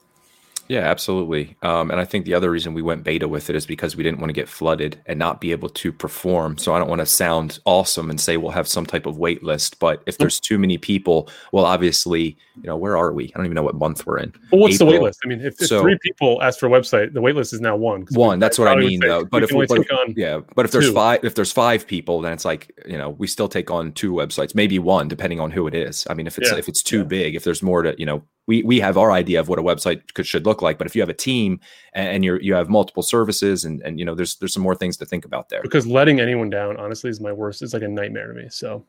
Yeah, 0.69 0.81
absolutely. 0.81 1.57
Um, 1.63 1.91
and 1.91 2.01
I 2.01 2.05
think 2.05 2.25
the 2.25 2.35
other 2.35 2.51
reason 2.51 2.75
we 2.75 2.83
went 2.83 3.05
beta 3.05 3.29
with 3.29 3.51
it 3.51 3.57
is 3.57 3.67
because 3.67 3.97
we 3.97 4.03
didn't 4.03 4.21
want 4.21 4.31
to 4.31 4.35
get 4.35 4.49
flooded 4.49 5.01
and 5.07 5.19
not 5.19 5.41
be 5.41 5.53
able 5.53 5.69
to 5.69 5.93
perform. 5.93 6.59
So 6.59 6.75
I 6.75 6.79
don't 6.79 6.89
want 6.89 7.01
to 7.01 7.07
sound 7.07 7.59
awesome 7.65 8.11
and 8.11 8.21
say 8.21 8.37
we'll 8.37 8.51
have 8.53 8.69
some 8.69 8.87
type 8.87 9.07
of 9.07 9.19
wait 9.19 9.43
list. 9.43 9.79
But 9.79 10.03
if 10.07 10.19
there's 10.19 10.41
too 10.41 10.59
many 10.59 10.79
people, 10.79 11.29
well, 11.53 11.65
obviously, 11.65 12.37
you 12.57 12.65
know, 12.65 12.77
where 12.77 12.97
are 12.97 13.13
we? 13.13 13.27
I 13.27 13.37
don't 13.37 13.47
even 13.47 13.55
know 13.55 13.63
what 13.63 13.77
month 13.77 14.07
we're 14.07 14.19
in. 14.19 14.33
Well, 14.51 14.63
what's 14.63 14.77
April. 14.77 14.91
the 14.91 14.93
wait 14.93 15.03
list? 15.03 15.21
I 15.25 15.29
mean, 15.29 15.41
if, 15.41 15.61
if 15.61 15.69
so, 15.69 15.83
three 15.83 15.99
people 16.03 16.43
ask 16.43 16.59
for 16.59 16.67
a 16.67 16.71
website, 16.71 17.13
the 17.13 17.21
wait 17.21 17.37
list 17.37 17.53
is 17.53 17.61
now 17.61 17.77
one. 17.77 18.07
One. 18.11 18.39
That's 18.39 18.59
what 18.59 18.69
I 18.69 18.77
mean, 18.77 19.01
though. 19.01 19.25
But 19.25 19.45
if, 19.45 19.51
but 19.51 19.79
if 19.79 20.17
yeah, 20.17 20.41
but 20.55 20.65
if 20.65 20.73
there's 20.73 20.89
two. 20.89 20.95
five, 20.95 21.25
if 21.25 21.35
there's 21.35 21.53
five 21.53 21.87
people, 21.87 22.21
then 22.21 22.33
it's 22.33 22.45
like 22.45 22.73
you 22.87 22.99
know, 22.99 23.11
we 23.11 23.27
still 23.27 23.49
take 23.49 23.71
on 23.71 23.93
two 23.93 24.13
websites, 24.13 24.55
maybe 24.55 24.79
one, 24.79 25.09
depending 25.09 25.41
on 25.41 25.51
who 25.51 25.67
it 25.67 25.75
is. 25.75 26.07
I 26.11 26.15
mean, 26.15 26.27
if 26.27 26.39
it's 26.39 26.51
yeah. 26.51 26.59
if 26.59 26.69
it's 26.69 26.83
too 26.83 26.99
yeah. 26.99 27.05
big, 27.05 27.35
if 27.35 27.45
there's 27.45 27.63
more 27.63 27.83
to 27.83 27.95
you 27.99 28.07
know 28.07 28.23
we 28.47 28.63
we 28.63 28.81
have 28.81 28.97
our 28.97 29.13
idea 29.13 29.41
of 29.41 29.49
what 29.49 29.59
a 29.59 29.63
website 29.63 30.15
could 30.15 30.27
should 30.27 30.47
look 30.47 30.63
like 30.63 30.79
but 30.79 30.87
if 30.87 30.95
you 30.95 31.03
have 31.03 31.09
a 31.09 31.15
team 31.15 31.61
and 31.93 32.25
you're 32.25 32.41
you 32.41 32.55
have 32.55 32.69
multiple 32.69 33.03
services 33.03 33.65
and 33.65 33.83
and 33.83 33.99
you 33.99 34.05
know 34.05 34.15
there's 34.15 34.37
there's 34.37 34.53
some 34.53 34.63
more 34.63 34.75
things 34.75 34.97
to 34.97 35.07
think 35.07 35.25
about 35.25 35.49
there. 35.49 35.63
Because 35.63 35.87
letting 35.87 36.21
anyone 36.21 36.51
down 36.51 36.77
honestly 36.77 37.11
is 37.11 37.21
my 37.21 37.33
worst 37.33 37.63
it's 37.63 37.73
like 37.73 37.83
a 37.83 37.89
nightmare 37.89 38.29
to 38.29 38.35
me 38.35 38.49
so. 38.49 38.85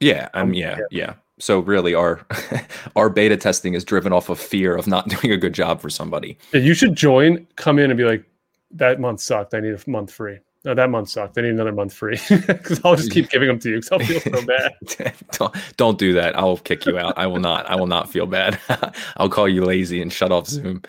Yeah 0.00 0.28
um, 0.34 0.52
yeah 0.52 0.76
yeah, 0.78 0.84
yeah. 0.90 1.14
so 1.38 1.60
really 1.60 1.94
our 1.94 2.26
our 2.96 3.08
beta 3.08 3.36
testing 3.36 3.74
is 3.74 3.84
driven 3.84 4.12
off 4.12 4.28
of 4.28 4.38
fear 4.38 4.76
of 4.76 4.86
not 4.86 5.08
doing 5.20 5.32
a 5.32 5.36
good 5.36 5.54
job 5.54 5.80
for 5.80 5.90
somebody. 5.90 6.38
You 6.52 6.74
should 6.74 6.94
join 6.94 7.46
come 7.56 7.78
in 7.78 7.90
and 7.90 7.96
be 7.96 8.04
like 8.04 8.24
that 8.72 8.98
month 8.98 9.20
sucked 9.20 9.54
i 9.54 9.60
need 9.60 9.72
a 9.72 9.90
month 9.90 10.10
free 10.10 10.38
no, 10.66 10.74
that 10.74 10.90
month 10.90 11.08
sucked. 11.08 11.38
I 11.38 11.42
need 11.42 11.50
another 11.50 11.70
month 11.70 11.92
free 11.92 12.18
because 12.28 12.80
I'll 12.84 12.96
just 12.96 13.12
keep 13.12 13.30
giving 13.30 13.46
them 13.46 13.60
to 13.60 13.70
you 13.70 13.76
because 13.76 13.92
I'll 13.92 14.00
feel 14.00 14.20
so 14.20 14.46
bad. 14.98 15.14
don't, 15.30 15.56
don't 15.76 15.96
do 15.96 16.12
that. 16.14 16.36
I'll 16.36 16.56
kick 16.56 16.84
you 16.86 16.98
out. 16.98 17.16
I 17.16 17.28
will 17.28 17.38
not. 17.38 17.70
I 17.70 17.76
will 17.76 17.86
not 17.86 18.10
feel 18.10 18.26
bad. 18.26 18.58
I'll 19.16 19.28
call 19.28 19.48
you 19.48 19.64
lazy 19.64 20.02
and 20.02 20.12
shut 20.12 20.32
off 20.32 20.48
Zoom. 20.48 20.82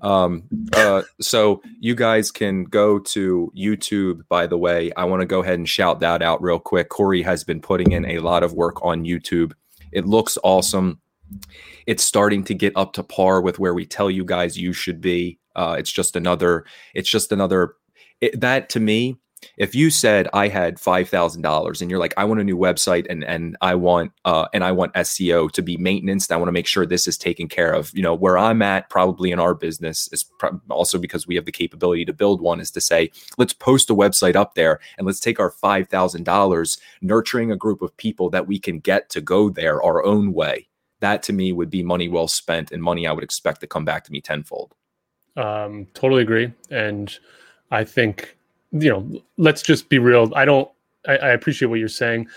Um, 0.00 0.44
uh, 0.72 1.02
so 1.20 1.60
you 1.78 1.94
guys 1.94 2.30
can 2.30 2.64
go 2.64 2.98
to 3.00 3.52
YouTube. 3.54 4.22
By 4.30 4.46
the 4.46 4.56
way, 4.56 4.92
I 4.96 5.04
want 5.04 5.20
to 5.20 5.26
go 5.26 5.42
ahead 5.42 5.58
and 5.58 5.68
shout 5.68 6.00
that 6.00 6.22
out 6.22 6.40
real 6.40 6.58
quick. 6.58 6.88
Corey 6.88 7.20
has 7.20 7.44
been 7.44 7.60
putting 7.60 7.92
in 7.92 8.06
a 8.06 8.20
lot 8.20 8.42
of 8.42 8.54
work 8.54 8.82
on 8.82 9.04
YouTube. 9.04 9.52
It 9.92 10.06
looks 10.06 10.38
awesome. 10.42 11.00
It's 11.86 12.02
starting 12.02 12.44
to 12.44 12.54
get 12.54 12.72
up 12.76 12.94
to 12.94 13.02
par 13.02 13.42
with 13.42 13.58
where 13.58 13.74
we 13.74 13.84
tell 13.84 14.10
you 14.10 14.24
guys 14.24 14.56
you 14.56 14.72
should 14.72 15.02
be. 15.02 15.38
Uh, 15.54 15.76
it's 15.78 15.92
just 15.92 16.16
another. 16.16 16.64
It's 16.94 17.10
just 17.10 17.30
another 17.30 17.74
it, 18.20 18.40
that 18.40 18.68
to 18.70 18.80
me 18.80 19.18
if 19.56 19.74
you 19.74 19.90
said 19.90 20.28
I 20.32 20.48
had 20.48 20.78
five 20.80 21.08
thousand 21.08 21.42
dollars 21.42 21.80
and 21.80 21.90
you're 21.90 22.00
like, 22.00 22.14
I 22.16 22.24
want 22.24 22.40
a 22.40 22.44
new 22.44 22.56
website 22.56 23.06
and 23.08 23.24
and 23.24 23.56
I 23.60 23.74
want 23.74 24.12
uh 24.24 24.46
and 24.52 24.64
I 24.64 24.72
want 24.72 24.94
SEO 24.94 25.50
to 25.52 25.62
be 25.62 25.76
maintenance, 25.76 26.30
I 26.30 26.36
want 26.36 26.48
to 26.48 26.52
make 26.52 26.66
sure 26.66 26.86
this 26.86 27.06
is 27.06 27.16
taken 27.16 27.48
care 27.48 27.72
of. 27.72 27.90
You 27.94 28.02
know, 28.02 28.14
where 28.14 28.38
I'm 28.38 28.62
at, 28.62 28.90
probably 28.90 29.30
in 29.30 29.40
our 29.40 29.54
business, 29.54 30.08
is 30.12 30.24
also 30.68 30.98
because 30.98 31.26
we 31.26 31.34
have 31.36 31.44
the 31.44 31.52
capability 31.52 32.04
to 32.04 32.12
build 32.12 32.40
one, 32.40 32.60
is 32.60 32.70
to 32.72 32.80
say, 32.80 33.10
let's 33.36 33.52
post 33.52 33.90
a 33.90 33.94
website 33.94 34.36
up 34.36 34.54
there 34.54 34.80
and 34.96 35.06
let's 35.06 35.20
take 35.20 35.40
our 35.40 35.50
five 35.50 35.88
thousand 35.88 36.24
dollars, 36.24 36.78
nurturing 37.00 37.50
a 37.50 37.56
group 37.56 37.82
of 37.82 37.96
people 37.96 38.30
that 38.30 38.46
we 38.46 38.58
can 38.58 38.80
get 38.80 39.08
to 39.10 39.20
go 39.20 39.50
there 39.50 39.82
our 39.82 40.04
own 40.04 40.32
way. 40.32 40.68
That 41.00 41.22
to 41.24 41.32
me 41.32 41.52
would 41.52 41.70
be 41.70 41.82
money 41.82 42.08
well 42.08 42.28
spent 42.28 42.72
and 42.72 42.82
money 42.82 43.06
I 43.06 43.12
would 43.12 43.24
expect 43.24 43.60
to 43.60 43.68
come 43.68 43.84
back 43.84 44.04
to 44.04 44.12
me 44.12 44.20
tenfold. 44.20 44.74
Um, 45.36 45.86
totally 45.94 46.22
agree. 46.22 46.52
And 46.70 47.16
I 47.70 47.84
think, 47.84 48.36
you 48.72 48.90
know, 48.90 49.22
let's 49.36 49.62
just 49.62 49.88
be 49.88 49.98
real. 49.98 50.32
I 50.34 50.44
don't, 50.44 50.70
I, 51.06 51.16
I 51.16 51.28
appreciate 51.30 51.68
what 51.68 51.78
you're 51.78 51.88
saying. 51.88 52.28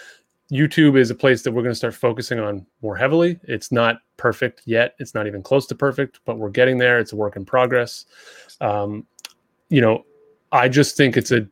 YouTube 0.52 0.98
is 0.98 1.10
a 1.10 1.16
place 1.16 1.44
that 1.44 1.52
we're 1.52 1.62
going 1.62 1.72
to 1.72 1.78
start 1.78 1.96
focusing 1.96 2.40
on 2.40 2.66
more 2.82 2.96
heavily. 2.96 3.40
It's 3.44 3.72
not 3.72 4.00
perfect 4.18 4.64
yet. 4.66 4.96
It's 5.00 5.14
not 5.14 5.26
even 5.26 5.42
close 5.42 5.66
to 5.68 5.76
perfect, 5.76 6.20
but 6.26 6.38
we're 6.38 6.50
getting 6.50 6.78
there. 6.78 7.00
It's 7.00 7.14
a 7.14 7.16
work 7.16 7.38
in 7.38 7.46
progress. 7.46 8.06
Um, 8.60 9.06
you 9.70 9.80
know, 9.80 10.06
I 10.52 10.68
just 10.68 10.98
think 10.98 11.16
it's 11.16 11.32
a 11.32 11.48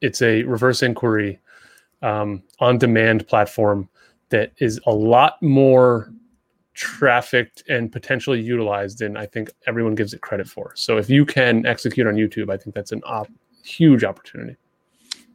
it's 0.00 0.22
a 0.22 0.42
reverse 0.44 0.82
inquiry 0.82 1.38
um, 2.02 2.42
on 2.58 2.78
demand 2.78 3.28
platform 3.28 3.88
that 4.30 4.52
is 4.58 4.80
a 4.86 4.92
lot 4.92 5.40
more 5.42 6.12
trafficked 6.74 7.62
and 7.68 7.90
potentially 7.90 8.40
utilized 8.40 9.02
and 9.02 9.18
I 9.18 9.26
think 9.26 9.50
everyone 9.66 9.94
gives 9.94 10.14
it 10.14 10.20
credit 10.20 10.48
for. 10.48 10.72
So 10.76 10.96
if 10.96 11.10
you 11.10 11.24
can 11.24 11.66
execute 11.66 12.06
on 12.06 12.14
YouTube, 12.14 12.50
I 12.50 12.56
think 12.56 12.74
that's 12.74 12.92
an 12.92 13.02
op- 13.04 13.30
huge 13.62 14.04
opportunity. 14.04 14.56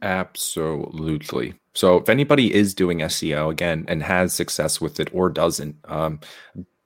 Absolutely. 0.02 1.54
So 1.74 1.98
if 1.98 2.08
anybody 2.08 2.54
is 2.54 2.74
doing 2.74 2.98
SEO 2.98 3.50
again 3.50 3.84
and 3.88 4.02
has 4.02 4.32
success 4.32 4.80
with 4.80 5.00
it 5.00 5.10
or 5.12 5.28
doesn't, 5.28 5.76
um, 5.86 6.20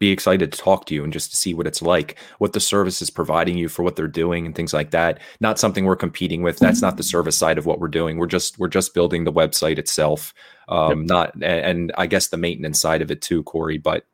be 0.00 0.10
excited 0.10 0.50
to 0.50 0.58
talk 0.58 0.86
to 0.86 0.94
you 0.94 1.04
and 1.04 1.12
just 1.12 1.30
to 1.30 1.36
see 1.36 1.52
what 1.52 1.66
it's 1.66 1.82
like, 1.82 2.18
what 2.38 2.54
the 2.54 2.60
service 2.60 3.02
is 3.02 3.10
providing 3.10 3.58
you 3.58 3.68
for 3.68 3.82
what 3.82 3.96
they're 3.96 4.08
doing 4.08 4.46
and 4.46 4.54
things 4.54 4.72
like 4.72 4.90
that. 4.90 5.20
Not 5.40 5.58
something 5.58 5.84
we're 5.84 5.94
competing 5.94 6.42
with. 6.42 6.58
That's 6.58 6.80
not 6.80 6.96
the 6.96 7.02
service 7.02 7.36
side 7.36 7.58
of 7.58 7.66
what 7.66 7.78
we're 7.78 7.88
doing. 7.88 8.16
We're 8.16 8.26
just 8.26 8.58
we're 8.58 8.68
just 8.68 8.94
building 8.94 9.24
the 9.24 9.32
website 9.32 9.78
itself. 9.78 10.32
Um, 10.68 11.00
yep. 11.00 11.08
Not 11.08 11.34
and, 11.34 11.44
and 11.44 11.92
I 11.98 12.06
guess 12.06 12.28
the 12.28 12.38
maintenance 12.38 12.80
side 12.80 13.02
of 13.02 13.10
it 13.10 13.20
too, 13.20 13.42
Corey. 13.42 13.76
But 13.76 14.06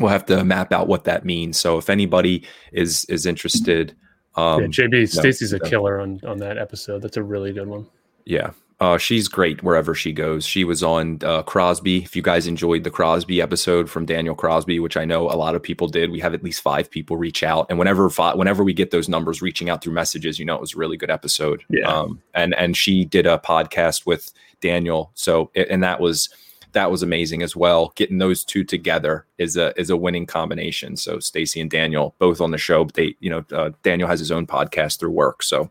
we'll 0.00 0.10
have 0.10 0.26
to 0.26 0.44
map 0.44 0.72
out 0.72 0.88
what 0.88 1.04
that 1.04 1.24
means. 1.24 1.58
So 1.58 1.78
if 1.78 1.88
anybody 1.88 2.44
is 2.72 3.04
is 3.06 3.26
interested, 3.26 3.96
um, 4.36 4.62
yeah, 4.62 4.68
JB 4.68 5.08
Stacy's 5.08 5.52
a 5.52 5.60
killer 5.60 6.00
on 6.00 6.20
on 6.24 6.38
that 6.38 6.58
episode. 6.58 7.02
That's 7.02 7.16
a 7.16 7.22
really 7.22 7.52
good 7.52 7.68
one. 7.68 7.86
Yeah. 8.24 8.50
Uh, 8.80 8.98
she's 8.98 9.28
great 9.28 9.62
wherever 9.62 9.94
she 9.94 10.12
goes. 10.12 10.44
She 10.44 10.64
was 10.64 10.82
on 10.82 11.20
uh, 11.22 11.42
Crosby. 11.44 12.02
If 12.02 12.16
you 12.16 12.22
guys 12.22 12.48
enjoyed 12.48 12.82
the 12.82 12.90
Crosby 12.90 13.40
episode 13.40 13.88
from 13.88 14.04
Daniel 14.04 14.34
Crosby, 14.34 14.80
which 14.80 14.96
I 14.96 15.04
know 15.04 15.30
a 15.30 15.38
lot 15.38 15.54
of 15.54 15.62
people 15.62 15.86
did, 15.86 16.10
we 16.10 16.18
have 16.18 16.34
at 16.34 16.42
least 16.42 16.60
five 16.60 16.90
people 16.90 17.16
reach 17.16 17.44
out. 17.44 17.66
And 17.70 17.78
whenever 17.78 18.08
whenever 18.08 18.64
we 18.64 18.72
get 18.72 18.90
those 18.90 19.08
numbers 19.08 19.40
reaching 19.40 19.70
out 19.70 19.82
through 19.82 19.92
messages, 19.92 20.40
you 20.40 20.44
know 20.44 20.56
it 20.56 20.60
was 20.60 20.74
a 20.74 20.76
really 20.76 20.96
good 20.96 21.10
episode. 21.10 21.64
Yeah. 21.70 21.88
Um, 21.88 22.20
and 22.34 22.52
and 22.56 22.76
she 22.76 23.04
did 23.04 23.26
a 23.26 23.38
podcast 23.38 24.06
with 24.06 24.32
Daniel. 24.60 25.12
So 25.14 25.52
and 25.54 25.82
that 25.84 26.00
was 26.00 26.28
that 26.74 26.90
was 26.90 27.02
amazing 27.02 27.42
as 27.42 27.56
well. 27.56 27.92
Getting 27.96 28.18
those 28.18 28.44
two 28.44 28.64
together 28.64 29.26
is 29.38 29.56
a 29.56 29.78
is 29.80 29.90
a 29.90 29.96
winning 29.96 30.26
combination. 30.26 30.96
So 30.96 31.18
Stacy 31.18 31.60
and 31.60 31.70
Daniel 31.70 32.14
both 32.18 32.40
on 32.40 32.50
the 32.50 32.58
show, 32.58 32.84
but 32.84 32.94
they 32.94 33.14
you 33.20 33.30
know 33.30 33.44
uh, 33.52 33.70
Daniel 33.82 34.08
has 34.08 34.20
his 34.20 34.30
own 34.30 34.46
podcast 34.46 35.00
through 35.00 35.10
work. 35.12 35.42
So 35.42 35.70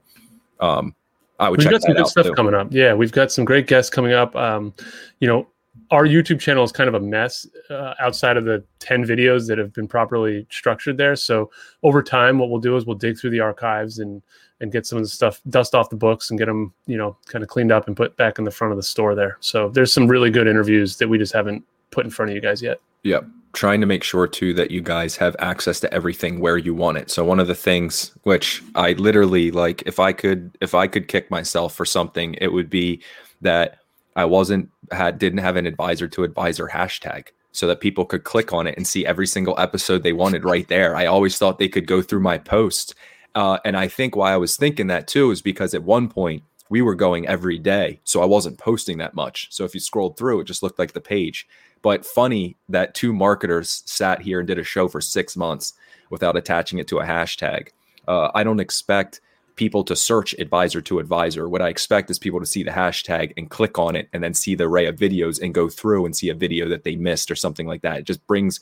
um, 0.60 0.96
I 1.40 1.50
would 1.50 1.60
we've 1.60 1.70
got 1.70 1.82
some 1.82 1.94
good 1.94 2.08
stuff 2.08 2.26
too. 2.26 2.34
coming 2.34 2.56
up. 2.56 2.68
Yeah, 2.72 2.94
we've 2.94 3.12
got 3.12 3.32
some 3.32 3.46
great 3.46 3.68
guests 3.68 3.90
coming 3.90 4.14
up. 4.14 4.36
Um, 4.36 4.74
you 5.20 5.28
know, 5.28 5.48
our 5.92 6.06
YouTube 6.06 6.40
channel 6.40 6.64
is 6.64 6.72
kind 6.72 6.88
of 6.88 6.96
a 6.96 7.00
mess 7.00 7.46
uh, 7.70 7.94
outside 8.00 8.38
of 8.38 8.46
the 8.46 8.64
10 8.80 9.06
videos 9.06 9.48
that 9.48 9.58
have 9.58 9.74
been 9.74 9.88
properly 9.88 10.48
structured 10.50 10.98
there. 10.98 11.16
So 11.16 11.52
over 11.84 12.02
time, 12.02 12.40
what 12.40 12.50
we'll 12.50 12.62
do 12.62 12.76
is 12.78 12.86
we'll 12.86 12.98
dig 12.98 13.20
through 13.20 13.32
the 13.32 13.42
archives 13.42 14.00
and 14.00 14.22
and 14.64 14.72
get 14.72 14.86
some 14.88 14.98
of 14.98 15.04
the 15.04 15.10
stuff 15.10 15.42
dust 15.50 15.76
off 15.76 15.90
the 15.90 15.96
books 15.96 16.30
and 16.30 16.40
get 16.40 16.46
them 16.46 16.74
you 16.88 16.98
know 16.98 17.16
kind 17.28 17.44
of 17.44 17.50
cleaned 17.50 17.72
up 17.72 17.86
and 17.88 17.96
put 17.96 18.16
back 18.18 18.40
in 18.40 18.46
the 18.46 18.52
front 18.52 18.72
of 18.72 18.78
the 18.78 18.84
store 18.84 19.14
there 19.14 19.38
so 19.42 19.70
there's 19.70 19.94
some 19.94 20.08
really 20.08 20.32
good 20.32 20.48
interviews 20.48 20.98
that 20.98 21.08
we 21.08 21.18
just 21.18 21.34
haven't 21.34 21.64
put 21.92 22.06
in 22.06 22.10
front 22.10 22.32
of 22.32 22.36
you 22.36 22.42
guys 22.42 22.62
yet 22.62 22.80
yep 23.04 23.26
trying 23.52 23.80
to 23.80 23.86
make 23.86 24.04
sure 24.04 24.26
too 24.26 24.52
that 24.56 24.72
you 24.72 24.82
guys 24.82 25.16
have 25.16 25.36
access 25.38 25.80
to 25.80 25.94
everything 25.94 26.40
where 26.40 26.58
you 26.58 26.74
want 26.74 26.98
it 26.98 27.12
so 27.12 27.24
one 27.24 27.40
of 27.40 27.48
the 27.48 27.54
things 27.54 28.12
which 28.24 28.64
i 28.74 28.94
literally 28.94 29.52
like 29.52 29.84
if 29.86 30.00
i 30.00 30.12
could 30.12 30.58
if 30.62 30.74
i 30.74 30.88
could 30.88 31.08
kick 31.08 31.30
myself 31.30 31.76
for 31.76 31.86
something 31.86 32.34
it 32.36 32.52
would 32.52 32.70
be 32.70 33.00
that 33.42 33.78
i 34.16 34.26
wasn't 34.26 34.68
had 34.92 35.20
didn't 35.20 35.40
have 35.40 35.58
an 35.58 35.68
advisor 35.68 36.08
to 36.08 36.24
advisor 36.24 36.68
hashtag 36.68 37.28
so 37.54 37.68
that 37.68 37.80
people 37.80 38.04
could 38.04 38.24
click 38.24 38.52
on 38.52 38.68
it 38.68 38.76
and 38.76 38.86
see 38.86 39.06
every 39.06 39.28
single 39.28 39.58
episode 39.60 40.02
they 40.02 40.12
wanted 40.12 40.44
right 40.44 40.68
there. 40.68 40.96
I 40.96 41.06
always 41.06 41.38
thought 41.38 41.60
they 41.60 41.70
could 41.70 41.86
go 41.86 42.02
through 42.02 42.22
my 42.22 42.40
posts. 42.40 42.96
Uh, 43.36 43.58
and 43.66 43.76
I 43.76 43.88
think 43.88 44.16
why 44.16 44.34
I 44.34 44.38
was 44.38 44.58
thinking 44.58 44.88
that 44.88 45.08
too 45.08 45.32
is 45.32 45.42
because 45.42 45.74
at 45.74 45.84
one 45.84 46.08
point 46.08 46.44
we 46.70 46.82
were 46.82 46.96
going 46.96 47.28
every 47.28 47.60
day. 47.60 48.00
So 48.04 48.22
I 48.22 48.26
wasn't 48.26 48.58
posting 48.58 48.98
that 49.00 49.14
much. 49.14 49.48
So 49.52 49.64
if 49.64 49.74
you 49.74 49.80
scrolled 49.80 50.18
through, 50.18 50.42
it 50.42 50.46
just 50.46 50.64
looked 50.64 50.80
like 50.80 50.94
the 50.94 51.02
page. 51.02 51.48
But 51.82 52.06
funny 52.06 52.56
that 52.70 52.96
two 52.96 53.14
marketers 53.14 53.84
sat 53.86 54.22
here 54.22 54.40
and 54.40 54.48
did 54.48 54.58
a 54.58 54.64
show 54.64 54.88
for 54.88 55.02
six 55.02 55.36
months 55.36 55.74
without 56.10 56.38
attaching 56.38 56.80
it 56.80 56.88
to 56.88 57.00
a 57.00 57.06
hashtag. 57.06 57.70
Uh, 58.08 58.30
I 58.34 58.44
don't 58.44 58.60
expect 58.60 59.22
people 59.56 59.84
to 59.84 59.96
search 59.96 60.34
advisor 60.40 60.82
to 60.82 61.00
advisor. 61.00 61.48
What 61.48 61.62
I 61.62 61.70
expect 61.70 62.10
is 62.10 62.18
people 62.18 62.40
to 62.40 62.46
see 62.46 62.64
the 62.64 62.72
hashtag 62.72 63.34
and 63.38 63.50
click 63.50 63.78
on 63.78 63.96
it 63.96 64.10
and 64.14 64.24
then 64.24 64.34
see 64.34 64.56
the 64.56 64.68
array 64.68 64.88
of 64.88 64.96
videos 64.96 65.42
and 65.42 65.54
go 65.54 65.70
through 65.70 66.06
and 66.06 66.16
see 66.16 66.30
a 66.30 66.34
video 66.34 66.68
that 66.70 66.84
they 66.84 66.96
missed 66.96 67.30
or 67.30 67.36
something 67.36 67.68
like 67.68 67.82
that. 67.84 68.00
It 68.00 68.06
just 68.06 68.26
brings 68.26 68.60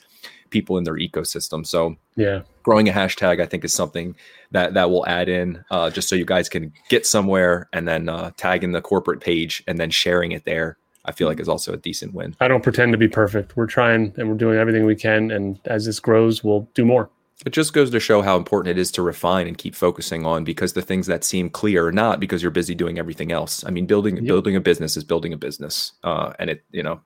people 0.51 0.77
in 0.77 0.83
their 0.83 0.95
ecosystem. 0.95 1.65
So 1.65 1.95
yeah, 2.15 2.41
growing 2.63 2.87
a 2.87 2.93
hashtag 2.93 3.41
I 3.41 3.45
think 3.45 3.65
is 3.65 3.73
something 3.73 4.15
that 4.51 4.73
that 4.75 4.91
will 4.91 5.07
add 5.07 5.29
in 5.29 5.63
uh, 5.71 5.89
just 5.89 6.07
so 6.07 6.15
you 6.15 6.25
guys 6.25 6.49
can 6.49 6.71
get 6.89 7.05
somewhere 7.05 7.67
and 7.73 7.87
then 7.87 8.09
uh, 8.09 8.31
tagging 8.37 8.71
the 8.71 8.81
corporate 8.81 9.21
page 9.21 9.63
and 9.67 9.79
then 9.79 9.89
sharing 9.89 10.31
it 10.31 10.45
there. 10.45 10.77
I 11.03 11.11
feel 11.11 11.27
like 11.27 11.39
is 11.39 11.49
also 11.49 11.73
a 11.73 11.77
decent 11.77 12.13
win. 12.13 12.35
I 12.39 12.47
don't 12.47 12.61
pretend 12.61 12.91
to 12.91 12.97
be 12.97 13.07
perfect. 13.07 13.57
We're 13.57 13.65
trying 13.65 14.13
and 14.17 14.29
we're 14.29 14.37
doing 14.37 14.59
everything 14.59 14.85
we 14.85 14.95
can. 14.95 15.31
And 15.31 15.59
as 15.65 15.87
this 15.87 15.99
grows, 15.99 16.43
we'll 16.43 16.69
do 16.75 16.85
more 16.85 17.09
it 17.45 17.53
just 17.53 17.73
goes 17.73 17.89
to 17.89 17.99
show 17.99 18.21
how 18.21 18.37
important 18.37 18.77
it 18.77 18.79
is 18.79 18.91
to 18.91 19.01
refine 19.01 19.47
and 19.47 19.57
keep 19.57 19.73
focusing 19.73 20.25
on 20.25 20.43
because 20.43 20.73
the 20.73 20.81
things 20.81 21.07
that 21.07 21.23
seem 21.23 21.49
clear 21.49 21.87
are 21.87 21.91
not 21.91 22.19
because 22.19 22.41
you're 22.41 22.51
busy 22.51 22.75
doing 22.75 22.99
everything 22.99 23.31
else. 23.31 23.63
I 23.65 23.71
mean, 23.71 23.85
building 23.85 24.17
yep. 24.17 24.25
building 24.25 24.55
a 24.55 24.61
business 24.61 24.95
is 24.95 25.03
building 25.03 25.33
a 25.33 25.37
business, 25.37 25.93
uh, 26.03 26.33
and 26.37 26.49
it 26.49 26.63
you 26.71 26.83
know 26.83 27.01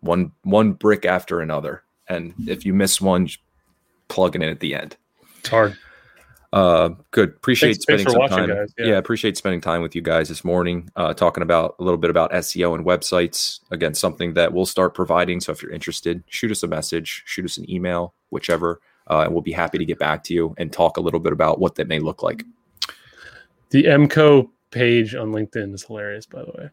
one 0.00 0.32
one 0.42 0.72
brick 0.72 1.06
after 1.06 1.40
another, 1.40 1.82
and 2.08 2.34
if 2.46 2.64
you 2.64 2.74
miss 2.74 3.00
one, 3.00 3.28
plug 4.08 4.36
it 4.36 4.42
in 4.42 4.48
at 4.48 4.60
the 4.60 4.74
end. 4.74 4.96
It's 5.38 5.48
hard. 5.48 5.76
Uh, 6.50 6.90
good. 7.10 7.28
Appreciate 7.28 7.72
thanks, 7.72 7.82
spending 7.82 8.06
thanks 8.06 8.12
some 8.12 8.20
watching, 8.20 8.36
time. 8.36 8.48
Guys. 8.48 8.74
Yeah. 8.78 8.86
yeah. 8.86 8.96
appreciate 8.96 9.36
spending 9.36 9.60
time 9.60 9.82
with 9.82 9.94
you 9.94 10.00
guys 10.00 10.30
this 10.30 10.44
morning, 10.44 10.90
uh, 10.96 11.12
talking 11.12 11.42
about 11.42 11.76
a 11.78 11.84
little 11.84 11.98
bit 11.98 12.08
about 12.08 12.32
SEO 12.32 12.74
and 12.74 12.86
websites. 12.86 13.60
Again, 13.70 13.92
something 13.92 14.32
that 14.34 14.52
we'll 14.52 14.66
start 14.66 14.94
providing. 14.94 15.40
So 15.40 15.52
if 15.52 15.62
you're 15.62 15.72
interested, 15.72 16.24
shoot 16.28 16.50
us 16.50 16.62
a 16.62 16.66
message, 16.66 17.22
shoot 17.26 17.44
us 17.44 17.58
an 17.58 17.70
email, 17.70 18.14
whichever 18.30 18.80
uh, 19.08 19.22
and 19.22 19.32
we'll 19.32 19.42
be 19.42 19.52
happy 19.52 19.78
to 19.78 19.84
get 19.84 19.98
back 19.98 20.22
to 20.24 20.34
you 20.34 20.54
and 20.58 20.72
talk 20.72 20.96
a 20.96 21.00
little 21.00 21.20
bit 21.20 21.32
about 21.32 21.58
what 21.58 21.74
that 21.76 21.88
may 21.88 21.98
look 21.98 22.22
like. 22.22 22.44
The 23.70 23.84
MCO 23.84 24.48
page 24.70 25.14
on 25.14 25.32
LinkedIn 25.32 25.74
is 25.74 25.84
hilarious, 25.84 26.26
by 26.26 26.44
the 26.44 26.52
way. 26.52 26.70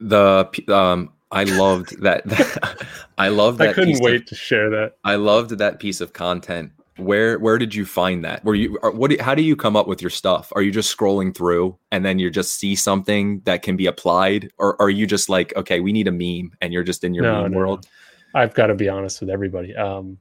The 0.00 0.50
um, 0.68 1.12
I 1.32 1.44
loved 1.44 2.00
that. 2.02 2.22
I 3.18 3.28
love 3.28 3.58
that. 3.58 3.70
I 3.70 3.72
couldn't 3.72 4.02
wait 4.02 4.22
of, 4.22 4.26
to 4.26 4.34
share 4.34 4.70
that. 4.70 4.96
I 5.04 5.14
loved 5.14 5.58
that 5.58 5.78
piece 5.78 6.00
of 6.00 6.12
content. 6.12 6.72
Where 6.96 7.38
where 7.38 7.56
did 7.56 7.74
you 7.74 7.86
find 7.86 8.24
that? 8.24 8.44
Were 8.44 8.54
you 8.54 8.78
are, 8.82 8.90
what? 8.90 9.18
How 9.20 9.34
do 9.34 9.42
you 9.42 9.56
come 9.56 9.76
up 9.76 9.86
with 9.86 10.02
your 10.02 10.10
stuff? 10.10 10.52
Are 10.54 10.62
you 10.62 10.70
just 10.70 10.94
scrolling 10.94 11.34
through 11.34 11.78
and 11.92 12.04
then 12.04 12.18
you 12.18 12.30
just 12.30 12.58
see 12.58 12.74
something 12.74 13.40
that 13.44 13.62
can 13.62 13.76
be 13.76 13.86
applied, 13.86 14.50
or 14.58 14.80
are 14.82 14.90
you 14.90 15.06
just 15.06 15.28
like, 15.28 15.54
okay, 15.56 15.80
we 15.80 15.92
need 15.92 16.08
a 16.08 16.12
meme, 16.12 16.52
and 16.60 16.72
you're 16.72 16.82
just 16.82 17.04
in 17.04 17.14
your 17.14 17.24
no, 17.24 17.42
meme 17.42 17.52
no, 17.52 17.58
world? 17.58 17.86
No. 18.34 18.40
I've 18.40 18.54
got 18.54 18.66
to 18.66 18.74
be 18.74 18.88
honest 18.88 19.20
with 19.20 19.30
everybody. 19.30 19.74
Um, 19.74 20.18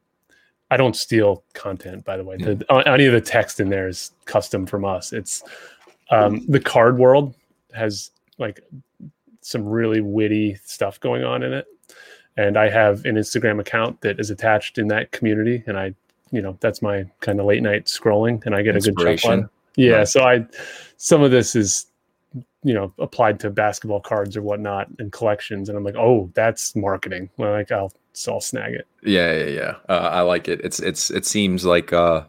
I 0.71 0.77
don't 0.77 0.95
steal 0.95 1.43
content, 1.53 2.05
by 2.05 2.17
the 2.17 2.23
way. 2.23 2.37
The, 2.37 2.63
any 2.85 3.05
of 3.05 3.13
the 3.13 3.21
text 3.21 3.59
in 3.59 3.69
there 3.69 3.87
is 3.87 4.11
custom 4.25 4.65
from 4.65 4.85
us. 4.85 5.11
It's 5.13 5.43
um, 6.11 6.45
the 6.47 6.59
card 6.59 6.97
world 6.97 7.35
has 7.73 8.11
like 8.37 8.61
some 9.41 9.65
really 9.65 10.01
witty 10.01 10.55
stuff 10.63 10.99
going 10.99 11.23
on 11.23 11.43
in 11.43 11.53
it, 11.53 11.67
and 12.37 12.57
I 12.57 12.69
have 12.69 13.05
an 13.05 13.15
Instagram 13.15 13.59
account 13.59 14.01
that 14.01 14.19
is 14.19 14.29
attached 14.29 14.77
in 14.77 14.87
that 14.89 15.11
community, 15.11 15.63
and 15.67 15.77
I, 15.77 15.93
you 16.31 16.41
know, 16.41 16.57
that's 16.59 16.81
my 16.81 17.05
kind 17.19 17.39
of 17.39 17.45
late 17.45 17.63
night 17.63 17.85
scrolling, 17.85 18.45
and 18.45 18.55
I 18.55 18.61
get 18.61 18.75
a 18.75 18.79
good 18.79 19.19
chuckle. 19.19 19.49
Yeah, 19.75 19.97
right. 19.97 20.07
so 20.07 20.23
I, 20.23 20.45
some 20.97 21.21
of 21.21 21.31
this 21.31 21.55
is 21.55 21.85
you 22.63 22.73
know 22.73 22.93
applied 22.99 23.39
to 23.39 23.49
basketball 23.49 24.01
cards 24.01 24.35
or 24.35 24.41
whatnot 24.41 24.89
and 24.99 25.13
collections 25.13 25.69
and 25.69 25.77
i'm 25.77 25.83
like 25.85 25.95
oh 25.95 26.29
that's 26.33 26.75
marketing 26.75 27.29
well 27.37 27.53
like 27.53 27.71
i'll 27.71 27.89
so 28.19 28.33
I'll 28.33 28.41
snag 28.41 28.73
it. 28.73 28.87
Yeah, 29.03 29.33
yeah, 29.33 29.45
yeah. 29.45 29.75
Uh, 29.87 30.09
I 30.11 30.21
like 30.21 30.47
it. 30.47 30.61
It's 30.63 30.79
it's 30.79 31.09
it 31.09 31.25
seems 31.25 31.65
like 31.65 31.93
uh, 31.93 32.23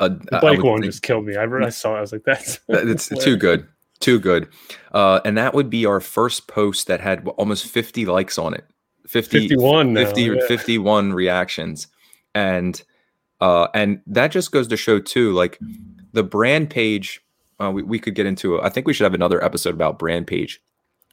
a 0.00 0.08
the 0.08 0.38
bike 0.42 0.62
one 0.62 0.80
think, 0.80 0.92
just 0.92 1.02
killed 1.02 1.24
me. 1.24 1.36
I, 1.36 1.44
I 1.44 1.68
saw. 1.68 1.94
It, 1.94 1.98
I 1.98 2.00
was 2.00 2.12
like, 2.12 2.24
that's 2.24 2.60
it's 2.68 3.08
too 3.24 3.36
good, 3.36 3.66
too 4.00 4.18
good. 4.18 4.48
Uh, 4.92 5.20
and 5.24 5.36
that 5.38 5.54
would 5.54 5.70
be 5.70 5.86
our 5.86 6.00
first 6.00 6.48
post 6.48 6.86
that 6.86 7.00
had 7.00 7.26
almost 7.36 7.66
50 7.66 8.06
likes 8.06 8.38
on 8.38 8.54
it. 8.54 8.64
50, 9.06 9.48
51, 9.48 9.94
50, 9.94 10.22
yeah. 10.22 10.34
51 10.48 11.12
reactions, 11.12 11.88
and 12.34 12.82
uh, 13.40 13.68
and 13.74 14.00
that 14.06 14.28
just 14.28 14.50
goes 14.50 14.66
to 14.68 14.76
show 14.78 14.98
too, 14.98 15.32
like 15.32 15.58
the 16.12 16.22
brand 16.22 16.70
page. 16.70 17.20
Uh, 17.60 17.70
we, 17.70 17.82
we 17.82 17.98
could 17.98 18.14
get 18.14 18.24
into. 18.24 18.60
I 18.62 18.70
think 18.70 18.86
we 18.86 18.94
should 18.94 19.04
have 19.04 19.14
another 19.14 19.44
episode 19.44 19.74
about 19.74 19.98
brand 19.98 20.26
page 20.26 20.60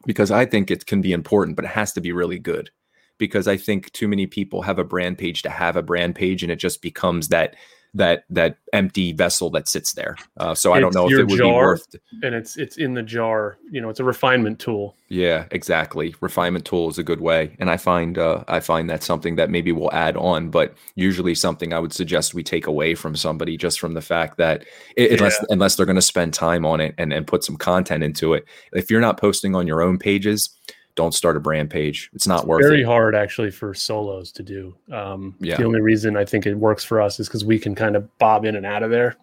because 0.05 0.31
I 0.31 0.45
think 0.45 0.71
it 0.71 0.85
can 0.85 1.01
be 1.01 1.11
important, 1.11 1.57
but 1.57 1.65
it 1.65 1.71
has 1.71 1.91
to 1.93 2.01
be 2.01 2.13
really 2.13 2.39
good 2.39 2.69
because 3.17 3.47
I 3.47 3.57
think 3.57 3.91
too 3.91 4.07
many 4.07 4.25
people 4.25 4.61
have 4.61 4.79
a 4.79 4.83
brand 4.83 5.17
page 5.17 5.41
to 5.43 5.49
have 5.49 5.75
a 5.75 5.83
brand 5.83 6.15
page, 6.15 6.43
and 6.43 6.51
it 6.51 6.55
just 6.55 6.81
becomes 6.81 7.27
that 7.27 7.55
that 7.93 8.23
that 8.29 8.57
empty 8.71 9.11
vessel 9.11 9.49
that 9.49 9.67
sits 9.67 9.93
there. 9.93 10.15
Uh, 10.37 10.55
so 10.55 10.71
I 10.71 10.79
don't 10.79 10.93
know 10.93 11.07
if 11.07 11.13
it 11.13 11.27
would 11.27 11.39
be 11.39 11.43
worth. 11.43 11.85
And 12.23 12.33
it's 12.33 12.57
it's 12.57 12.77
in 12.77 12.93
the 12.93 13.03
jar. 13.03 13.57
You 13.69 13.81
know, 13.81 13.89
it's 13.89 13.99
a 13.99 14.03
refinement 14.03 14.59
tool. 14.59 14.95
Yeah, 15.09 15.45
exactly. 15.51 16.15
Refinement 16.21 16.65
tool 16.65 16.89
is 16.89 16.97
a 16.97 17.03
good 17.03 17.19
way, 17.19 17.55
and 17.59 17.69
I 17.69 17.77
find 17.77 18.17
uh, 18.17 18.45
I 18.47 18.61
find 18.61 18.89
that's 18.89 19.05
something 19.05 19.35
that 19.35 19.49
maybe 19.49 19.71
we'll 19.71 19.93
add 19.93 20.15
on, 20.15 20.49
but 20.49 20.73
usually 20.95 21.35
something 21.35 21.73
I 21.73 21.79
would 21.79 21.93
suggest 21.93 22.33
we 22.33 22.43
take 22.43 22.67
away 22.67 22.95
from 22.95 23.15
somebody 23.15 23.57
just 23.57 23.79
from 23.79 23.93
the 23.93 24.01
fact 24.01 24.37
that 24.37 24.65
it, 24.95 25.11
yeah. 25.11 25.17
unless 25.17 25.45
unless 25.49 25.75
they're 25.75 25.85
going 25.85 25.95
to 25.97 26.01
spend 26.01 26.33
time 26.33 26.65
on 26.65 26.79
it 26.79 26.95
and 26.97 27.11
and 27.11 27.27
put 27.27 27.43
some 27.43 27.57
content 27.57 28.03
into 28.03 28.33
it, 28.33 28.45
if 28.71 28.89
you're 28.89 29.01
not 29.01 29.19
posting 29.19 29.53
on 29.53 29.67
your 29.67 29.81
own 29.81 29.97
pages 29.97 30.49
don't 30.95 31.13
start 31.13 31.37
a 31.37 31.39
brand 31.39 31.69
page. 31.69 32.09
It's 32.13 32.27
not 32.27 32.39
it's 32.39 32.47
worth 32.47 32.63
very 32.63 32.81
it. 32.81 32.85
hard 32.85 33.15
actually 33.15 33.51
for 33.51 33.73
solos 33.73 34.31
to 34.33 34.43
do. 34.43 34.75
Um, 34.91 35.35
yeah. 35.39 35.57
The 35.57 35.63
only 35.63 35.81
reason 35.81 36.17
I 36.17 36.25
think 36.25 36.45
it 36.45 36.55
works 36.55 36.83
for 36.83 37.01
us 37.01 37.19
is 37.19 37.27
because 37.27 37.45
we 37.45 37.59
can 37.59 37.75
kind 37.75 37.95
of 37.95 38.17
bob 38.17 38.45
in 38.45 38.55
and 38.55 38.65
out 38.65 38.83
of 38.83 38.91
there. 38.91 39.15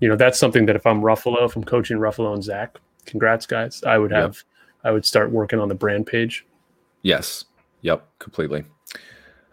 You 0.00 0.08
know, 0.08 0.16
that's 0.16 0.38
something 0.38 0.66
that 0.66 0.76
if 0.76 0.86
I'm 0.86 1.00
Ruffalo, 1.00 1.44
if 1.44 1.56
I'm 1.56 1.64
coaching 1.64 1.98
Ruffalo 1.98 2.34
and 2.34 2.42
Zach, 2.42 2.78
congrats 3.06 3.46
guys, 3.46 3.82
I 3.84 3.98
would 3.98 4.10
have, 4.12 4.36
yep. 4.36 4.44
I 4.84 4.90
would 4.92 5.06
start 5.06 5.30
working 5.30 5.58
on 5.58 5.68
the 5.68 5.74
brand 5.74 6.06
page. 6.06 6.46
Yes. 7.02 7.44
Yep. 7.82 8.06
Completely. 8.18 8.64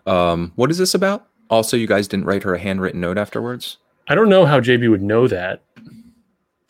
Um, 0.06 0.52
what 0.56 0.72
is 0.72 0.78
this 0.78 0.94
about? 0.94 1.28
Also, 1.50 1.78
you 1.78 1.88
guys 1.88 2.08
didn't 2.08 2.26
write 2.26 2.44
her 2.44 2.56
a 2.56 2.60
handwritten 2.60 3.02
note 3.02 3.18
afterwards. 3.18 3.78
I 4.08 4.16
don't 4.16 4.30
know 4.30 4.46
how 4.46 4.60
JB 4.60 4.90
would 4.90 5.02
know 5.02 5.28
that 5.28 5.62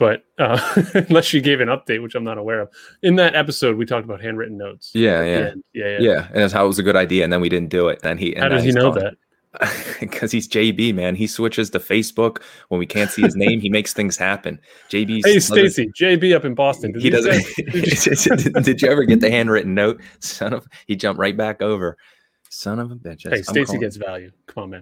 but 0.01 0.25
uh, 0.39 0.59
unless 0.95 1.25
she 1.25 1.39
gave 1.41 1.61
an 1.61 1.67
update, 1.67 2.01
which 2.01 2.15
I'm 2.15 2.23
not 2.23 2.39
aware 2.39 2.61
of. 2.61 2.69
In 3.03 3.17
that 3.17 3.35
episode, 3.35 3.77
we 3.77 3.85
talked 3.85 4.03
about 4.03 4.19
handwritten 4.19 4.57
notes. 4.57 4.89
Yeah, 4.95 5.23
yeah, 5.23 5.53
yeah, 5.73 5.87
yeah, 5.87 5.97
yeah. 5.99 6.27
And 6.29 6.37
that's 6.37 6.51
how 6.51 6.65
it 6.65 6.67
was 6.69 6.79
a 6.79 6.83
good 6.83 6.95
idea, 6.95 7.23
and 7.23 7.31
then 7.31 7.39
we 7.39 7.49
didn't 7.49 7.69
do 7.69 7.87
it. 7.87 7.99
And 8.03 8.19
he, 8.19 8.33
and 8.33 8.41
how 8.41 8.49
does 8.49 8.63
he 8.63 8.71
know 8.71 8.91
that? 8.93 9.13
Because 9.99 10.31
he's 10.31 10.47
JB, 10.47 10.95
man. 10.95 11.13
He 11.13 11.27
switches 11.27 11.69
to 11.71 11.79
Facebook 11.79 12.41
when 12.69 12.79
we 12.79 12.87
can't 12.87 13.11
see 13.11 13.21
his 13.21 13.35
name. 13.35 13.59
He 13.59 13.69
makes 13.69 13.93
things 13.93 14.17
happen. 14.17 14.59
JB. 14.89 15.21
Hey, 15.25 15.39
Stacy. 15.39 15.91
JB 15.91 16.35
up 16.35 16.45
in 16.45 16.55
Boston. 16.55 16.93
Did 16.93 17.01
he, 17.03 17.09
doesn't. 17.11 18.63
did 18.63 18.81
you 18.81 18.89
ever 18.89 19.03
get 19.03 19.19
the 19.19 19.29
handwritten 19.29 19.75
note? 19.75 20.01
Son 20.19 20.53
of. 20.53 20.67
He 20.87 20.95
jumped 20.95 21.19
right 21.19 21.37
back 21.37 21.61
over. 21.61 21.97
Son 22.49 22.79
of 22.79 22.89
a 22.91 22.95
bitch. 22.95 23.29
Hey, 23.29 23.43
Stacy 23.43 23.77
gets 23.77 23.97
value. 23.97 24.31
Come 24.47 24.63
on, 24.63 24.69
man. 24.71 24.81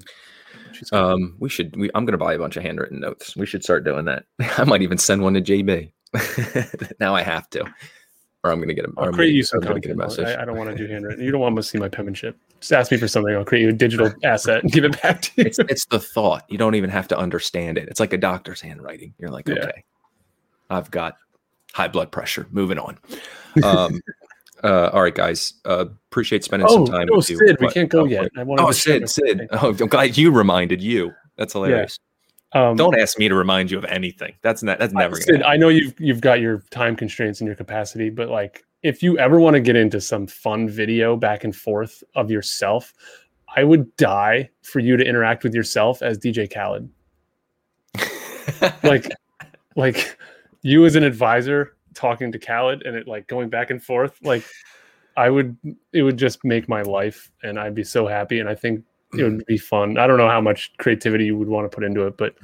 Um, 0.91 1.35
we 1.39 1.49
should. 1.49 1.75
We, 1.75 1.89
I'm 1.95 2.05
going 2.05 2.13
to 2.13 2.17
buy 2.17 2.33
a 2.33 2.37
bunch 2.37 2.57
of 2.57 2.63
handwritten 2.63 2.99
notes. 2.99 3.35
We 3.35 3.45
should 3.45 3.63
start 3.63 3.83
doing 3.83 4.05
that. 4.05 4.25
I 4.57 4.63
might 4.63 4.81
even 4.81 4.97
send 4.97 5.21
one 5.21 5.33
to 5.33 5.41
JB. 5.41 5.91
now 6.99 7.13
I 7.15 7.21
have 7.21 7.49
to, 7.51 7.61
or 8.43 8.51
I'm 8.51 8.57
going 8.57 8.69
to 8.69 8.73
get 8.73 8.85
a. 8.85 8.91
I'll 8.97 9.13
create 9.13 9.33
you 9.33 9.43
some 9.43 9.61
content. 9.61 10.01
I, 10.01 10.41
I, 10.41 10.45
don't 10.45 10.57
want 10.57 10.69
to 10.69 10.75
do 10.75 10.91
handwritten. 10.91 11.23
You 11.23 11.31
don't 11.31 11.41
want 11.41 11.55
to 11.55 11.63
see 11.63 11.77
my 11.77 11.89
penmanship. 11.89 12.37
Just 12.59 12.73
ask 12.73 12.91
me 12.91 12.97
for 12.97 13.07
something. 13.07 13.33
I'll 13.35 13.45
create 13.45 13.63
you 13.63 13.69
a 13.69 13.73
digital 13.73 14.11
asset 14.23 14.63
and 14.63 14.71
give 14.71 14.83
it 14.85 14.99
back 15.01 15.21
to 15.21 15.31
you. 15.35 15.45
It's, 15.45 15.59
it's, 15.59 15.85
the 15.85 15.99
thought. 15.99 16.45
You 16.49 16.57
don't 16.57 16.75
even 16.75 16.89
have 16.89 17.07
to 17.09 17.17
understand 17.17 17.77
it. 17.77 17.87
It's 17.89 17.99
like 17.99 18.13
a 18.13 18.17
doctor's 18.17 18.61
handwriting. 18.61 19.13
You're 19.19 19.29
like, 19.29 19.47
yeah. 19.47 19.55
okay, 19.55 19.83
I've 20.69 20.89
got 20.89 21.17
high 21.73 21.87
blood 21.87 22.11
pressure. 22.11 22.47
Moving 22.51 22.79
on. 22.79 22.97
Um, 23.63 24.01
uh, 24.63 24.89
all 24.93 25.01
right, 25.01 25.15
guys. 25.15 25.53
Uh, 25.65 25.85
appreciate 26.11 26.43
spending 26.43 26.67
oh, 26.69 26.73
some 26.73 26.85
time 26.85 27.07
no, 27.07 27.17
with 27.17 27.29
you. 27.29 27.37
Sid, 27.37 27.57
we 27.59 27.69
can't 27.69 27.89
go 27.89 28.01
oh, 28.01 28.05
yet. 28.05 28.29
I 28.37 28.43
oh, 28.47 28.71
Sid, 28.71 29.09
Sid. 29.09 29.47
Oh, 29.51 29.69
I'm 29.69 29.87
glad 29.87 30.17
you 30.17 30.31
reminded 30.31 30.81
you. 30.81 31.13
That's 31.37 31.53
hilarious. 31.53 31.99
Yeah. 32.53 32.69
Um, 32.69 32.75
Don't 32.75 32.99
ask 32.99 33.19
me 33.19 33.29
to 33.29 33.35
remind 33.35 33.69
you 33.69 33.77
of 33.77 33.85
anything. 33.85 34.33
That's 34.41 34.63
not. 34.63 34.79
That's 34.79 34.93
never. 34.93 35.15
Sid, 35.15 35.43
I 35.43 35.55
know 35.55 35.69
you've 35.69 35.93
you've 35.99 36.21
got 36.21 36.39
your 36.39 36.63
time 36.71 36.95
constraints 36.95 37.41
and 37.41 37.47
your 37.47 37.55
capacity, 37.55 38.09
but 38.09 38.29
like, 38.29 38.65
if 38.81 39.03
you 39.03 39.17
ever 39.19 39.39
want 39.39 39.53
to 39.53 39.59
get 39.59 39.75
into 39.75 40.01
some 40.01 40.25
fun 40.25 40.67
video 40.67 41.15
back 41.15 41.43
and 41.43 41.55
forth 41.55 42.03
of 42.15 42.31
yourself, 42.31 42.93
I 43.55 43.63
would 43.63 43.95
die 43.97 44.49
for 44.63 44.79
you 44.79 44.97
to 44.97 45.03
interact 45.03 45.43
with 45.43 45.53
yourself 45.53 46.01
as 46.01 46.17
DJ 46.17 46.51
Khaled. 46.51 46.89
like, 48.83 49.11
like 49.75 50.17
you 50.61 50.85
as 50.85 50.95
an 50.95 51.03
advisor 51.03 51.75
talking 51.99 52.31
to 52.31 52.39
Khaled 52.39 52.83
and 52.83 52.95
it 52.95 53.07
like 53.07 53.27
going 53.27 53.49
back 53.49 53.69
and 53.69 53.83
forth. 53.83 54.17
Like 54.23 54.43
I 55.17 55.29
would 55.29 55.57
it 55.93 56.01
would 56.03 56.17
just 56.17 56.43
make 56.45 56.69
my 56.69 56.81
life 56.81 57.29
and 57.43 57.59
I'd 57.59 57.75
be 57.75 57.83
so 57.83 58.07
happy 58.07 58.39
and 58.39 58.47
I 58.47 58.55
think 58.55 58.83
it 59.17 59.23
would 59.23 59.45
be 59.45 59.57
fun. 59.57 59.97
I 59.97 60.07
don't 60.07 60.17
know 60.17 60.29
how 60.29 60.39
much 60.41 60.71
creativity 60.77 61.25
you 61.25 61.37
would 61.37 61.47
want 61.49 61.69
to 61.69 61.75
put 61.75 61.83
into 61.83 62.07
it, 62.07 62.15
but 62.17 62.35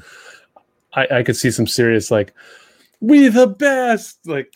I, 0.94 1.08
I 1.20 1.24
could 1.24 1.38
see 1.38 1.52
some 1.52 1.68
serious 1.68 2.12
like 2.12 2.34
we 3.00 3.28
the 3.30 3.48
best 3.48 4.20
like 4.28 4.52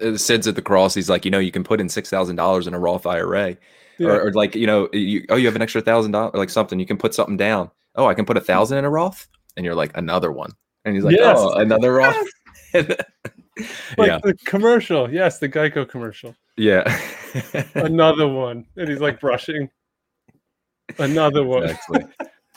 Sid's 0.16 0.46
at 0.46 0.54
the 0.54 0.62
cross. 0.62 0.94
He's 0.94 1.08
like, 1.10 1.24
you 1.24 1.30
know, 1.30 1.38
you 1.38 1.50
can 1.50 1.64
put 1.64 1.80
in 1.80 1.88
six 1.88 2.10
thousand 2.10 2.36
dollars 2.36 2.66
in 2.66 2.74
a 2.74 2.78
Roth 2.78 3.06
IRA, 3.06 3.56
Yeah. 3.98 4.08
or, 4.08 4.26
or 4.28 4.32
like, 4.32 4.54
you 4.54 4.66
know, 4.66 4.88
you, 4.92 5.24
oh, 5.30 5.36
you 5.36 5.46
have 5.46 5.56
an 5.56 5.62
extra 5.62 5.80
thousand 5.80 6.12
dollars, 6.12 6.34
like 6.34 6.50
something. 6.50 6.78
You 6.78 6.86
can 6.86 6.98
put 6.98 7.14
something 7.14 7.36
down. 7.36 7.70
Oh, 7.96 8.06
I 8.06 8.14
can 8.14 8.24
put 8.24 8.36
a 8.36 8.40
thousand 8.40 8.78
in 8.78 8.84
a 8.84 8.90
Roth, 8.90 9.26
and 9.56 9.64
you're 9.66 9.74
like 9.74 9.96
another 9.96 10.30
one, 10.30 10.52
and 10.84 10.94
he's 10.94 11.04
like, 11.04 11.16
Yes. 11.16 11.36
oh, 11.40 11.52
another 11.54 11.94
Roth. 11.94 12.16
like 12.74 14.08
yeah, 14.08 14.18
the 14.22 14.36
commercial. 14.44 15.12
Yes, 15.12 15.38
the 15.38 15.48
Geico 15.48 15.88
commercial. 15.88 16.34
yeah. 16.56 17.00
Another 17.74 18.28
one. 18.28 18.66
And 18.76 18.88
he's 18.88 19.00
like 19.00 19.20
brushing. 19.20 19.70
Another 20.98 21.44
one. 21.44 21.64
exactly, 21.64 22.04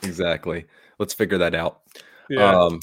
exactly. 0.03 0.65
Let's 0.99 1.13
figure 1.13 1.37
that 1.39 1.55
out. 1.55 1.81
Yeah. 2.29 2.55
Um, 2.55 2.79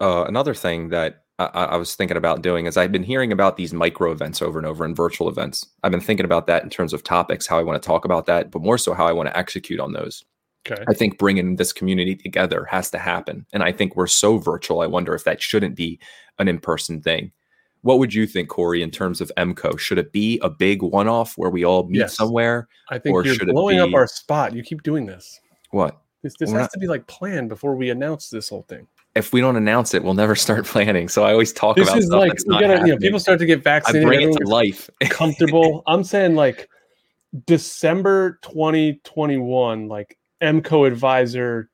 uh, 0.00 0.24
another 0.26 0.54
thing 0.54 0.88
that 0.90 1.24
I, 1.38 1.44
I 1.44 1.64
I 1.64 1.76
was 1.76 1.94
thinking 1.94 2.16
about 2.16 2.42
doing 2.42 2.66
is 2.66 2.76
I've 2.76 2.92
been 2.92 3.02
hearing 3.02 3.32
about 3.32 3.56
these 3.56 3.74
micro 3.74 4.12
events 4.12 4.40
over 4.42 4.58
and 4.58 4.66
over 4.66 4.84
and 4.84 4.96
virtual 4.96 5.28
events. 5.28 5.66
I've 5.82 5.92
been 5.92 6.00
thinking 6.00 6.24
about 6.24 6.46
that 6.46 6.62
in 6.62 6.70
terms 6.70 6.92
of 6.92 7.02
topics, 7.02 7.46
how 7.46 7.58
I 7.58 7.62
want 7.62 7.82
to 7.82 7.86
talk 7.86 8.04
about 8.04 8.26
that, 8.26 8.50
but 8.50 8.62
more 8.62 8.78
so 8.78 8.94
how 8.94 9.06
I 9.06 9.12
want 9.12 9.28
to 9.28 9.36
execute 9.36 9.80
on 9.80 9.92
those. 9.92 10.24
Okay. 10.70 10.84
I 10.88 10.94
think 10.94 11.18
bringing 11.18 11.56
this 11.56 11.72
community 11.72 12.14
together 12.16 12.64
has 12.66 12.90
to 12.90 12.98
happen. 12.98 13.46
And 13.52 13.62
I 13.62 13.72
think 13.72 13.96
we're 13.96 14.06
so 14.06 14.38
virtual. 14.38 14.80
I 14.80 14.86
wonder 14.86 15.14
if 15.14 15.24
that 15.24 15.42
shouldn't 15.42 15.76
be 15.76 15.98
an 16.38 16.48
in 16.48 16.58
person 16.58 17.00
thing. 17.00 17.32
What 17.82 17.98
would 18.00 18.12
you 18.12 18.26
think, 18.26 18.48
Corey, 18.48 18.82
in 18.82 18.90
terms 18.90 19.20
of 19.20 19.30
MCO? 19.36 19.78
Should 19.78 19.98
it 19.98 20.10
be 20.10 20.40
a 20.42 20.50
big 20.50 20.82
one 20.82 21.06
off 21.08 21.38
where 21.38 21.50
we 21.50 21.64
all 21.64 21.84
meet 21.84 21.98
Yes. 21.98 22.16
somewhere? 22.16 22.66
I 22.90 22.98
think 22.98 23.14
or 23.14 23.24
you're 23.24 23.36
blowing 23.46 23.78
up 23.78 23.94
our 23.94 24.06
spot. 24.08 24.54
You 24.54 24.62
keep 24.64 24.82
doing 24.82 25.06
this. 25.06 25.40
What? 25.70 25.98
This, 26.22 26.34
this 26.40 26.50
has 26.50 26.58
not- 26.62 26.72
to 26.72 26.78
be 26.80 26.88
like 26.88 27.06
planned 27.06 27.48
before 27.48 27.76
we 27.76 27.90
announce 27.90 28.28
this 28.28 28.48
whole 28.48 28.62
thing. 28.62 28.88
If 29.14 29.32
we 29.32 29.40
don't 29.40 29.56
announce 29.56 29.94
it, 29.94 30.02
we'll 30.02 30.14
never 30.14 30.34
start 30.46 30.64
planning. 30.64 31.08
So 31.08 31.22
I 31.24 31.30
always 31.32 31.52
talk 31.52 31.76
This 31.76 31.88
about 31.88 31.98
is 31.98 32.08
like 32.10 32.32
gotta, 32.48 32.80
you 32.86 32.92
know, 32.94 32.96
people 32.98 33.20
start 33.20 33.38
to 33.38 33.46
get 33.46 33.60
I 33.60 33.62
vaccinated. 33.62 34.06
bring 34.08 34.30
it 34.30 34.36
to 34.36 34.46
life. 34.48 34.90
comfortable. 35.10 35.82
I'm 35.86 36.02
saying 36.02 36.34
like 36.34 36.68
December 37.46 38.38
2021, 38.42 39.88
like 39.88 40.18
MCO 40.40 40.86
advisor 40.86 41.70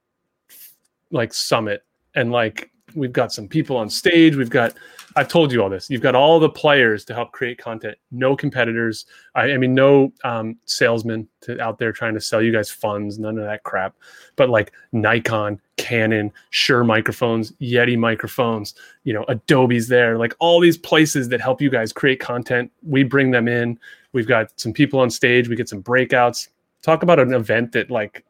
like 1.11 1.33
summit. 1.33 1.85
And 2.15 2.33
like 2.33 2.71
we've 2.95 3.13
got 3.13 3.33
some 3.33 3.49
people 3.49 3.77
on 3.77 3.89
stage. 3.89 4.37
We've 4.37 4.51
got 4.51 4.75
I've 5.15 5.29
told 5.29 5.53
you 5.53 5.63
all 5.63 5.69
this. 5.69 5.91
You've 5.91 6.03
got 6.03 6.15
all 6.15 6.41
the 6.41 6.49
players 6.49 7.05
to 7.07 7.15
help 7.15 7.33
create 7.33 7.59
content. 7.59 7.99
No 8.11 8.35
competitors. 8.35 9.05
I, 9.35 9.53
I 9.53 9.59
mean, 9.59 9.75
no 9.75 10.13
um, 10.25 10.57
salesmen 10.65 11.29
to, 11.43 11.61
out 11.61 11.79
there 11.79 11.93
trying 11.93 12.15
to 12.15 12.21
sell 12.21 12.41
you 12.41 12.53
guys 12.53 12.71
funds. 12.71 13.19
None 13.19 13.37
of 13.39 13.45
that 13.45 13.63
crap. 13.63 13.95
But 14.37 14.49
like 14.49 14.73
Nikon, 14.93 15.61
Canon, 15.77 16.33
Shure 16.51 16.85
microphones, 16.85 17.53
Yeti 17.61 17.99
microphones. 17.99 18.75
You 19.05 19.13
know, 19.13 19.25
Adobe's 19.29 19.89
there. 19.89 20.17
Like 20.17 20.35
all 20.39 20.61
these 20.61 20.79
places 20.79 21.29
that 21.29 21.41
help 21.41 21.61
you 21.61 21.71
guys 21.71 21.93
create 21.93 22.21
content. 22.21 22.71
We 22.83 23.03
bring 23.03 23.31
them 23.31 23.49
in. 23.49 23.79
We've 24.13 24.29
got 24.29 24.59
some 24.59 24.73
people 24.73 25.01
on 25.01 25.11
stage. 25.11 25.49
We 25.49 25.57
get 25.57 25.69
some 25.69 25.83
breakouts. 25.83 26.49
Talk 26.83 27.03
about 27.03 27.19
an 27.19 27.35
event 27.35 27.73
that 27.73 27.91
like 27.91 28.25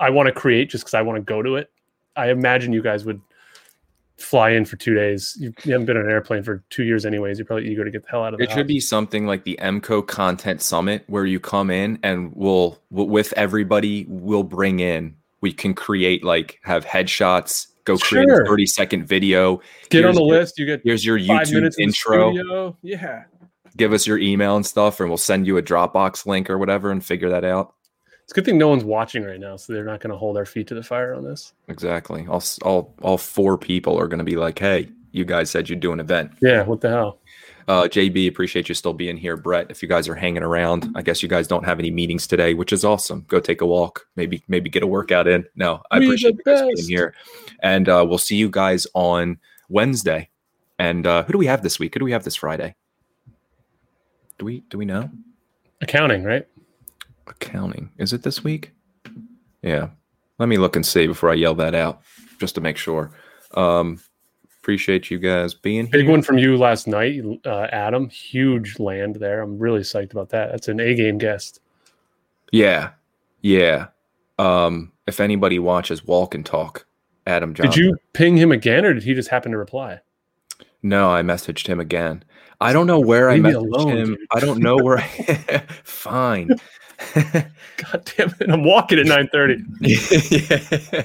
I 0.00 0.10
want 0.10 0.26
to 0.26 0.32
create 0.32 0.70
just 0.70 0.84
because 0.84 0.94
I 0.94 1.02
want 1.02 1.16
to 1.16 1.22
go 1.22 1.42
to 1.42 1.56
it. 1.56 1.70
I 2.16 2.30
imagine 2.30 2.72
you 2.72 2.82
guys 2.82 3.04
would 3.04 3.20
fly 4.18 4.50
in 4.50 4.64
for 4.64 4.76
two 4.76 4.94
days. 4.94 5.36
You, 5.38 5.52
you 5.64 5.72
haven't 5.72 5.86
been 5.86 5.96
on 5.96 6.04
an 6.04 6.10
airplane 6.10 6.42
for 6.42 6.62
two 6.70 6.84
years, 6.84 7.06
anyways. 7.06 7.38
You're 7.38 7.46
probably 7.46 7.70
eager 7.70 7.84
to 7.84 7.90
get 7.90 8.02
the 8.04 8.10
hell 8.10 8.24
out 8.24 8.34
of 8.34 8.38
the 8.38 8.44
It 8.44 8.50
should 8.50 8.66
be 8.66 8.80
something 8.80 9.26
like 9.26 9.44
the 9.44 9.58
MCO 9.62 10.06
Content 10.06 10.60
Summit, 10.62 11.04
where 11.06 11.24
you 11.24 11.38
come 11.40 11.70
in 11.70 11.98
and 12.02 12.32
we'll, 12.34 12.78
we'll 12.90 13.06
with 13.08 13.32
everybody, 13.36 14.06
we'll 14.08 14.42
bring 14.42 14.80
in. 14.80 15.14
We 15.40 15.52
can 15.52 15.72
create 15.72 16.22
like 16.22 16.60
have 16.64 16.84
headshots, 16.84 17.68
go 17.84 17.96
create 17.96 18.28
Sure. 18.28 18.42
a 18.42 18.46
thirty 18.46 18.66
second 18.66 19.06
video. 19.06 19.60
Get 19.88 20.04
on 20.04 20.14
the 20.14 20.20
your- 20.20 20.28
list. 20.30 20.58
You 20.58 20.66
get 20.66 20.82
Here's 20.84 21.02
your 21.04 21.18
YouTube 21.18 21.52
minutes 21.54 21.76
in 21.78 21.88
the 21.88 21.88
intro. 21.88 22.76
Yeah, 22.82 23.22
Give 23.76 23.94
us 23.94 24.06
your 24.06 24.18
email 24.18 24.56
and 24.56 24.66
stuff, 24.66 25.00
and 25.00 25.08
we'll 25.08 25.16
send 25.16 25.46
you 25.46 25.56
a 25.56 25.62
Dropbox 25.62 26.26
link 26.26 26.50
or 26.50 26.58
whatever, 26.58 26.90
and 26.90 27.02
figure 27.02 27.30
that 27.30 27.44
out. 27.44 27.72
It's 28.30 28.38
a 28.38 28.40
good 28.40 28.44
thing 28.44 28.58
no 28.58 28.68
one's 28.68 28.84
watching 28.84 29.24
right 29.24 29.40
now, 29.40 29.56
so 29.56 29.72
they're 29.72 29.84
not 29.84 29.98
going 29.98 30.12
to 30.12 30.16
hold 30.16 30.36
our 30.36 30.46
feet 30.46 30.68
to 30.68 30.74
the 30.76 30.84
fire 30.84 31.14
on 31.14 31.24
this. 31.24 31.52
Exactly. 31.66 32.28
All 32.28 32.40
all 32.62 32.94
all 33.02 33.18
four 33.18 33.58
people 33.58 33.98
are 33.98 34.06
going 34.06 34.20
to 34.20 34.24
be 34.24 34.36
like, 34.36 34.56
"Hey, 34.56 34.88
you 35.10 35.24
guys 35.24 35.50
said 35.50 35.68
you'd 35.68 35.80
do 35.80 35.90
an 35.90 35.98
event." 35.98 36.30
Yeah, 36.40 36.62
what 36.62 36.80
the 36.80 36.90
hell? 36.90 37.18
Uh, 37.66 37.88
JB, 37.88 38.28
appreciate 38.28 38.68
you 38.68 38.74
still 38.76 38.92
being 38.92 39.16
here. 39.16 39.36
Brett, 39.36 39.68
if 39.68 39.82
you 39.82 39.88
guys 39.88 40.08
are 40.08 40.14
hanging 40.14 40.44
around, 40.44 40.92
I 40.94 41.02
guess 41.02 41.24
you 41.24 41.28
guys 41.28 41.48
don't 41.48 41.64
have 41.64 41.80
any 41.80 41.90
meetings 41.90 42.28
today, 42.28 42.54
which 42.54 42.72
is 42.72 42.84
awesome. 42.84 43.24
Go 43.26 43.40
take 43.40 43.62
a 43.62 43.66
walk, 43.66 44.06
maybe 44.14 44.44
maybe 44.46 44.70
get 44.70 44.84
a 44.84 44.86
workout 44.86 45.26
in. 45.26 45.44
No, 45.56 45.82
I 45.90 45.98
the 45.98 46.04
appreciate 46.04 46.36
you 46.36 46.42
guys 46.44 46.72
being 46.76 46.88
here, 46.88 47.14
and 47.64 47.88
uh, 47.88 48.06
we'll 48.08 48.18
see 48.18 48.36
you 48.36 48.48
guys 48.48 48.86
on 48.94 49.40
Wednesday. 49.68 50.28
And 50.78 51.04
uh, 51.04 51.24
who 51.24 51.32
do 51.32 51.38
we 51.38 51.46
have 51.46 51.64
this 51.64 51.80
week? 51.80 51.94
Who 51.94 51.98
do 51.98 52.04
we 52.04 52.12
have 52.12 52.22
this 52.22 52.36
Friday? 52.36 52.76
Do 54.38 54.44
we 54.44 54.60
do 54.70 54.78
we 54.78 54.84
know? 54.84 55.10
Accounting, 55.80 56.22
right? 56.22 56.46
Accounting 57.30 57.90
is 57.96 58.12
it 58.12 58.22
this 58.22 58.44
week? 58.44 58.72
Yeah, 59.62 59.90
let 60.38 60.48
me 60.48 60.58
look 60.58 60.76
and 60.76 60.84
see 60.84 61.06
before 61.06 61.30
I 61.30 61.34
yell 61.34 61.54
that 61.54 61.74
out, 61.74 62.02
just 62.38 62.54
to 62.56 62.60
make 62.60 62.76
sure. 62.76 63.12
Um, 63.54 64.00
appreciate 64.60 65.10
you 65.10 65.18
guys 65.18 65.54
being 65.54 65.86
here. 65.86 65.92
Big 65.92 66.08
one 66.08 66.22
from 66.22 66.38
you 66.38 66.56
last 66.56 66.86
night, 66.86 67.22
uh, 67.46 67.68
Adam. 67.72 68.08
Huge 68.08 68.78
land 68.78 69.16
there. 69.16 69.42
I'm 69.42 69.58
really 69.58 69.80
psyched 69.80 70.12
about 70.12 70.28
that. 70.30 70.50
That's 70.50 70.68
an 70.68 70.80
A 70.80 70.94
game 70.94 71.18
guest. 71.18 71.60
Yeah, 72.52 72.90
yeah. 73.42 73.88
Um, 74.38 74.92
if 75.06 75.20
anybody 75.20 75.58
watches 75.58 76.04
Walk 76.04 76.34
and 76.34 76.44
Talk, 76.44 76.86
Adam 77.26 77.54
Johnson. 77.54 77.70
Did 77.70 77.78
you 77.78 77.96
ping 78.12 78.36
him 78.36 78.52
again, 78.52 78.84
or 78.84 78.94
did 78.94 79.02
he 79.02 79.14
just 79.14 79.28
happen 79.28 79.52
to 79.52 79.58
reply? 79.58 80.00
No, 80.82 81.10
I 81.10 81.22
messaged 81.22 81.66
him 81.66 81.80
again. 81.80 82.24
I 82.60 82.72
don't 82.72 82.86
know 82.86 83.00
where 83.00 83.30
I 83.30 83.34
Leave 83.34 83.42
me 83.44 83.50
messaged 83.52 83.56
alone, 83.74 83.96
him. 83.96 84.06
dude. 84.14 84.18
I 84.32 84.40
don't 84.40 84.58
know 84.60 84.76
where. 84.76 84.98
I... 84.98 85.62
Fine. 85.84 86.48
God 87.14 88.12
damn 88.16 88.34
it! 88.40 88.50
I'm 88.50 88.62
walking 88.64 88.98
at 88.98 89.06
9:30. 89.06 89.64
Yeah. 89.80 91.02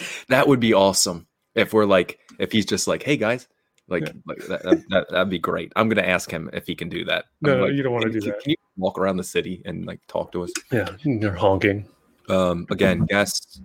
that 0.28 0.46
would 0.48 0.60
be 0.60 0.72
awesome 0.74 1.26
if 1.54 1.72
we're 1.72 1.84
like 1.86 2.18
if 2.38 2.52
he's 2.52 2.64
just 2.66 2.86
like, 2.86 3.02
hey 3.02 3.16
guys, 3.16 3.48
like, 3.88 4.06
Yeah. 4.06 4.12
like 4.26 4.38
that, 4.46 4.62
that, 4.90 5.06
that'd 5.10 5.28
be 5.30 5.38
great. 5.38 5.72
I'm 5.76 5.88
gonna 5.88 6.06
ask 6.06 6.30
him 6.30 6.48
if 6.52 6.66
he 6.66 6.74
can 6.74 6.88
do 6.88 7.04
that. 7.06 7.24
No, 7.42 7.64
like, 7.64 7.72
you 7.72 7.82
don't 7.82 7.92
want 7.92 8.04
to 8.04 8.10
do 8.12 8.20
can- 8.20 8.30
that. 8.30 8.40
Can 8.42 8.50
you 8.50 8.56
walk 8.76 8.98
around 8.98 9.16
the 9.16 9.24
city 9.24 9.62
and 9.64 9.84
like 9.86 10.00
talk 10.06 10.30
to 10.32 10.44
us? 10.44 10.52
Yeah, 10.70 10.88
they're 11.04 11.34
honking. 11.34 11.86
um, 12.28 12.66
again, 12.70 13.04
guests, 13.06 13.60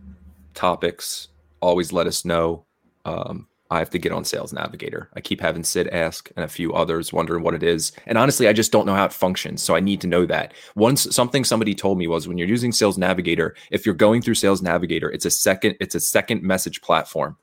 topics, 0.56 1.28
always 1.62 1.94
let 1.94 2.08
us 2.08 2.26
know. 2.26 2.66
Um, 3.06 3.48
I 3.72 3.80
have 3.80 3.90
to 3.92 4.00
get 4.00 4.12
on 4.12 4.24
Sales 4.24 4.54
Navigator. 4.54 5.10
I 5.16 5.22
keep 5.22 5.42
having 5.42 5.64
Sid 5.64 5.88
ask 5.88 6.30
and 6.36 6.46
a 6.46 6.50
few 6.50 6.74
others 6.74 7.12
wondering 7.12 7.44
what 7.44 7.56
it 7.56 7.64
is. 7.64 7.92
And 8.06 8.18
honestly, 8.18 8.48
I 8.48 8.54
just 8.54 8.72
don't 8.72 8.86
know 8.86 8.94
how 8.94 9.06
it 9.06 9.14
functions. 9.14 9.64
So 9.64 9.76
I 9.76 9.80
need 9.80 10.02
to 10.02 10.08
know 10.08 10.26
that. 10.28 10.54
Once 10.76 11.08
something 11.16 11.44
somebody 11.44 11.74
told 11.74 11.98
me 11.98 12.08
was 12.08 12.28
when 12.28 12.38
you're 12.38 12.48
using 12.48 12.72
Sales 12.72 12.98
Navigator, 12.98 13.56
if 13.72 13.86
you're 13.86 13.96
going 13.96 14.22
through 14.22 14.36
Sales 14.36 14.62
Navigator, 14.62 15.10
it's 15.12 15.26
a 15.26 15.32
second, 15.32 15.76
it's 15.80 15.96
a 15.96 16.00
second 16.00 16.44
message 16.44 16.82
platform 16.82 17.38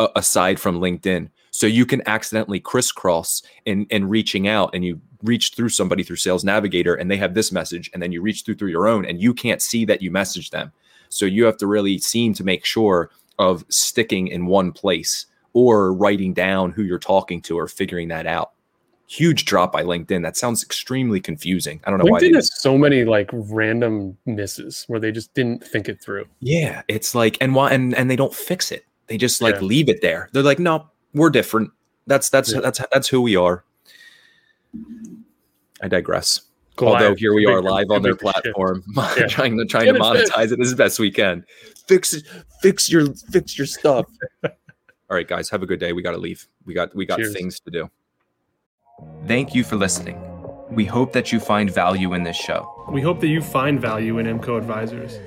uh, 0.00 0.08
aside 0.16 0.58
from 0.58 0.80
LinkedIn. 0.80 1.30
So 1.52 1.66
you 1.66 1.86
can 1.86 2.06
accidentally 2.06 2.58
crisscross 2.58 3.42
in, 3.64 3.86
in 3.90 4.08
reaching 4.08 4.48
out 4.48 4.74
and 4.74 4.84
you 4.84 5.00
reach 5.22 5.52
through 5.54 5.68
somebody 5.68 6.02
through 6.02 6.16
Sales 6.16 6.44
Navigator 6.44 6.94
and 6.94 7.10
they 7.10 7.16
have 7.16 7.34
this 7.34 7.52
message 7.52 7.90
and 7.92 8.02
then 8.02 8.10
you 8.10 8.22
reach 8.22 8.42
through 8.42 8.56
through 8.56 8.70
your 8.70 8.88
own 8.88 9.04
and 9.04 9.20
you 9.20 9.34
can't 9.34 9.62
see 9.62 9.84
that 9.84 10.02
you 10.02 10.10
message 10.10 10.50
them. 10.50 10.72
So 11.10 11.26
you 11.26 11.44
have 11.44 11.58
to 11.58 11.66
really 11.66 11.98
seem 11.98 12.34
to 12.34 12.44
make 12.44 12.64
sure 12.64 13.10
of 13.38 13.64
sticking 13.68 14.28
in 14.28 14.46
one 14.46 14.72
place 14.72 15.26
or 15.52 15.92
writing 15.92 16.32
down 16.34 16.70
who 16.72 16.82
you're 16.82 16.98
talking 16.98 17.40
to 17.42 17.58
or 17.58 17.66
figuring 17.68 18.08
that 18.08 18.26
out. 18.26 18.52
Huge 19.06 19.44
drop 19.44 19.72
by 19.72 19.82
LinkedIn. 19.82 20.22
That 20.22 20.36
sounds 20.36 20.62
extremely 20.62 21.20
confusing. 21.20 21.80
I 21.84 21.90
don't 21.90 21.98
know 21.98 22.04
why. 22.10 22.20
LinkedIn 22.20 22.34
has 22.36 22.60
so 22.60 22.78
many 22.78 23.04
like 23.04 23.28
random 23.32 24.16
misses 24.26 24.84
where 24.86 25.00
they 25.00 25.10
just 25.10 25.34
didn't 25.34 25.64
think 25.64 25.88
it 25.88 26.00
through. 26.00 26.26
yeah, 26.38 26.82
it's 26.86 27.14
like 27.14 27.36
and 27.40 27.54
why 27.54 27.72
and 27.72 27.94
and 27.96 28.08
they 28.08 28.14
don't 28.16 28.34
fix 28.34 28.70
it. 28.70 28.84
They 29.08 29.16
just 29.18 29.42
like 29.42 29.56
Yeah. 29.56 29.62
leave 29.62 29.88
it 29.88 30.00
there. 30.02 30.28
They're 30.32 30.44
like, 30.44 30.60
no, 30.60 30.86
we're 31.12 31.30
different. 31.30 31.72
That's 32.06 32.28
that's 32.30 32.52
Yeah. 32.52 32.60
that's 32.60 32.80
that's 32.92 33.08
who 33.08 33.20
we 33.20 33.34
are. 33.34 33.64
I 35.82 35.88
digress. 35.88 36.42
Goliath, 36.76 37.02
Although 37.02 37.14
here 37.16 37.34
we 37.34 37.46
are 37.46 37.60
live 37.60 37.90
on 37.90 38.02
their 38.02 38.14
platform, 38.14 38.82
Yeah. 38.96 39.26
trying 39.28 39.58
to 39.58 39.64
trying 39.64 39.86
Get 39.86 39.92
to 39.92 39.98
it 39.98 40.02
monetize 40.02 40.52
it 40.52 40.60
as 40.60 40.72
best 40.74 40.98
we 41.00 41.10
can. 41.10 41.44
Fix 41.88 42.14
it, 42.14 42.24
fix 42.62 42.88
your 42.88 43.12
fix 43.32 43.58
your 43.58 43.66
stuff. 43.66 44.06
All 45.10 45.16
right, 45.16 45.26
guys, 45.26 45.50
have 45.50 45.62
a 45.62 45.66
good 45.66 45.80
day. 45.80 45.92
We 45.92 46.02
got 46.02 46.12
to 46.12 46.18
leave. 46.18 46.46
We 46.64 46.72
got 46.72 46.94
we 46.94 47.04
got 47.04 47.18
Cheers. 47.18 47.32
things 47.32 47.60
to 47.60 47.70
do. 47.70 47.90
Thank 49.26 49.54
you 49.56 49.64
for 49.64 49.74
listening. 49.74 50.22
We 50.70 50.84
hope 50.84 51.12
that 51.14 51.32
you 51.32 51.40
find 51.40 51.68
value 51.68 52.14
in 52.14 52.22
this 52.22 52.36
show. 52.36 52.86
We 52.92 53.00
hope 53.00 53.18
that 53.20 53.26
you 53.26 53.42
find 53.42 53.80
value 53.80 54.18
in 54.18 54.26
MCO 54.26 54.56
advisors. 54.56 55.18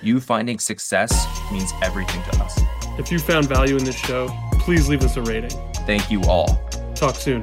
You 0.00 0.20
finding 0.20 0.60
success 0.60 1.26
means 1.50 1.72
everything 1.82 2.22
to 2.30 2.44
us. 2.44 2.60
If 2.98 3.10
you 3.10 3.18
found 3.18 3.48
value 3.48 3.76
in 3.76 3.82
this 3.82 3.96
show, 3.96 4.28
please 4.60 4.88
leave 4.88 5.02
us 5.02 5.16
a 5.16 5.22
rating. 5.22 5.50
Thank 5.86 6.08
you 6.08 6.22
all. 6.22 6.62
Talk 6.94 7.16
soon. 7.16 7.42